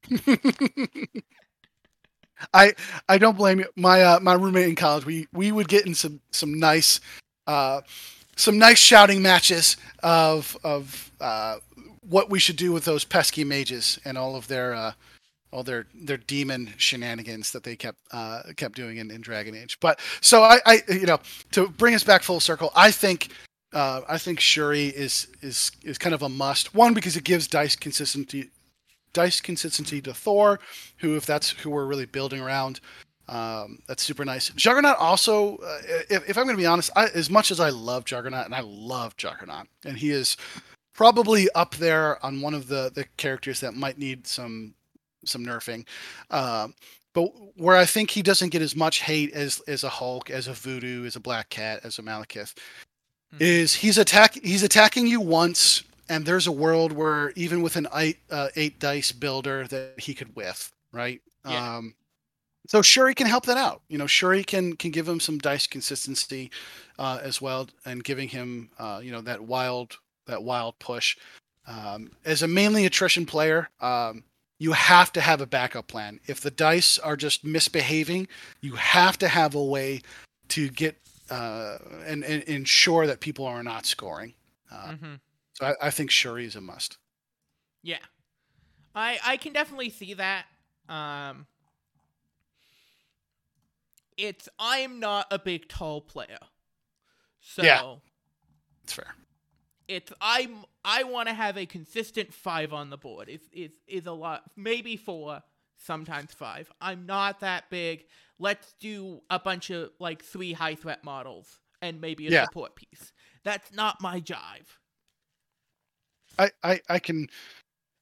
[2.54, 2.74] I
[3.10, 3.66] I don't blame you.
[3.76, 7.00] My uh, my roommate in college, we we would get in some some nice
[7.46, 7.82] uh,
[8.36, 11.58] some nice shouting matches of of uh,
[12.02, 14.92] what we should do with those pesky mages and all of their uh,
[15.52, 19.80] all their their demon shenanigans that they kept uh, kept doing in, in Dragon Age.
[19.80, 21.20] But so I, I you know
[21.52, 23.30] to bring us back full circle, I think
[23.74, 26.74] uh, I think Shuri is is is kind of a must.
[26.74, 28.50] One because it gives dice consistency
[29.14, 30.60] dice consistency to Thor,
[30.98, 32.80] who if that's who we're really building around.
[33.30, 34.50] Um, that's super nice.
[34.56, 35.80] Juggernaut also, uh,
[36.10, 38.56] if, if I'm going to be honest, I, as much as I love Juggernaut, and
[38.56, 40.38] I love Juggernaut, and he is
[40.94, 44.74] probably up there on one of the the characters that might need some
[45.26, 45.86] some nerfing.
[46.32, 46.74] Um,
[47.14, 47.26] but
[47.58, 50.54] where I think he doesn't get as much hate as as a Hulk, as a
[50.54, 52.54] Voodoo, as a Black Cat, as a Malekith,
[53.34, 53.42] Mhm.
[53.42, 57.88] is he's attack he's attacking you once, and there's a world where even with an
[57.94, 61.22] eight uh, eight dice builder that he could whiff, right?
[61.46, 61.78] Yeah.
[61.78, 61.96] Um,
[62.68, 63.82] so Shuri can help that out.
[63.88, 66.52] You know, Shuri can can give him some dice consistency
[67.00, 71.18] uh, as well, and giving him uh, you know that wild that wild push.
[71.68, 74.24] um, as a mainly attrition player, um,
[74.60, 76.20] you have to have a backup plan.
[76.28, 78.28] If the dice are just misbehaving,
[78.62, 80.02] you have to have a way
[80.50, 80.96] to get
[81.30, 84.34] uh, and, and ensure that people are not scoring.
[84.72, 85.14] Uh, Mm-hmm.
[85.58, 86.98] So I, I think Shuri is a must.
[87.84, 87.98] Yeah.
[88.94, 90.46] I I can definitely see that.
[90.90, 91.48] Um
[94.18, 96.40] it's I'm not a big tall player.
[97.40, 97.96] So Yeah.
[98.84, 99.16] It's fair.
[99.88, 103.30] it's I'm I want to have a consistent 5 on the board.
[103.30, 105.42] Is is is a lot maybe 4,
[105.78, 106.72] sometimes 5.
[106.82, 108.06] I'm not that big.
[108.40, 112.46] Let's do a bunch of like 3 high threat models and maybe a Yeah.
[112.46, 113.12] support piece.
[113.44, 114.68] That's not my jive.
[116.38, 117.30] I, I, I can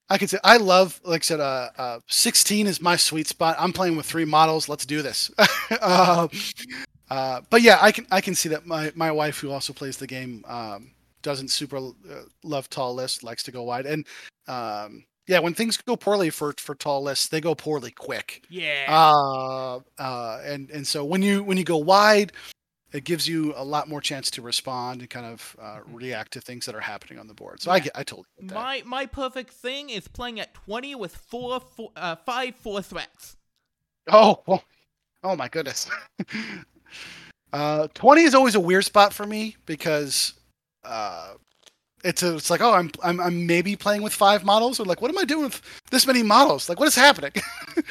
[0.09, 3.55] I can say I love like I said uh, uh 16 is my sweet spot.
[3.59, 4.69] I'm playing with three models.
[4.69, 5.31] Let's do this.
[5.81, 6.27] uh,
[7.09, 9.97] uh, but yeah, I can I can see that my my wife who also plays
[9.97, 11.91] the game um, doesn't super uh,
[12.43, 13.85] love tall lists, likes to go wide.
[13.87, 14.05] And
[14.47, 18.45] um, yeah, when things go poorly for for tall lists, they go poorly quick.
[18.49, 18.85] Yeah.
[18.87, 22.31] Uh, uh, and and so when you when you go wide,
[22.95, 26.39] it gives you a lot more chance to respond and kind of uh, react to
[26.41, 27.61] things that are happening on the board.
[27.61, 27.83] So I Yeah.
[27.83, 28.55] get I totally get that.
[28.55, 33.35] My my perfect thing is playing at 20 with four, four uh, five four threats.
[34.07, 34.63] Oh, well,
[35.23, 35.89] oh my goodness.
[37.53, 40.33] uh, twenty is always a weird spot for me because
[40.85, 41.33] uh,
[42.03, 45.01] it's a, it's like oh I'm, I'm I'm maybe playing with five models or like
[45.01, 46.69] what am I doing with this many models?
[46.69, 47.31] Like what is happening?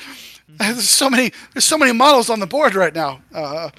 [0.48, 3.20] there's so many there's so many models on the board right now.
[3.34, 3.70] Uh,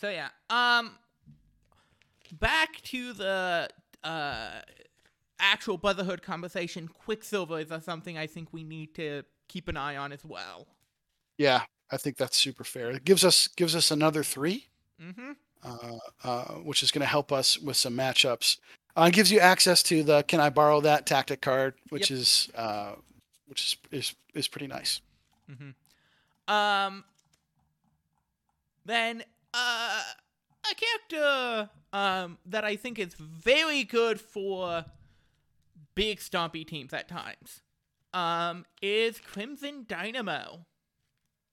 [0.00, 0.28] So yeah.
[0.50, 0.98] Um
[2.32, 3.68] back to the
[4.02, 4.60] uh
[5.38, 10.12] actual Brotherhood conversation, Quicksilver is something I think we need to keep an eye on
[10.12, 10.66] as well.
[11.36, 12.90] yeah, I think that's super fair.
[12.90, 14.66] It gives us gives us another three.
[15.02, 15.32] Mm-hmm.
[15.64, 18.58] uh, uh, which is going to help us with some matchups.
[18.96, 22.18] Uh, it gives you access to the "Can I borrow that?" tactic card, which Yep.
[22.20, 22.92] is uh,
[23.46, 25.00] which is, is is pretty nice.
[25.50, 26.52] Mm-hmm.
[26.54, 27.04] Um
[28.86, 29.24] then
[29.54, 30.02] uh
[30.70, 34.84] a character um that I think is very good for
[35.94, 37.62] big stompy teams at times.
[38.12, 40.66] Um is Crimson Dynamo.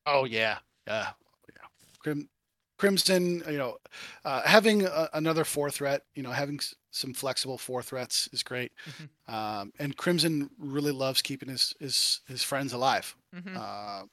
[0.06, 1.10] Oh yeah, yeah,
[1.50, 1.68] yeah.
[2.00, 2.30] Crim-
[2.78, 3.78] Crimson, you know,
[4.26, 8.42] uh, having a, another four threat, you know, having s- some flexible four threats is
[8.42, 8.72] great.
[8.90, 9.32] Mhm.
[9.32, 13.16] Um, and Crimson really loves keeping his his his friends alive.
[13.36, 13.56] Mm-hmm.
[13.56, 14.04] Uh,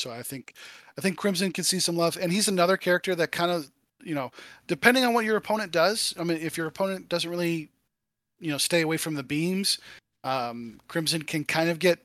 [0.00, 0.54] so I think
[0.98, 3.70] I think Crimson can see some love, and he's another character that kind of
[4.02, 4.30] you know,
[4.66, 6.14] depending on what your opponent does.
[6.18, 7.70] I mean, if your opponent doesn't really,
[8.38, 9.78] you know, stay away from the beams,
[10.24, 11.98] um, Crimson can kind of get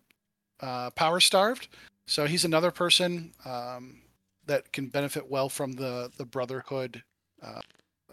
[0.61, 1.67] uh, power starved.
[2.05, 4.01] So he's another person um,
[4.45, 7.01] that can benefit well from the the Brotherhood
[7.41, 7.61] uh,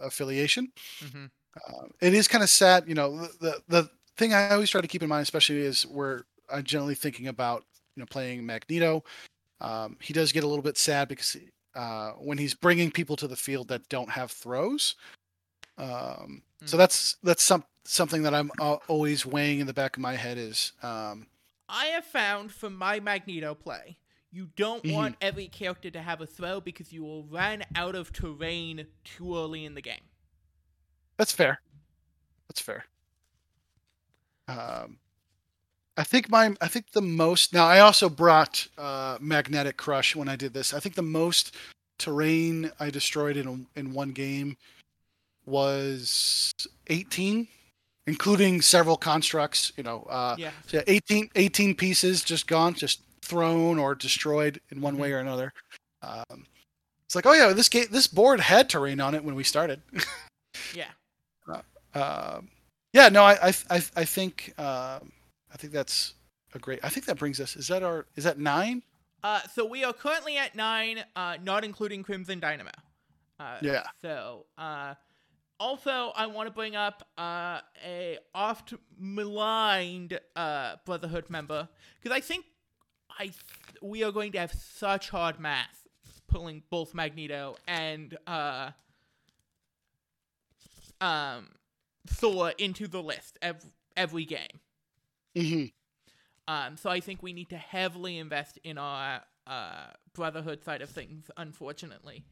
[0.01, 0.73] affiliation.
[1.05, 1.25] Mm-hmm.
[1.69, 3.27] Uh, it is kind of sad, you know.
[3.41, 6.95] The the thing I always try to keep in mind, especially is where I'm generally
[6.95, 7.65] thinking about,
[7.97, 9.05] you know, playing Magneto.
[9.63, 11.37] Um, he does get a little bit sad because
[11.75, 14.97] uh, when he's bringing people to the field that don't have throws.
[15.79, 16.79] Um, So Mm.
[16.79, 20.37] that's that's some something that I'm uh, always weighing in the back of my head
[20.39, 21.27] is um,
[21.69, 23.99] I have found from my Magneto play,
[24.31, 24.93] you don't Mhm.
[24.93, 29.37] want every character to have a throw because you will run out of terrain too
[29.37, 30.05] early in the game.
[31.17, 31.61] That's fair.
[32.49, 32.85] That's fair.
[34.49, 34.99] Um,
[35.97, 40.29] I think my I think the most now I also brought uh, magnetic crush when
[40.29, 40.73] I did this.
[40.73, 41.55] I think the most
[41.99, 44.57] terrain I destroyed in in one game
[45.45, 46.53] was
[46.89, 47.49] 18,
[48.07, 49.73] including several constructs.
[49.77, 50.51] You know, uh, Yeah.
[50.67, 55.19] so yeah, 18, 18 pieces just gone, just thrown or destroyed in one way or
[55.19, 55.53] another.
[56.03, 56.47] Um,
[57.05, 59.81] it's like, oh yeah, this game, this board had terrain on it when we started.
[60.75, 60.91] Yeah.
[61.95, 62.49] Um,
[62.93, 65.13] yeah, no, I, I, I, I think, um,
[65.53, 66.15] I think that's
[66.55, 66.81] a great.
[66.83, 67.57] I think that brings us.
[67.57, 68.07] Is that our?
[68.17, 68.83] Is that nine?
[69.23, 72.71] Uh, so we are currently at nine, uh, not including Crimson Dynamo.
[73.39, 73.85] Uh, Yeah.
[74.03, 74.95] So, uh,
[75.61, 81.69] also I want to bring up uh, a oft maligned uh, Brotherhood member
[82.01, 82.47] because I think
[83.17, 83.37] I th-
[83.81, 85.87] we are going to have such hard math
[86.27, 88.71] pulling both Magneto and uh,
[91.01, 91.49] um,
[92.09, 94.61] Thor into the list every, every game.
[95.37, 95.65] Hmm
[96.49, 100.91] Um, so I think we need to heavily invest in our uh, brotherhood side of
[100.91, 102.25] things, unfortunately.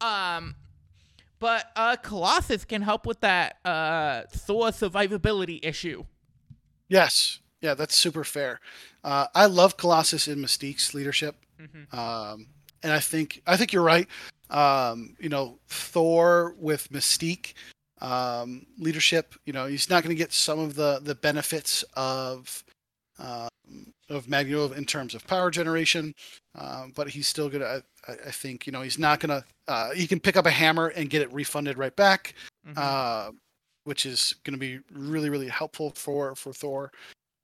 [0.00, 0.56] Um,
[1.38, 6.04] but uh, Colossus can help with that uh, Thor survivability issue.
[6.88, 7.40] Yes.
[7.60, 8.60] Yeah, that's super fair.
[9.02, 11.36] Uh, I love Colossus in Mystique's leadership.
[11.58, 11.98] Mm-hmm.
[11.98, 12.48] Um,
[12.82, 14.06] and I think I think you're right.
[14.50, 17.54] Um, you know, Thor with Mystique
[18.04, 19.34] um, leadership.
[19.46, 22.64] You know, he's not going to get some of the the benefits of
[23.18, 23.48] um,
[24.10, 26.14] of Magneto in terms of power generation,
[26.54, 27.82] um, but he's still gonna.
[28.08, 29.44] I, I think you know he's not gonna.
[29.68, 32.34] Uh, he can pick up a hammer and get it refunded right back,
[32.66, 32.76] Mhm.
[32.76, 33.32] uh,
[33.84, 36.90] which is going to be really really helpful for for Thor.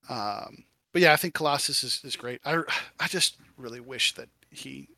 [0.09, 2.41] Um, but yeah, I think Colossus is, is great.
[2.45, 2.63] I
[2.99, 4.89] I just really wish that he.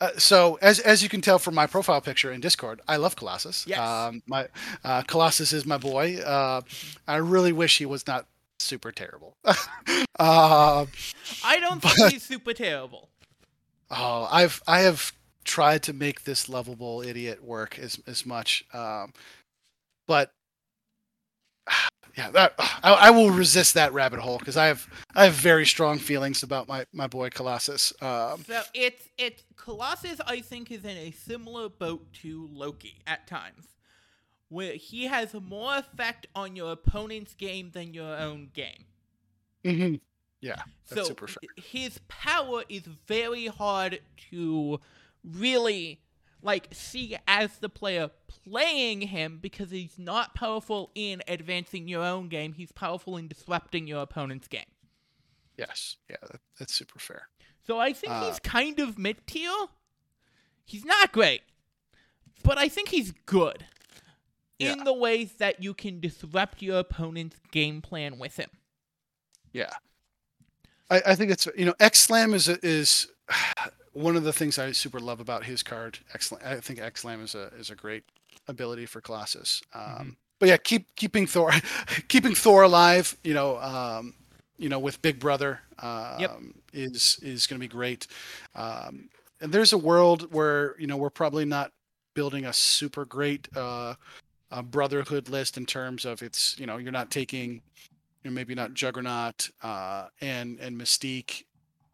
[0.00, 3.16] Uh, so as as you can tell from my profile picture in Discord, I love
[3.16, 3.64] Colossus.
[3.66, 3.78] Yes.
[3.78, 4.48] Um, my
[4.84, 6.18] uh, Colossus is my boy.
[6.18, 6.60] Uh,
[7.08, 8.26] I really wish he was not
[8.58, 9.34] super terrible.
[9.44, 10.86] uh,
[11.44, 13.08] I don't but- think he's super terrible.
[13.90, 15.12] Oh, I've I have
[15.44, 19.12] tried to make this lovable idiot work as as much, um,
[20.06, 20.30] but
[22.16, 25.66] yeah, that I, I will resist that rabbit hole because I have I have very
[25.66, 27.92] strong feelings about my my boy Colossus.
[28.00, 30.20] Um, So it's it's Colossus.
[30.26, 33.66] I think is in a similar boat to Loki at times,
[34.48, 38.86] where he has more effect on your opponent's game than your own game.
[39.64, 40.00] mhm.
[40.40, 41.14] Yeah, that's so
[41.56, 44.00] his power is very hard
[44.30, 44.80] to
[45.24, 46.00] really
[46.46, 52.28] like see as the player playing him because he's not powerful in advancing your own
[52.28, 52.52] game.
[52.54, 54.70] He's powerful in disrupting your opponent's game.
[55.58, 57.28] Yes, yeah, that, that's super fair.
[57.66, 59.50] So I think Uh, he's kind of mid tier.
[60.64, 61.42] He's not great,
[62.44, 63.66] but I think he's good
[64.58, 64.84] in Yeah.
[64.84, 68.50] the ways that you can disrupt your opponent's game plan with him.
[69.52, 69.72] Yeah,
[70.90, 73.08] I, I think it's you know X Slam is a, is
[73.96, 75.98] one of the things I super love about his card.
[76.12, 76.44] excellent.
[76.44, 78.04] I think X Slam is a is a great
[78.46, 79.62] ability for Colossus.
[79.74, 80.16] Um, Mhm.
[80.38, 81.50] But yeah, keep keeping Thor
[82.08, 83.16] keeping Thor alive.
[83.24, 84.14] You know, um,
[84.58, 86.20] you know, with Big Brother, um,
[86.72, 88.06] is is going to be great.
[88.54, 89.08] Um,
[89.40, 91.72] and there's a world where you know we're probably not
[92.14, 93.94] building a super great uh,
[94.50, 97.62] uh, Brotherhood list in terms of it's you know you're not taking
[98.22, 101.44] you know, maybe not Juggernaut uh, and and Mystique,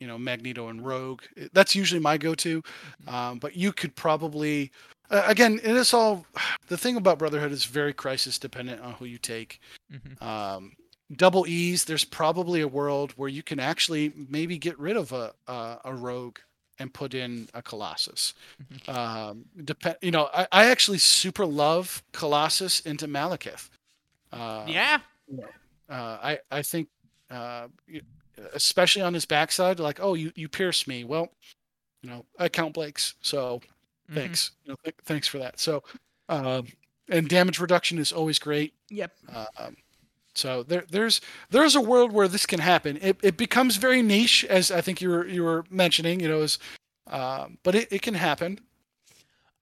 [0.03, 1.23] you know Magneto and Rogue.
[1.53, 2.61] That's usually my go-to.
[3.07, 4.73] Um, but you could probably
[5.11, 6.27] uh, again it is all
[6.67, 9.61] the thing about Brotherhood is very crisis dependent on who you take.
[9.93, 10.25] Mm-hmm.
[10.25, 10.73] Um,
[11.15, 11.85] double E's.
[11.85, 15.95] There's probably a world where you can actually maybe get rid of a a, a
[15.95, 16.39] Rogue
[16.81, 18.35] and put in a Colossus.
[18.89, 19.99] Um, depend.
[20.03, 23.69] You know, I, I actually super love Colossus into Malekith.
[24.33, 24.99] Uh, yeah,
[25.89, 26.89] uh, I I think,
[27.31, 27.69] uh,
[28.55, 31.05] especially on his backside, like, oh, you you pierced me.
[31.05, 31.33] Well,
[32.03, 33.61] you know, I count Blake's, so
[34.11, 34.15] Mhm.
[34.15, 35.61] thanks, you know, th- thanks for that.
[35.61, 35.83] So,
[36.29, 36.67] um,
[37.09, 38.75] and damage reduction is always great.
[38.91, 39.13] Yep.
[39.57, 39.77] Um,
[40.35, 41.21] so there there's
[41.51, 42.99] there's a world where this can happen.
[43.03, 46.21] It it becomes very niche, as I think you were you were mentioning.
[46.21, 46.59] You know, is
[47.07, 48.61] um, but it, it can happen,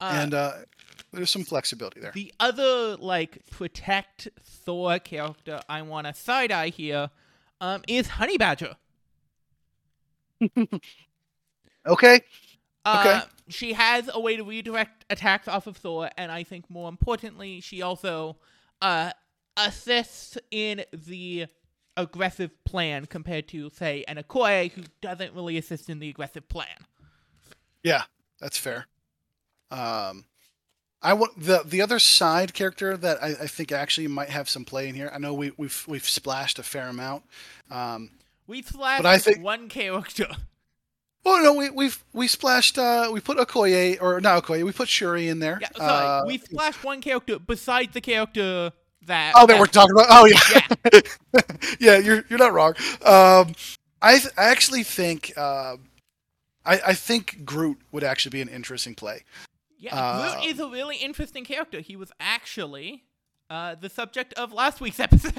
[0.01, 0.53] Uh, and uh,
[1.13, 2.13] there's some flexibility there.
[2.13, 7.11] The other like protect Thor character I want to side eye here
[7.61, 8.77] um, is Honey Badger.
[11.87, 12.21] Okay.
[12.85, 13.21] Uh, Okay.
[13.49, 17.61] She has a way to redirect attacks off of Thor, and I think more importantly,
[17.61, 18.37] she also
[18.81, 19.11] uh,
[19.57, 21.47] assists in the
[21.97, 26.87] aggressive plan compared to, say, an Okoye who doesn't really assist in the aggressive plan.
[27.83, 28.03] Yeah,
[28.39, 28.87] that's fair.
[29.73, 30.25] Um,
[31.03, 34.65] I want the the other side character that I, I think actually might have some
[34.65, 35.11] play in here.
[35.15, 37.25] I know we, we've we've splashed a fair amount.
[37.71, 38.11] Um,
[38.47, 40.27] We slashed But I think- one character.
[41.25, 42.77] oh no, we we've we splashed.
[42.79, 44.65] Uh, we put Okoye or not Okoye.
[44.65, 45.59] We put Shuri in there.
[45.61, 48.73] Yeah, sorry, Uh, we splashed one character besides the character
[49.07, 49.33] that.
[49.37, 50.07] oh, that we're talking about.
[50.11, 51.01] Oh yeah,
[51.81, 51.99] yeah.
[51.99, 52.75] You're you're not wrong.
[53.05, 53.55] Um,
[54.03, 55.37] I th- I actually think.
[55.39, 55.87] Um,
[56.67, 59.25] I, I think Groot would actually be an interesting play.
[59.81, 61.81] Yeah, Uh, Groot is a really interesting character.
[61.81, 63.05] He was actually
[63.49, 65.33] uh, the subject of last week's episode.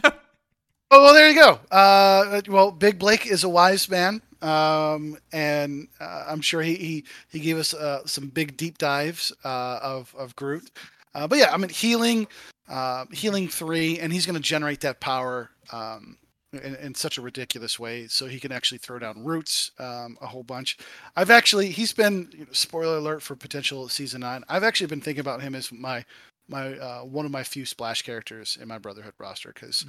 [0.93, 1.59] Oh, well, there you go.
[1.71, 7.03] Uh, well, Big Blake is a wise man, um, and uh, I'm sure he he,
[7.29, 10.69] he gave us uh, some big deep dives uh, of of Groot.
[11.15, 12.27] Uh, but yeah, I mean healing,
[12.67, 16.17] uh, healing three, and he's going to generate that power um,
[16.53, 20.27] in, in such a ridiculous way, so he can actually throw down roots um, a
[20.27, 20.77] whole bunch.
[21.15, 24.43] I've actually he's been you know, spoiler alert for potential season nine.
[24.49, 26.03] I've actually been thinking about him as my
[26.47, 29.85] my uh, one of my few splash characters in my Brotherhood roster because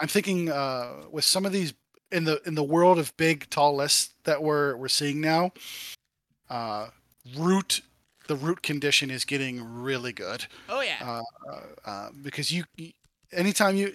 [0.00, 1.74] I'm thinking uh, with some of these
[2.12, 5.52] in the in the world of big tall lists that we're we're seeing now,
[6.48, 6.88] uh,
[7.36, 7.80] root
[8.28, 12.64] the root condition is getting really good oh yeah, uh, uh, uh, because you-
[13.32, 13.94] anytime you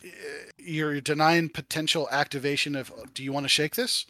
[0.58, 4.06] you're denying potential activation of do you want to shake this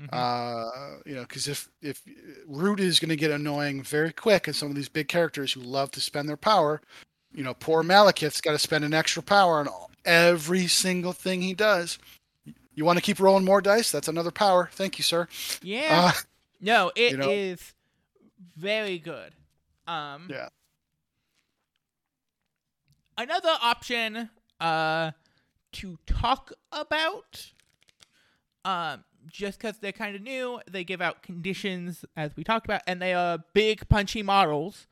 [0.00, 0.08] Mhm.
[0.12, 2.02] uh, you know because if if
[2.46, 5.60] root is going to get annoying very quick and some of these big characters who
[5.60, 6.80] love to spend their power
[7.34, 9.68] you know, poor Malekith's got to spend an extra power on
[10.06, 11.98] every single thing he does.
[12.74, 13.92] You want to keep rolling more dice?
[13.92, 14.70] That's another power.
[14.72, 15.28] Thank you, sir.
[15.62, 16.12] Yeah.
[16.14, 16.20] Uh,
[16.60, 17.56] no, it is you know?
[18.56, 19.34] very good.
[19.86, 20.48] Um Yeah.
[23.18, 24.30] Another option
[24.60, 25.12] uh
[25.72, 27.52] to talk about
[28.64, 32.82] um just cuz they're kind of new, they give out conditions as we talked about
[32.86, 34.86] and they are big punchy models.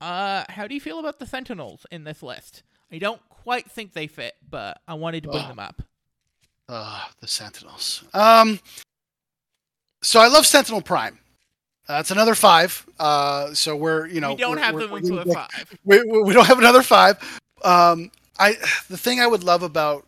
[0.00, 2.62] Uh how do you feel about the Sentinels in this list?
[2.92, 5.48] I don't quite think they fit, but I wanted to bring Ugh.
[5.48, 5.82] them up.
[6.68, 8.04] Uh, the Sentinels.
[8.12, 8.60] Um,
[10.02, 11.18] so I love Sentinel Prime.
[11.86, 12.86] That's another five.
[12.98, 15.48] Uh, so we're you know we don't have them into a 5.
[15.84, 17.16] we, we we don't have another five.
[17.64, 18.52] Um, I
[18.88, 20.06] the thing I would love about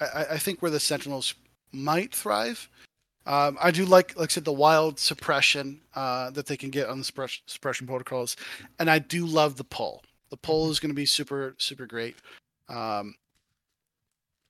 [0.00, 1.34] I, I- think where the Sentinels
[1.72, 2.68] might thrive.
[3.26, 6.88] Um, I do like like I said the wild suppression uh, that they can get
[6.88, 8.36] on the suppress, suppression protocols,
[8.78, 10.02] and I do love the pull.
[10.30, 12.16] The pull is going to be super super great.
[12.68, 13.14] Um,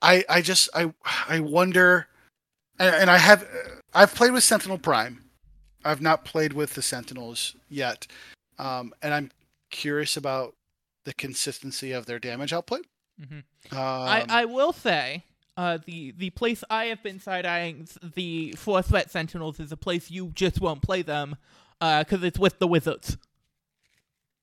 [0.03, 0.93] I I just I
[1.27, 2.07] I wonder,
[2.79, 3.49] and, and I have
[3.95, 5.23] I've played with Sentinel Prime.
[5.85, 8.07] I've not played with the Sentinels yet,
[8.59, 9.31] um, and I'm
[9.71, 10.55] curious about
[11.07, 12.87] the consistency of their damage output.
[13.19, 13.39] Mhm.
[13.73, 15.25] Um, I, I will say,
[15.57, 19.77] uh, the the place I have been side eyeing the four threat sentinels is a
[19.77, 21.37] place you just won't play them,
[21.81, 23.17] uh, because it's with the wizards.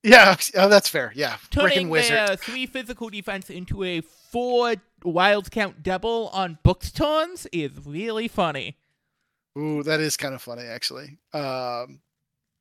[0.02, 1.12] yeah, oh, that's fair.
[1.14, 7.46] Yeah, Turning their three physical defense into a four wild count double on books turns
[7.52, 8.76] is really funny.
[9.56, 11.18] Ooh, that is kind of funny, actually.
[11.32, 12.00] Um,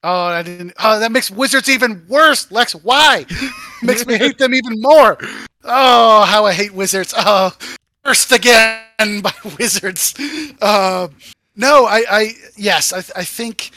[0.03, 0.73] oh, I didn't.
[0.79, 2.51] Oh, that makes wizards even worse.
[2.51, 3.25] Lex, why?
[3.83, 5.17] makes me hate them even more.
[5.63, 7.13] Oh, how I hate wizards.
[7.17, 7.55] Oh,
[8.03, 8.81] cursed again
[9.21, 10.13] by wizards.
[10.61, 11.07] Uh,
[11.55, 13.71] no, I, I, yes, I, I think,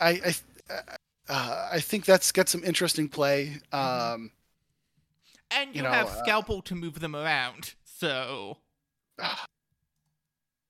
[0.00, 0.34] I, I,
[1.28, 3.58] uh, I think that's got some interesting play.
[3.72, 4.30] Um,
[5.50, 8.58] And you, You know, have uh, scalpel to move them around, so
[9.18, 9.34] uh,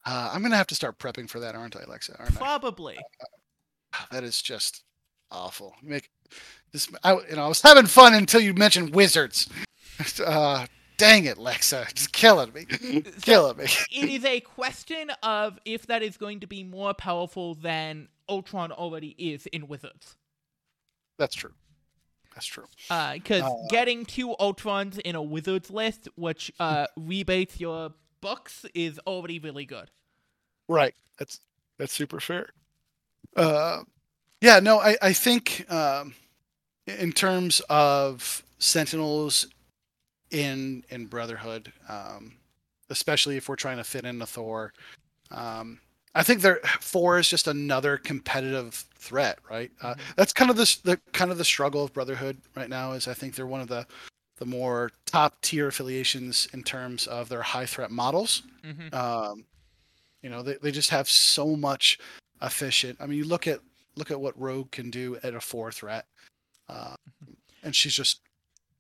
[0.05, 2.17] I'm gonna have to start prepping for that, aren't I, Alexa?
[2.19, 2.39] Aren't I?
[2.39, 2.99] probably.
[4.11, 4.85] That is just
[5.31, 5.75] awful.
[5.83, 6.11] Make
[6.73, 6.89] this.
[7.03, 9.49] I, you know, I was having fun until you mentioned wizards.
[10.25, 10.65] Uh,
[10.97, 12.65] dang it, Lexa, just killing me,
[13.21, 13.65] killing me.
[13.91, 18.71] it is a question of if that is going to be more powerful than Ultron
[18.71, 20.17] already is in Wizards.
[21.19, 21.51] That's true.
[22.33, 22.67] That's true.
[22.89, 29.01] Because Uh, getting two Ultrons in a Wizards list, which uh, rebates your books, is
[29.01, 29.91] already really good.
[30.69, 30.95] Right.
[31.19, 31.41] That's
[31.77, 32.51] that's super fair.
[33.37, 33.81] Uh,
[34.41, 34.61] yeah.
[34.61, 36.15] No, I I think um,
[36.87, 39.47] in terms of Sentinels
[40.31, 42.35] in in Brotherhood, um,
[42.91, 44.73] especially if we're trying to fit in the Thor,
[45.31, 45.81] um,
[46.15, 49.39] I think there four is just another competitive threat.
[49.51, 49.71] Right.
[49.83, 50.01] Uh, Mhm.
[50.17, 52.93] that's kind of the the kind of the struggle of Brotherhood right now.
[52.93, 53.87] Is I think they're one of the
[54.39, 58.43] the more top tier affiliations in terms of their high threat models.
[58.65, 59.45] hmm Um,
[60.23, 61.99] you know, they, they just have so much
[62.43, 62.99] efficient.
[63.01, 63.61] I mean, you look at
[63.99, 66.07] look at what Rogue can do at a four threat,
[66.69, 66.95] uh,
[67.63, 68.21] and she's just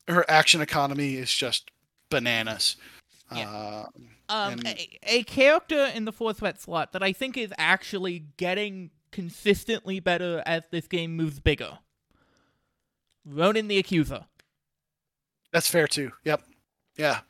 [0.06, 1.70] her action economy is just
[2.10, 2.76] bananas.
[3.34, 3.50] Yeah.
[3.50, 3.86] Uh,
[4.30, 8.90] Um, a, a character in the four threat slot that I think is actually getting
[9.10, 11.78] consistently better as this game moves bigger.
[13.26, 14.24] Ronan the Accuser.
[15.52, 16.12] that's fair too.
[16.24, 16.42] Yep.
[16.96, 17.20] Yeah.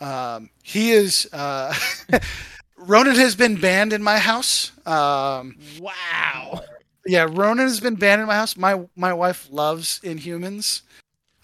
[0.00, 1.28] Um, he is.
[1.32, 1.74] Uh,
[2.76, 4.72] Ronan has been banned in my house.
[4.86, 6.62] Um, Wow.
[7.10, 8.56] Yeah, Ronan has been banned in my house.
[8.56, 10.82] My my wife loves Inhumans,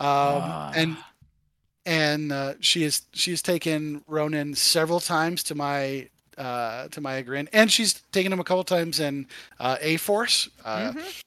[0.00, 0.72] um, Ah.
[0.74, 0.96] and
[1.86, 6.08] and uh, she has she has taken Ronan several times to my
[6.38, 9.26] uh, to my Grin, and she's taken him a couple times in
[9.60, 11.22] uh, A Force, uh, Mhm.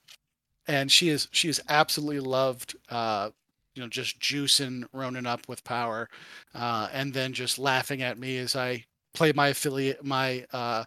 [0.67, 3.29] and she is she has absolutely loved uh,
[3.75, 6.09] you know just juicing Ronan up with power,
[6.55, 10.45] uh, and then just laughing at me as I play my affiliate my.
[10.53, 10.85] Uh,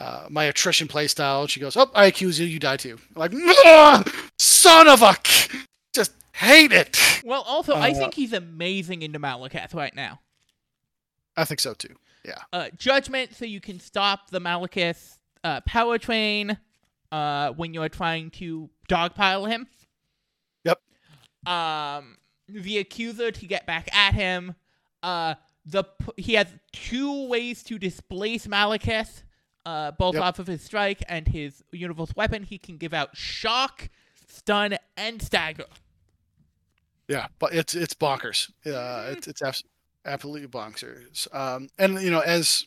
[0.00, 1.46] uh, my attrition play style.
[1.46, 2.46] She goes, "Oh, I accuse you.
[2.46, 3.32] You die too." I'm like,
[3.64, 4.02] "Ah,
[4.38, 5.14] son of a,
[5.94, 6.98] just hate it.
[7.24, 10.20] Well, also, I Uh, think he's amazing into Malekith right now.
[11.36, 11.96] I think so too.
[12.52, 16.58] Uh, judgment, so you can stop the Malekith uh, power train
[17.10, 19.66] uh, when you're trying to dogpile him.
[20.64, 20.80] Yep.
[21.52, 24.54] Um, the accuser to get back at him.
[25.02, 25.34] Uh,
[25.64, 29.22] the p- he has two ways to displace Malekith.
[29.66, 30.22] Uh, both Yep.
[30.24, 32.42] off of his strike and his universal weapon.
[32.44, 33.88] He can give out shock,
[34.26, 35.66] stun, and stagger.
[37.08, 38.50] Yeah, but it's it's bonkers.
[38.64, 39.64] Uh, it's it's abs-
[40.06, 41.32] absolutely bonkers.
[41.34, 42.66] Um, and you know, as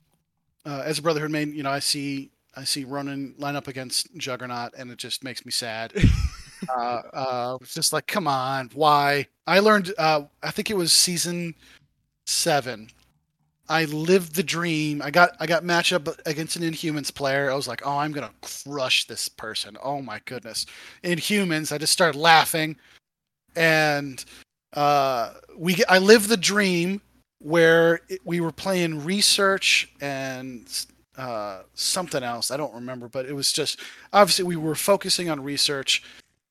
[0.65, 4.13] uh, as a Brotherhood main, you know, I see I see Ronan line up against
[4.17, 5.93] Juggernaut, and it just makes me sad.
[6.69, 6.79] uh,
[7.13, 9.27] uh, it's just like, come on, why?
[9.47, 9.93] I learned.
[9.97, 11.55] Uh, I think it was season
[12.25, 12.89] seven.
[13.69, 15.01] I lived the dream.
[15.01, 17.49] I got I got matched up against an Inhumans player.
[17.49, 19.77] I was like, oh, I'm gonna crush this person.
[19.81, 20.65] Oh my goodness,
[21.03, 21.71] Inhumans.
[21.71, 22.75] I just started laughing,
[23.55, 24.23] and
[24.73, 27.01] uh, we I lived the dream
[27.39, 30.85] where it, we were playing research and
[31.17, 32.51] uh, something else.
[32.51, 33.79] I don't remember, but it was just
[34.11, 36.03] obviously we were focusing on research,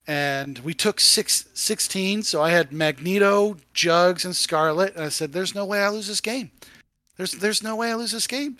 [0.06, 2.22] and we took six, 16.
[2.22, 6.08] So I had Magneto, Jugs, and Scarlet, and I said, "There's no way I lose
[6.08, 6.50] this game.
[7.22, 8.56] There's there's no way I lose this game."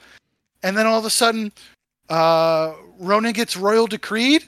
[0.63, 1.51] And then all of a sudden,
[2.09, 4.45] uh, Ronan gets royal decreed,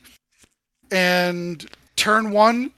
[0.92, 2.70] and turn one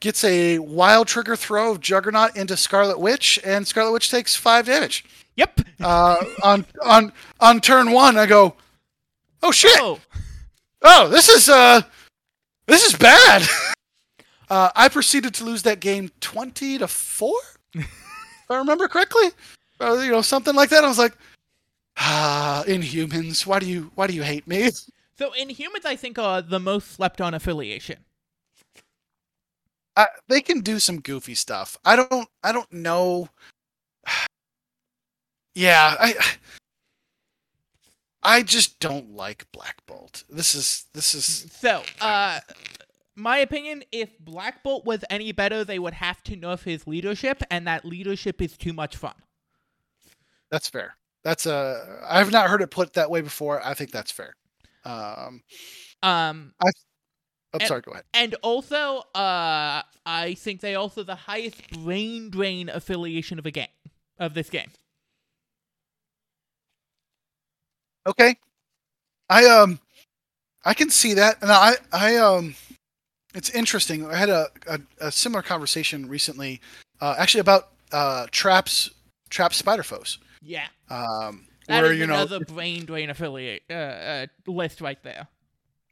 [0.00, 4.66] gets a wild trigger throw of Juggernaut into Scarlet Witch, and Scarlet Witch takes five
[4.66, 5.04] damage.
[5.36, 5.60] Yep.
[5.80, 8.56] Uh, on on on turn one, I go,
[9.44, 9.78] oh shit!
[9.78, 10.00] Oh,
[10.82, 11.82] Oh, this is uh,
[12.66, 13.42] this is bad.
[14.50, 17.38] uh, I proceeded to lose that game twenty to four,
[17.74, 19.28] if I remember correctly.
[19.80, 20.84] Uh, you know, something like that.
[20.84, 21.16] I was like,
[21.96, 23.46] ah, Inhumans.
[23.46, 24.70] Why do you why do you hate me?
[25.18, 27.98] so Inhumans, I think, are the most slept on affiliation.
[29.96, 31.76] I, they can do some goofy stuff.
[31.84, 33.28] I don't I don't know.
[35.54, 36.14] Yeah, I
[38.22, 40.22] I just don't like Black Bolt.
[40.30, 42.38] This is this is So, uh,
[43.16, 47.42] my opinion, if Black Bolt was any better, they would have to nerf his leadership,
[47.50, 49.14] and that leadership is too much fun.
[50.50, 50.94] That's fair.
[51.24, 53.64] That's a I've not heard it put that way before.
[53.64, 54.34] I think that's fair.
[54.84, 55.42] Um,
[56.02, 56.72] Um, I'm
[57.54, 57.80] And- sorry.
[57.82, 58.04] Go ahead.
[58.14, 63.66] and also, uh, I think they also the highest brain drain affiliation of a game
[64.18, 64.70] of this game.
[68.06, 68.36] Okay.
[69.28, 69.78] I um
[70.64, 71.42] I can see that.
[71.42, 72.54] And I I um
[73.34, 74.06] it's interesting.
[74.06, 76.60] I had a, a, a similar conversation recently
[77.00, 78.90] uh actually about uh traps
[79.30, 80.18] trap spider foes.
[80.42, 85.02] Yeah, Um that where is you know another brain drain affiliate uh, uh, list right
[85.02, 85.28] there.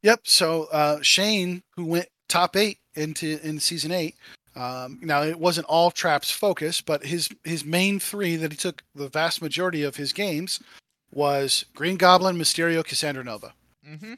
[0.02, 0.20] Yep.
[0.24, 4.14] So uh Shane who went top 8 into in season 8
[4.56, 8.82] um, now it wasn't all traps focus, but his his main three that he took
[8.94, 10.60] the vast majority of his games
[11.12, 13.52] was Green Goblin, Mysterio, Cassandra Nova.
[13.86, 14.14] Mm-hmm.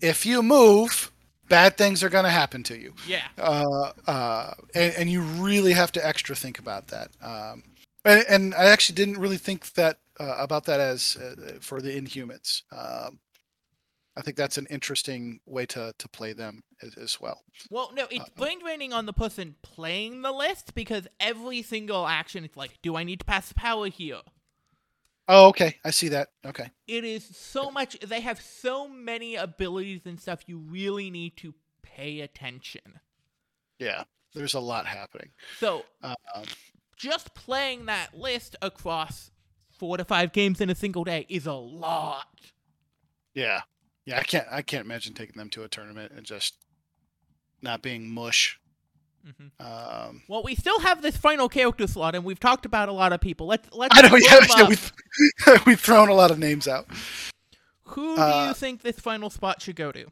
[0.00, 1.10] If you move,
[1.48, 2.94] bad things are going to happen to you.
[3.06, 3.24] Yeah.
[3.36, 7.10] uh, uh, and, and you really have to extra think about that.
[7.20, 7.64] Um,
[8.04, 11.90] and, and I actually didn't really think that uh, about that as uh, for the
[11.90, 12.62] Inhumans.
[12.72, 13.20] Um,
[14.16, 17.42] I think that's an interesting way to to play them as, as well.
[17.70, 22.44] Well, no, it's brain draining on the person playing the list because every single action
[22.44, 24.20] is like, do I need to pass the power here?
[25.30, 26.28] Oh, okay, I see that.
[26.44, 27.98] Okay, It is so much.
[28.00, 30.40] They have so many abilities and stuff.
[30.46, 32.98] You really need to pay attention.
[33.78, 35.28] yeah, there's a lot happening.
[35.60, 36.16] So Um,
[36.98, 39.30] just playing that list across
[39.70, 42.26] four to five games in a single day is a lot.
[43.34, 43.62] yeah,
[44.04, 46.56] yeah, I can't I can't imagine taking them to a tournament and just
[47.62, 48.60] not being mush.
[49.26, 50.08] Mm-hmm.
[50.08, 53.12] Um, Well, we still have this final character slot, and we've talked about a lot
[53.12, 53.46] of people.
[53.46, 53.96] Let's let's.
[53.96, 54.92] I know, yeah, yeah we've,
[55.66, 56.86] we've thrown a lot of names out.
[57.84, 60.06] Who do uh, you think this final spot should go to?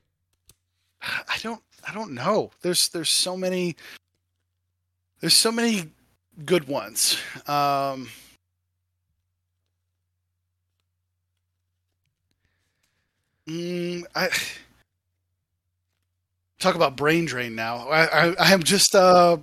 [1.02, 2.50] I don't I don't know.
[2.62, 3.76] There's there's so many
[5.20, 5.90] there's so many
[6.44, 7.18] good ones.
[7.46, 8.08] Um
[13.48, 14.28] mm, I
[16.58, 17.88] talk about brain drain now.
[17.88, 19.36] I I, I am just uh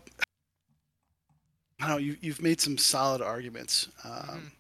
[1.82, 3.88] I don't know, you you've made some solid arguments.
[4.04, 4.52] Um Mhm.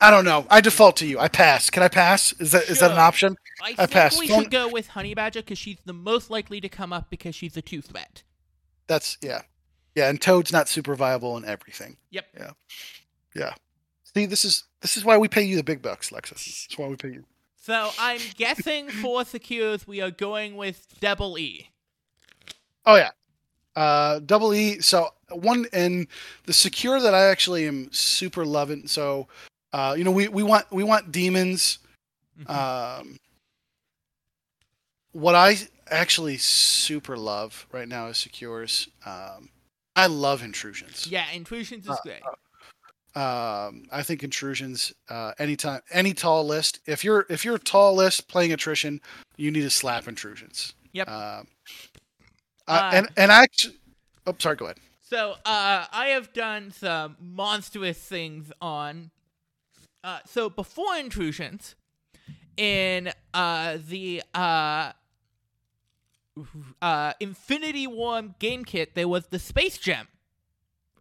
[0.00, 0.44] I don't know.
[0.50, 1.20] I default to you.
[1.20, 1.70] I pass.
[1.70, 2.32] Can I pass?
[2.40, 3.36] Is that is that an option?
[3.62, 4.18] I I think pass.
[4.18, 7.08] we Phone- should go with Honey Badger because she's the most likely to come up
[7.08, 8.24] because she's a two threat.
[8.88, 9.42] That's yeah,
[9.94, 10.08] yeah.
[10.08, 11.96] And Toad's not super viable in everything.
[12.10, 12.26] Yep.
[12.38, 12.50] Yeah,
[13.34, 13.54] yeah.
[14.14, 16.30] See, this is this is why we pay you the big bucks, Lexa.
[16.30, 17.24] That's why we pay you.
[17.56, 21.68] So I'm guessing for secures we are going with Double E.
[22.84, 23.10] Oh yeah,
[23.76, 24.80] uh, double E.
[24.80, 26.08] So one and
[26.46, 28.88] the secure that I actually am super loving.
[28.88, 29.28] So,
[29.72, 31.78] uh, you know, we we want we want demons.
[32.40, 32.50] Mhm.
[32.50, 33.18] Um,
[35.12, 35.56] what I
[35.88, 38.88] actually super love right now is secures.
[39.06, 39.50] Um,
[39.94, 41.06] I love intrusions.
[41.06, 42.22] yeah, intrusions is uh, great.
[43.14, 44.92] Um, I think intrusions.
[45.08, 46.80] Uh, anytime, any tall list.
[46.86, 49.00] If you're if you're a tall list playing attrition,
[49.36, 50.74] you need to slap intrusions.
[50.92, 51.08] Yep.
[51.08, 51.46] Um,
[52.66, 53.76] uh, Uh, and and I actually,
[54.26, 54.56] oh, sorry.
[54.56, 54.78] Go ahead.
[55.00, 59.10] So, uh, I have done some monstrous things on.
[60.02, 61.74] Uh, so before uh, intrusions,
[62.56, 64.92] in uh, the uh,
[66.80, 70.08] uh, Infinity War game kit, there was the Space Gem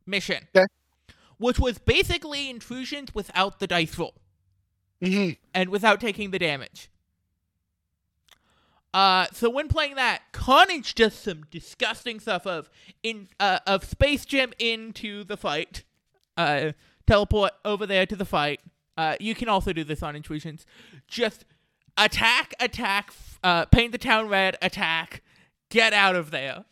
[0.05, 0.65] mission, Okay.
[1.37, 4.13] which was basically intrusions without the dice roll
[5.01, 6.89] hmm and without taking the damage.
[8.93, 12.69] Uh, so when playing that, Carnage does some disgusting stuff of
[13.03, 15.83] in uh, of Space Gem into the fight,
[16.35, 16.73] uh,
[17.07, 18.59] teleport over there to the fight.
[18.97, 20.65] Uh, you can also do this on intrusions.
[21.07, 21.45] Just
[21.97, 23.13] attack, attack,
[23.43, 25.21] uh, paint the town red, attack,
[25.69, 26.65] get out of there.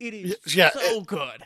[0.00, 1.44] It is yeah, so good.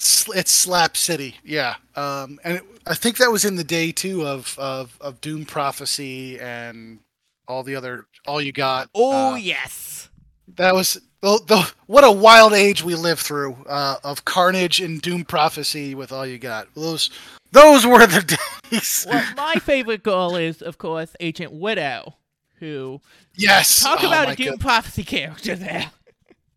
[0.00, 1.76] It's Slap City, yeah.
[1.96, 5.44] Um, and it, I think that was in the day too of of of Doom
[5.44, 7.00] Prophecy and
[7.48, 8.90] all the other all you got.
[8.94, 10.08] Oh Uh, yes.
[10.56, 15.00] that was the, the what a wild age we lived through uh, of Carnage and
[15.02, 16.68] Doom Prophecy with all you got.
[16.74, 17.10] Those
[17.50, 18.38] those were the
[18.70, 19.06] days.
[19.08, 22.14] Well, my favorite girl is, of course, Agent Widow,
[22.60, 23.00] who
[23.34, 23.82] yes.
[23.82, 24.60] talk Oh about a Doom God.
[24.60, 25.90] Prophecy character there.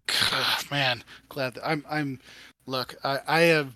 [0.08, 2.20] God, man, glad that I'm I'm
[2.66, 3.74] look, I I am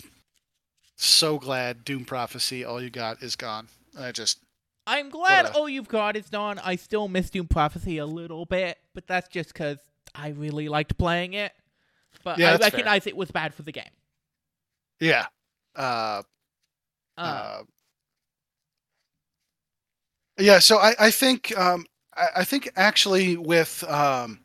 [0.98, 3.68] so glad Doom Prophecy all you got is gone.
[3.98, 4.40] I just
[4.88, 6.60] I'm glad a- All You've Got is done.
[6.60, 9.80] I still miss Doom Prophecy a little bit, but that's just because
[10.14, 11.54] I really liked playing it.
[12.24, 12.72] But Yeah, I that's fair.
[12.72, 13.90] recognize it was bad for the game.
[15.00, 15.26] yeah.
[15.76, 16.22] Uh
[17.18, 17.64] Uh, Uh,
[20.38, 21.86] yeah, so I, I think um,
[22.16, 24.40] I, I think actually with um,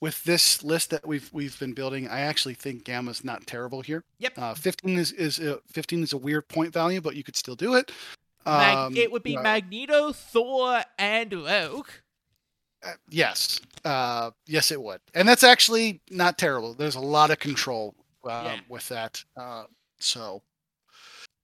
[0.00, 4.04] with this list that we've we've been building, I actually think Gamma's not terrible here.
[4.18, 4.32] Yep.
[4.38, 7.56] Uh, fifteen is is a, fifteen is a weird point value, but you could still
[7.56, 7.90] do it.
[8.44, 11.88] Mag- Um, it would be uh, Magneto, Thor, and Rogue.
[12.84, 16.74] uh, yes, uh, yes, it would, and that's actually not terrible.
[16.74, 17.94] There's a lot of control
[18.24, 18.60] um, Yeah.
[18.68, 19.64] with that, uh,
[20.00, 20.42] so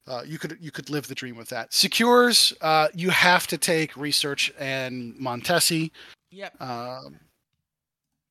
[0.08, 1.72] uh, you could you could live the dream with that.
[1.72, 5.90] Secures, uh, you have to take research and Montesi.
[6.30, 6.60] Yep.
[6.60, 7.20] Um,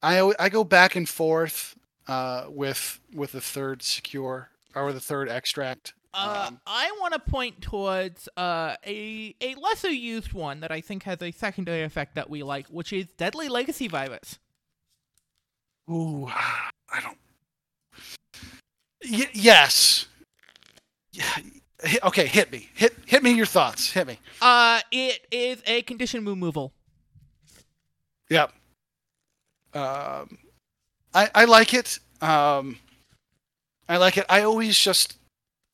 [0.01, 1.75] I I go back and forth
[2.07, 5.93] uh, with with the third secure or the third extract.
[6.13, 10.81] Uh, Um, I want to point towards uh, a a lesser used one that I
[10.81, 14.39] think has a secondary effect that we like, which is Deadly Legacy Virus.
[15.89, 17.17] Ooh, I don't.
[19.09, 20.07] Y- yes.
[22.03, 22.69] Okay, hit me.
[22.73, 23.31] Hit hit me.
[23.31, 23.91] Your thoughts.
[23.91, 24.19] Hit me.
[24.41, 26.73] Uh, it is a condition removal.
[28.29, 28.51] Yep.
[29.73, 30.37] Um,
[31.13, 31.99] I I like it.
[32.19, 32.79] Um,
[33.87, 34.25] I like it.
[34.27, 35.17] I always just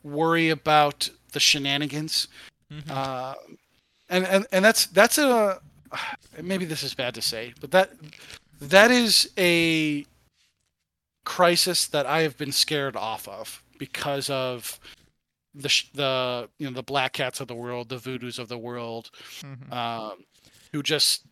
[0.03, 2.27] worry about the shenanigans.
[2.71, 2.89] Mhm.
[2.89, 3.35] Uh,
[4.09, 5.61] and, and and that's that's a
[6.41, 7.91] maybe this is bad to say, but that
[8.59, 10.05] that is a
[11.23, 14.79] crisis that I have been scared off of because of
[15.55, 19.09] the the you know the black cats of the world, the voodoos of the world,
[19.41, 19.71] Mhm.
[19.71, 20.25] um,
[20.71, 21.23] who just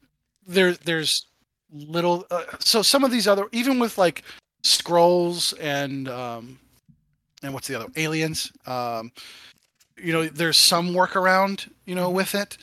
[0.46, 1.26] there there's
[1.74, 4.24] little uh, so some of these other even with like
[4.64, 6.60] scrolls and um
[7.44, 9.12] and what's the other aliens um
[9.98, 12.58] you know there's some workaround you know with it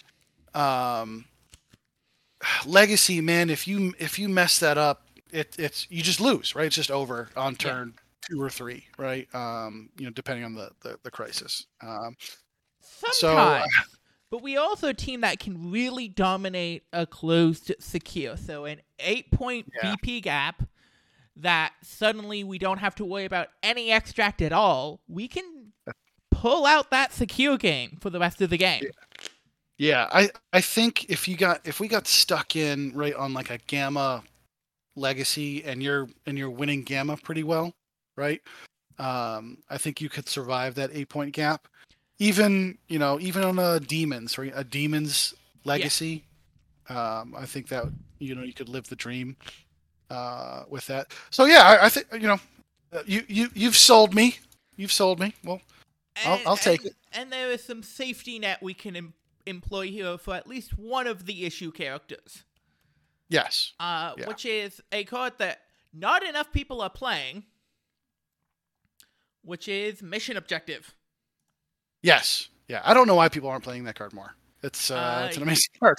[0.55, 1.25] um
[2.67, 6.67] legacy man if you if you mess that up it it's you just lose right
[6.67, 7.57] it's just over on Yeah.
[8.31, 12.17] Two or three right um you know depending on the the, the crisis um
[12.81, 13.67] So, Sometimes.
[14.31, 18.37] but we also a team that can really dominate a closed secure.
[18.37, 19.95] So an eight point Yeah.
[19.97, 20.63] BP gap
[21.37, 25.01] that suddenly we don't have to worry about any extract at all.
[25.09, 25.73] We can
[26.31, 28.85] pull out that secure game for the rest of the game.
[29.77, 33.51] Yeah, I I think if you got if we got stuck in right on like
[33.51, 34.25] a gamma
[34.97, 37.73] legacy and you're and you're winning gamma pretty well,
[38.19, 38.43] right?
[38.99, 41.69] Um, I think you could survive that eight point gap.
[42.19, 45.35] Even you know even on a demons right a demons
[45.65, 46.25] legacy,
[46.89, 47.85] um, I think that
[48.19, 49.37] you know you could live the dream
[50.11, 51.13] uh, with that.
[51.31, 52.41] So yeah, I, I think you know
[52.93, 54.39] uh, you you you've sold me.
[54.77, 55.33] You've sold me.
[55.45, 55.61] Well,
[56.25, 56.97] I'll- I'll take and, it.
[57.13, 59.15] And there is some safety net we can em-
[59.47, 62.45] employ here for at least one of the issue characters.
[63.29, 63.73] yes.
[63.81, 64.27] uh, Yeah.
[64.29, 65.61] which is a card that
[65.93, 67.45] not enough people are playing,
[69.49, 70.95] which is Mission Objective.
[72.03, 72.49] Yes.
[72.69, 72.83] Yeah.
[72.85, 74.35] I don't know why people aren't playing that card more.
[74.63, 75.97] It's uh, Uh, it's an amazing card.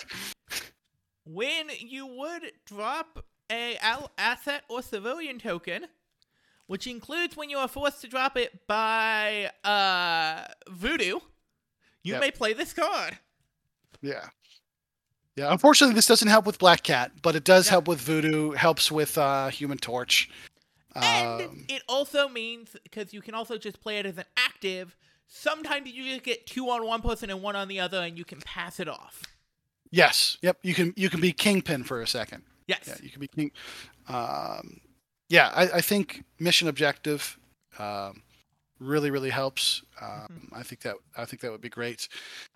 [1.25, 3.75] When you would drop a
[4.17, 5.87] asset or civilian token,
[6.67, 11.19] which includes when you are forced to drop it by uh, Voodoo,
[12.03, 12.21] you Yep.
[12.21, 13.17] may play this card.
[14.01, 14.29] Yeah.
[15.35, 15.51] Yeah.
[15.51, 17.71] Unfortunately, this doesn't help with Black Cat, but it does Yeah.
[17.71, 18.51] help with Voodoo.
[18.51, 20.29] Helps with uh, Human Torch.
[21.01, 24.95] And Um, it also means because you can also just play it as an active.
[25.27, 28.25] Sometimes you just get two on one person and one on the other, and you
[28.25, 29.23] can pass it off.
[29.91, 30.37] yes.
[30.41, 30.57] Yep.
[30.63, 32.43] You can you can be Kingpin for a second.
[32.67, 32.83] Yes.
[32.87, 33.51] Yeah, you can be king.
[34.07, 34.81] Um,
[35.29, 37.37] yeah, I, I think mission objective
[37.79, 38.21] um,
[38.79, 39.83] really really helps.
[40.01, 42.07] Um, I think that I think that would be great.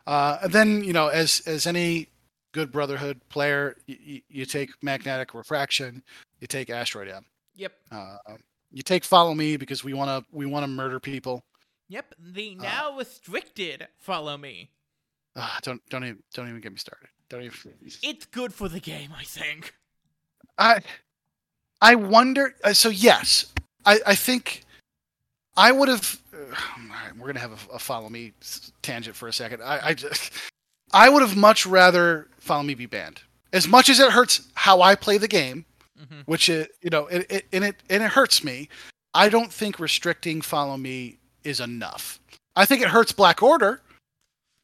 [0.05, 2.09] Uh, and then you know, as as any
[2.51, 6.03] good Brotherhood player, you, you take magnetic refraction,
[6.39, 7.25] you take asteroid M.
[7.55, 7.73] Yep.
[7.91, 8.17] Uh,
[8.71, 11.43] you take follow me because we want to we want to murder people.
[11.89, 12.15] Yep.
[12.19, 12.63] The Uh.
[12.63, 14.71] now restricted follow me.
[15.35, 17.07] Ah, don't don't even don't even get me started.
[17.29, 17.73] Don't even.
[18.03, 19.73] It's good for the game, I think.
[20.57, 20.81] I
[21.81, 22.55] I wonder.
[22.63, 23.51] Uh, so yes,
[23.85, 24.63] I I think
[25.57, 26.19] I would have.
[26.33, 28.33] Uh, all right, we're gonna have a, a follow me
[28.81, 29.61] tangent for a second.
[29.63, 30.31] I I just
[30.93, 33.21] I would have much rather follow me be banned.
[33.51, 35.65] As much as it hurts how I play the game,
[36.09, 38.69] hmm which you know it, it and it and it hurts me.
[39.13, 42.19] I don't think restricting follow me is enough.
[42.55, 43.81] I think it hurts Black Order,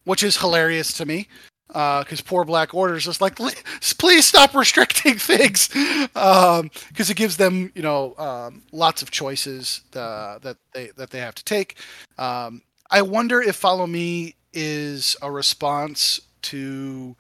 [0.06, 1.28] which is hilarious to me
[1.68, 7.72] because poor Black Order is just like, please stop restricting things because it gives them
[7.76, 11.78] you know um, lots of choices uh, that they that they have to take.
[12.18, 12.61] Um,
[12.91, 17.16] I wonder if follow me is a response to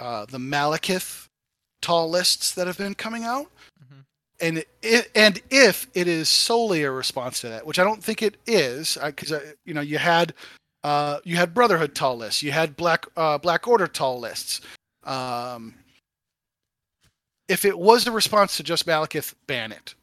[0.00, 1.19] uh, the Malekith
[1.80, 3.46] tall lists that have been coming out
[3.82, 4.00] Mm-hmm.
[4.40, 8.22] and it, and if it is solely a response to that, which I don't think
[8.22, 9.32] it is, because
[9.64, 10.34] you know you had
[10.84, 14.60] uh, you had Brotherhood tall lists, you had Black uh, Black Order tall lists.
[15.04, 15.74] Um,
[17.48, 19.94] if it was a response to just Malekith, ban it.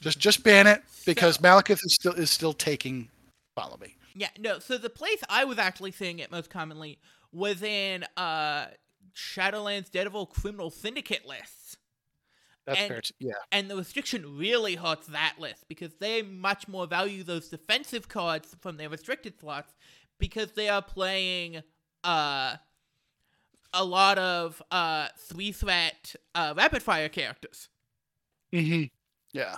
[0.00, 3.08] Just just ban it because So- Malekith is still is still taking
[3.56, 3.94] follow me.
[4.14, 6.98] Yeah, no, so the place I was actually seeing it most commonly
[7.32, 8.66] was in uh
[9.14, 11.76] Shadowlands Daredevil Criminal Syndicate lists.
[12.66, 13.00] That's And- fair.
[13.02, 13.14] too.
[13.18, 13.34] Yeah.
[13.52, 18.56] And the restriction really hurts that list because they much more value those defensive cards
[18.60, 19.74] from their restricted slots
[20.18, 21.62] because they are playing
[22.04, 22.56] uh
[23.72, 27.68] a lot of uh three threat uh rapid fire characters.
[28.52, 28.84] hmm
[29.32, 29.56] Yeah,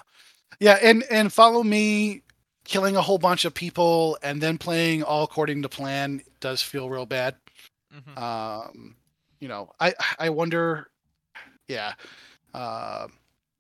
[0.59, 2.23] yeah, and and follow me
[2.65, 6.89] killing a whole bunch of people and then playing all according to plan does feel
[6.91, 7.37] real bad.
[7.95, 8.19] Mhm.
[8.19, 8.97] Um,
[9.41, 10.89] you know, I I wonder,
[11.69, 11.93] yeah,
[12.55, 13.07] uh,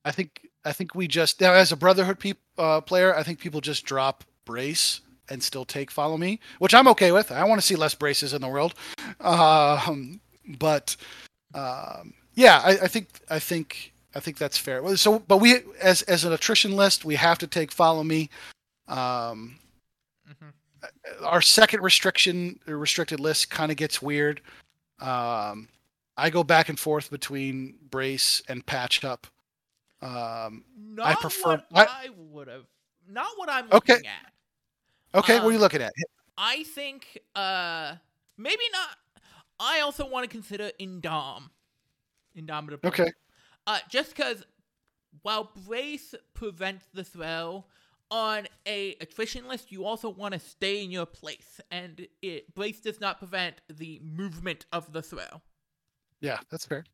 [0.05, 3.39] I think I think we just now as a Brotherhood peop, uh, player, I think
[3.39, 7.33] people just drop brace and still take follow me, which I'm okay with.
[7.33, 8.75] I want to see less braces in the world,
[9.21, 10.21] um,
[10.59, 10.97] but
[11.55, 14.97] um, yeah, I, I think I think I think that's fair.
[14.97, 18.31] So, but we as as an attrition list, we have to take follow me.
[18.89, 19.59] Um,
[20.29, 20.53] Mhm.
[21.23, 24.41] our second restriction restricted list kind of gets weird.
[25.01, 25.69] Um,
[26.17, 29.27] I go back and forth between brace and patch up.
[30.03, 32.67] Um, Not prefer- what I- I, would have
[33.09, 33.95] not what I'm Okay.
[33.95, 34.33] looking at.
[35.15, 35.93] okay, what are you Um, looking at?
[36.39, 37.97] I think uh
[38.37, 38.99] maybe not
[39.59, 41.49] I also want to consider Indom.
[42.35, 42.89] Indomitable.
[42.89, 43.11] Okay,
[43.67, 44.45] Uh just cuz
[45.23, 47.65] while brace prevents the throw
[48.11, 52.81] on a attrition list you also want to stay in your place and it brace
[52.81, 55.43] does not prevent the movement of the throw.
[56.21, 56.85] yeah, that's fair.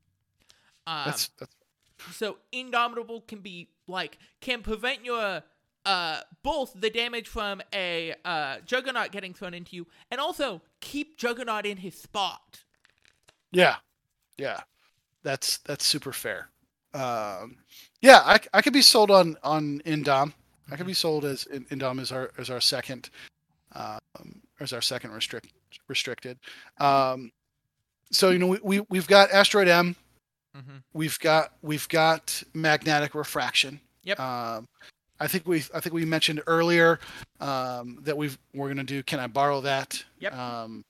[0.86, 1.54] Um, That's that's
[2.12, 5.42] so indomitable can be like can prevent your
[5.86, 11.16] uh both the damage from a uh juggernaut getting thrown into you and also keep
[11.16, 12.64] juggernaut in his spot
[13.52, 13.76] yeah,
[14.38, 14.60] yeah.
[15.22, 16.48] That's that's super fair.
[16.94, 17.58] Um,
[18.00, 20.32] yeah, I, I could be sold on on Indom.
[20.72, 23.10] I could be sold as Indom as our as our second
[23.74, 23.98] um,
[24.60, 25.48] as our second restrict
[25.88, 26.38] restricted.
[26.78, 27.30] Um,
[28.10, 29.96] so you know we, we we've got asteroid M.
[30.56, 30.76] mm-hmm.
[30.94, 33.80] We've got we've got magnetic refraction.
[34.04, 34.18] Yep.
[34.18, 34.66] Um,
[35.20, 36.98] I think we I think we mentioned earlier
[37.40, 39.02] um, that we've we're gonna do.
[39.02, 40.02] Can I borrow that?
[40.20, 40.36] Yep.
[40.36, 40.84] Um,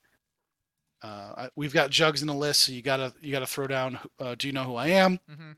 [1.03, 3.99] uh, I- we've got jugs in the list, so you gotta you gotta throw down.
[4.19, 5.19] Uh, do you know who I am?
[5.31, 5.53] Mm-hmm.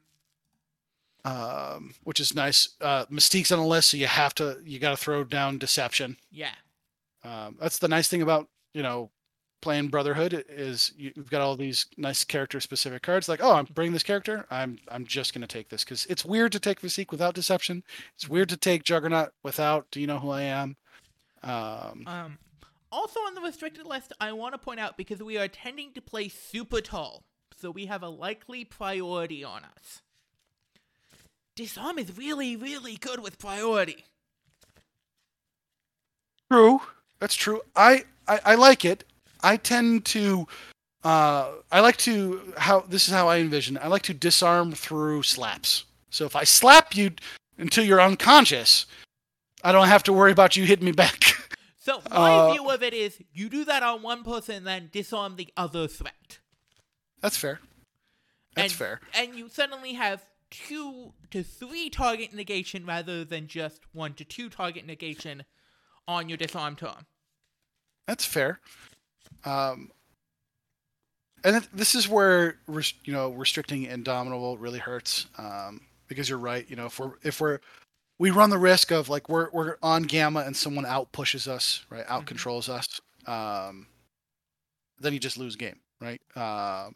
[1.24, 2.68] Um, which is nice.
[2.80, 6.18] Uh, Mystique's on the list, so you have to you gotta throw down deception.
[6.30, 6.54] yeah
[7.22, 9.10] Um, that's the nice thing about you know
[9.62, 13.30] playing Brotherhood is you- you've got all these nice character specific cards.
[13.30, 14.46] Like, oh, I'm bringing this character.
[14.50, 17.82] I'm I'm just gonna take this because it's weird to take Mystique without Deception.
[18.16, 20.76] It's weird to take Juggernaut without Do you know who I am?
[21.42, 22.38] Um, um
[22.92, 26.00] also on the restricted list i want to point out because we are tending to
[26.00, 27.24] play super tall
[27.56, 30.00] so we have a likely priority on us
[31.54, 34.04] disarm is really really good with priority
[36.50, 36.80] true.
[37.20, 37.62] That's true.
[37.74, 39.04] I, I I like it.
[39.42, 40.46] I tend to.
[41.02, 43.78] Uh, I like to how this is how I envision.
[43.78, 45.84] I like to disarm through slaps.
[46.10, 47.12] So if I slap you
[47.58, 48.86] until you're unconscious,
[49.62, 51.20] I don't have to worry about you hitting me back.
[51.76, 55.36] So my Uh, view of it is you do that on one person, then disarm
[55.36, 56.38] the other threat.
[57.20, 57.60] That's fair.
[58.54, 59.00] That's and, fair.
[59.12, 60.24] And you suddenly have
[60.66, 65.44] two to three target negation rather than just one to two target negation
[66.06, 67.06] on your disarm turn.
[68.06, 68.60] That's fair.
[69.44, 69.90] Um,
[71.42, 72.58] and this is where
[73.04, 76.68] you know restricting Indomitable really hurts um, because you're right.
[76.68, 77.58] You know, if we're if we're
[78.18, 81.84] we run the risk of like we're we're on gamma and someone out pushes us,
[81.90, 82.04] right?
[82.08, 83.00] Out controls us.
[83.26, 83.86] Um,
[85.00, 86.20] then you just lose game, right?
[86.36, 86.94] Um,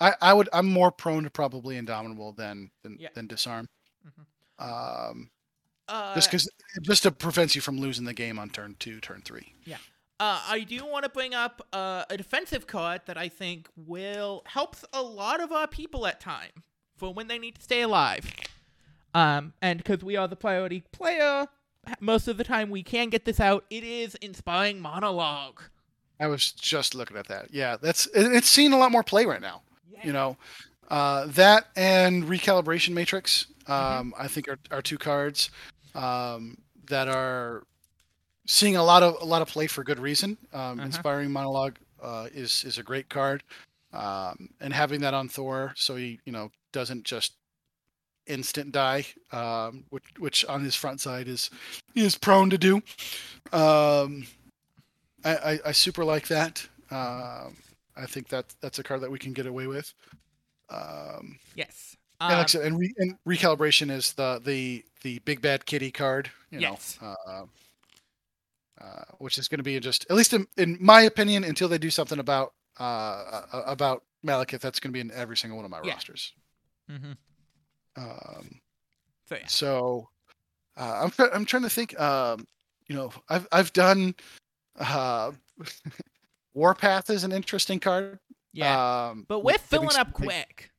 [0.00, 3.08] I I would I'm more prone to probably Indomitable than than, Yeah.
[3.14, 3.68] than disarm.
[4.06, 4.64] Mhm.
[4.64, 5.30] Um,
[5.88, 6.48] Uh, just because
[6.82, 9.54] just to prevent you from losing the game on turn two, turn three.
[10.18, 14.42] Uh, I do want to bring up uh, a defensive card that I think will
[14.46, 16.64] helps a lot of our people at time
[16.96, 18.32] for when they need to stay alive.
[19.12, 21.48] Um, and because we are the priority player,
[22.00, 23.66] most of the time we can get this out.
[23.68, 25.60] It is inspiring monologue.
[26.18, 27.52] I was just looking at that.
[27.52, 29.62] Yeah, that's it's seeing a lot more play right now.
[30.04, 30.36] You know,
[30.88, 33.46] uh, that and recalibration matrix.
[33.66, 35.50] Um, I think are, are two cards
[35.94, 36.56] um,
[36.88, 37.64] that are
[38.46, 40.38] seeing a lot of a lot of play for good reason.
[40.52, 40.86] Um, Uh-huh.
[40.86, 43.42] Inspiring monologue uh, is is a great card,
[43.92, 47.32] um, and having that on Thor, so he you know doesn't just
[48.26, 51.50] instant die, um, which which on his front side is
[51.94, 52.76] is prone to do.
[53.52, 54.26] Um,
[55.24, 56.68] I, I, I super like that.
[56.90, 57.56] Um,
[57.96, 59.92] I think that that's a card that we can get away with.
[60.68, 61.96] Um, Yes.
[62.20, 65.90] and, like Um, said, and, re, and recalibration is the the the big bad kitty
[65.90, 66.30] card.
[66.50, 66.98] You Yes.
[67.00, 67.46] know, uh,
[68.80, 71.78] uh, which is going to be just at least in, in my opinion until they
[71.78, 74.60] do something about uh, uh, about Malekith.
[74.60, 75.92] That's going to be in every single one of my Yeah.
[75.94, 76.32] rosters.
[76.90, 77.16] mhm.
[77.96, 78.60] Um,
[79.28, 79.46] So yeah.
[79.46, 80.08] so
[80.76, 81.98] uh, I'm try- I'm trying to think.
[81.98, 82.46] Um,
[82.88, 84.14] you know, I've I've done
[84.78, 85.32] uh,
[86.56, 88.18] Warpath is an interesting card.
[88.54, 89.08] Yeah.
[89.10, 90.70] Um, but with we're filling having up quick.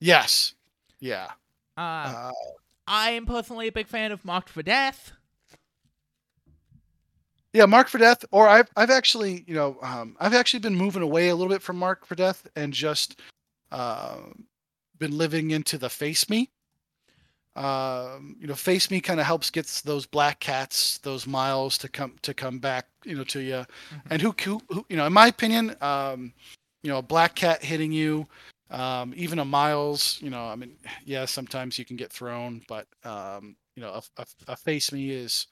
[0.00, 0.54] Yes.
[1.00, 1.32] Yeah.
[1.76, 2.32] Uh, Uh,
[2.86, 5.10] I am personally a big fan of Marked for Death.
[7.52, 8.24] yeah, Mark for Death.
[8.30, 11.62] Or I've I've actually you know um, I've actually been moving away a little bit
[11.62, 13.20] from Mark for Death and just
[13.72, 14.18] uh,
[14.98, 16.48] been living into the Face Me.
[17.56, 21.88] Um, you know, Face Me kind of helps gets those black cats, those miles to
[21.88, 23.64] come to come back, you know, to you.
[24.10, 26.32] And who, who, who, you know, in my opinion, um,
[26.82, 28.26] you know, a black cat hitting you,
[28.70, 32.86] um, even a miles, you know, I mean, yeah, sometimes you can get thrown, but
[33.04, 35.46] um, you know, a, a, a face me is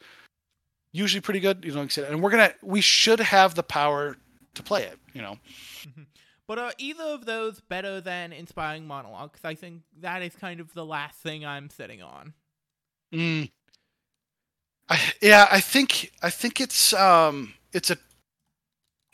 [0.92, 1.64] usually pretty good.
[1.64, 4.16] You know, like I said, and we're gonna, we should have the power
[4.54, 4.98] to play it.
[5.12, 5.38] You know,
[6.52, 9.32] But are either of those better than Inspiring Monologue?
[9.32, 12.34] Because I think that is kind of the last thing I'm sitting on.
[13.10, 13.50] Mm.
[14.86, 17.96] I, yeah, I think I think it's um it's a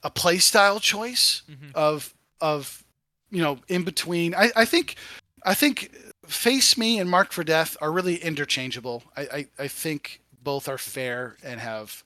[0.03, 1.73] a play style choice Mhm.
[1.77, 2.83] of of
[3.31, 4.35] you know in between.
[4.35, 4.97] I, I think
[5.45, 5.93] I think
[6.27, 9.05] Face Me and Mark for Death are really interchangeable.
[9.17, 12.03] I, I, I think both are fair and have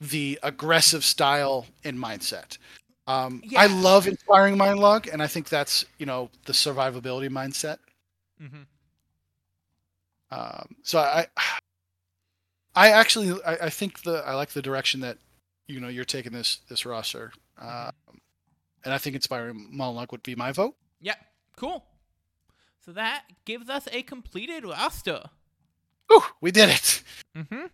[0.00, 2.58] the aggressive style and mindset.
[3.08, 7.78] Um, I love inspiring monologue, and I think that's you know the survivability mindset.
[8.40, 8.62] Mm-hmm.
[10.30, 11.26] Um, so I,
[12.76, 15.18] I actually I, I think the I like the direction that
[15.66, 17.92] you know you're taking this this roster, um,
[18.84, 20.76] and I think inspiring monologue would be my vote.
[21.00, 21.14] Yeah,
[21.58, 21.84] Cool.
[22.84, 25.24] So that gives us a completed roster.
[26.06, 27.02] Whew, we did it.
[27.36, 27.66] Mm-hmm.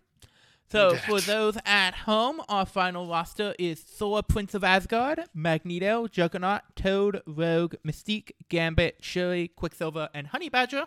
[0.71, 6.61] So for those at home, our final roster is Thor, Prince of Asgard, Magneto, Juggernaut,
[6.75, 10.85] Toad, Rogue, Mystique, Gambit, Shuri, Quicksilver, and Honey Badger.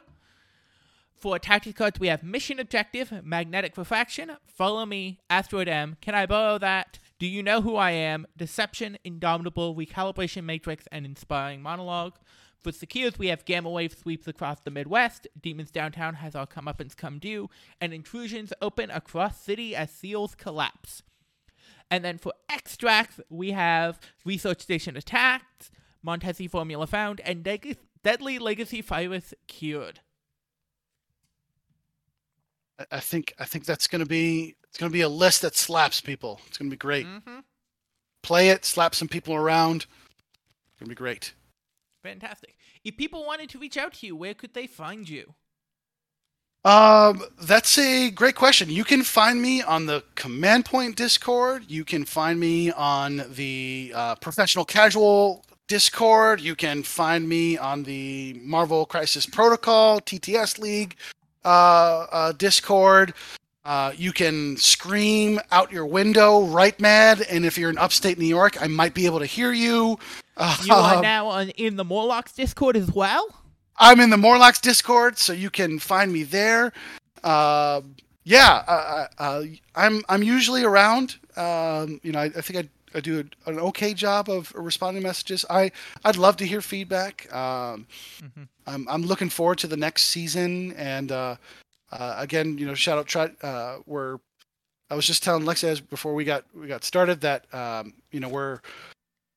[1.15, 6.27] For tactics cards, we have Mission Objective, Magnetic Refraction, Follow Me, Asteroid M, Can I
[6.27, 12.15] Borrow That, Do You Know Who I Am, Deception, Indomitable, Recalibration Matrix, and Inspiring Monologue.
[12.63, 16.97] For Secures, we have Gamma Wave sweeps across the Midwest, Demons Downtown has our comeuppance
[16.97, 17.49] come due,
[17.81, 21.03] and Intrusions open across city as seals collapse.
[21.91, 25.71] And then for extracts, we have Research Station attacked,
[26.05, 30.01] Montesi Formula Found, and Leg- Deadly Legacy Virus Cured.
[32.79, 36.01] I- I think I think that's gonna be it's gonna be a list that slaps
[36.01, 36.41] people.
[36.47, 37.07] It's gonna be great.
[37.07, 37.41] Mm-hmm.
[38.23, 39.87] Play it, slap some people around.
[40.73, 41.33] It's gonna be great.
[42.03, 42.57] Fantastic.
[42.85, 45.35] If people wanted to reach out to you, where could they find you?
[46.65, 48.69] Um, that's a great question.
[48.69, 51.65] You can find me on the Command Point Discord.
[51.69, 56.41] You can find me on the uh, Professional Casual Discord.
[56.41, 60.97] You can find me on the Marvel Crisis Protocol TTS League
[61.45, 63.15] uh, uh, Discord.
[63.65, 68.27] Uh, you can scream out your window, right, mad, and if you're in upstate New
[68.27, 69.99] York, I might be able to hear you.
[70.65, 73.27] You are Um, now on, in the Morlocks Discord as well.
[73.77, 76.73] I'm in the Morlocks Discord, so you can find me there.
[77.23, 77.81] Uh,
[78.25, 79.43] yeah, uh, uh,
[79.75, 81.17] I'm I'm usually around.
[81.37, 85.09] Um, you know, I, I think I, I do an okay job of responding to
[85.09, 85.45] messages.
[85.49, 85.73] I
[86.05, 87.33] I'd love to hear feedback.
[87.35, 87.87] Um,
[88.67, 91.37] I'm I'm looking forward to the next season, and uh,
[91.91, 93.07] uh, again, you know, shout out.
[93.07, 94.19] Try, uh, we're
[94.91, 98.21] I was just telling Lexi as before we got we got started that um, you
[98.21, 98.61] know we're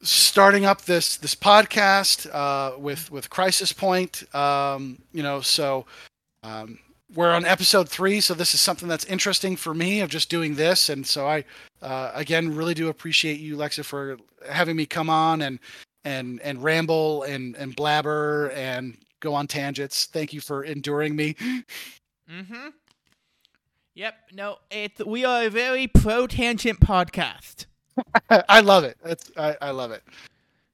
[0.01, 4.23] starting up this this podcast uh, with with Crisis Point.
[4.35, 5.85] Um, you know, so
[6.43, 6.79] um,
[7.13, 10.55] we're on episode three, so this is something that's interesting for me of just doing
[10.55, 11.43] this, and so I
[11.81, 14.17] uh, again really do appreciate you, Lexa, for
[14.49, 15.59] having me come on and
[16.03, 20.05] and and ramble and and blabber and go on tangents.
[20.05, 21.35] Thank you for enduring me.
[22.29, 22.69] Mm-hmm.
[23.93, 24.13] Yep.
[24.31, 27.65] No, it's we are a very pro tangent podcast.
[28.29, 28.97] I love it.
[29.03, 30.03] That's I, I love it.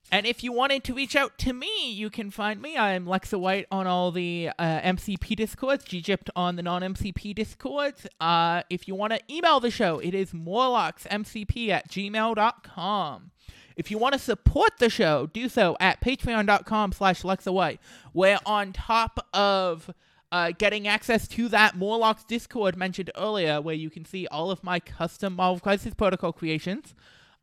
[0.10, 2.78] And if you wanted to reach out to me, you can find me.
[2.78, 8.08] I'm Lexa White on all the uh, MCP discords, Gypt on the non-MCP discords.
[8.22, 13.32] Uh, if you want to email the show, it is morlocksmcp at gmail.com.
[13.76, 17.82] If you want to support the show, do so at patreon.com slash Lexa White,
[18.14, 19.94] where on top of
[20.32, 24.64] uh, getting access to that Morlocks Discord mentioned earlier, where you can see all of
[24.64, 26.94] my custom Marvel Crisis Protocol creations,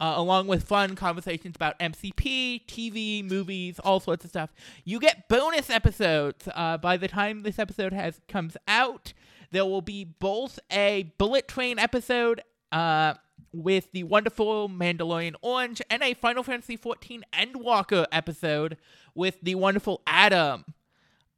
[0.01, 4.52] uh, along with fun conversations about MCP, TV, movies, all sorts of stuff.
[4.85, 6.48] You get bonus episodes.
[6.55, 9.12] Uh, by the time this episode has comes out,
[9.51, 12.43] there will be both a Bullet Train episode
[12.73, 13.15] uh,
[13.52, 18.77] with the wonderful Mandalorian Orange and a Final Fantasy XIV Endwalker episode
[19.15, 20.65] with the wonderful Adam.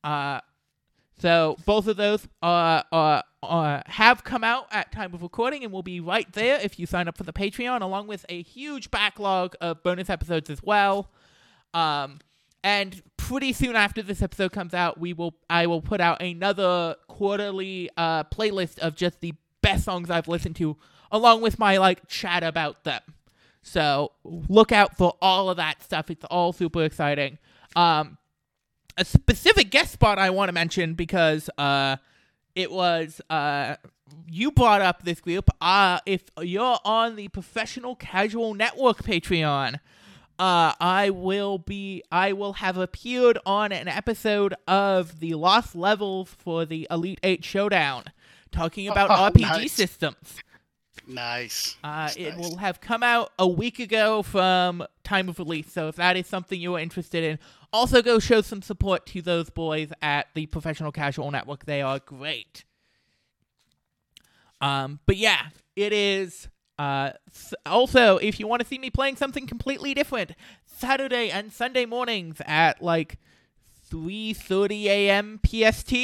[0.03, 0.41] Uh,
[1.19, 5.73] so both of those uh, uh, uh, have come out at time of recording and
[5.73, 8.91] will be right there if you sign up for the Patreon, along with a huge
[8.91, 11.11] backlog of bonus episodes as well.
[11.73, 12.19] Um,
[12.63, 16.97] and pretty soon after this episode comes out, we will I will put out another
[17.09, 20.77] quarterly uh, playlist of just the best songs I've listened to,
[21.11, 23.01] along with my like chat about them.
[23.63, 26.11] So look out for all of that stuff.
[26.11, 27.39] It's all super exciting.
[27.75, 28.19] Um,
[28.97, 31.97] a specific guest spot I want to mention because uh,
[32.55, 33.77] it was uh,
[34.27, 35.49] you brought up this group.
[35.61, 39.75] Uh, if you're on the Professional Casual Network Patreon,
[40.39, 46.35] uh, I will be I will have appeared on an episode of the Lost Levels
[46.39, 48.05] for the Elite Eight Showdown,
[48.51, 49.73] talking about Oh, RPG nice.
[49.73, 50.39] systems.
[51.07, 51.77] Nice.
[51.85, 52.39] Uh, it nice.
[52.39, 55.73] will have come out a week ago from time of release.
[55.73, 57.39] So if that is something you are interested in,
[57.73, 61.65] also go show some support to those boys at the Professional Casual Network.
[61.65, 62.65] They are great.
[64.61, 66.49] Um, but yeah, it is.
[66.79, 67.13] Uh,
[67.65, 70.33] also, if you want to see me playing something completely different,
[70.65, 73.19] Saturday and Sunday mornings at like
[73.91, 75.41] 3:30 a.m.
[75.47, 75.95] PST.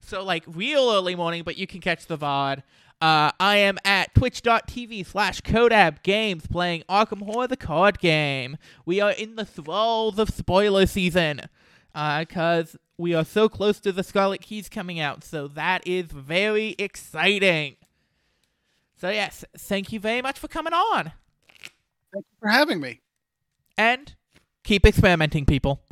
[0.00, 2.62] So like real early morning, but you can catch the VOD.
[3.00, 8.56] Uh, I am at twitch.tv slash Kodab Games playing Arkham Horror the card game.
[8.86, 11.42] We are in the thralls of spoiler season.
[11.92, 15.24] Because we are so close to the Scarlet Keys coming out.
[15.24, 17.76] So that is very exciting.
[18.98, 21.12] So yes, thank you very much for coming on.
[22.12, 23.00] Thank you for having me.
[23.76, 24.14] And
[24.62, 25.82] keep experimenting, people.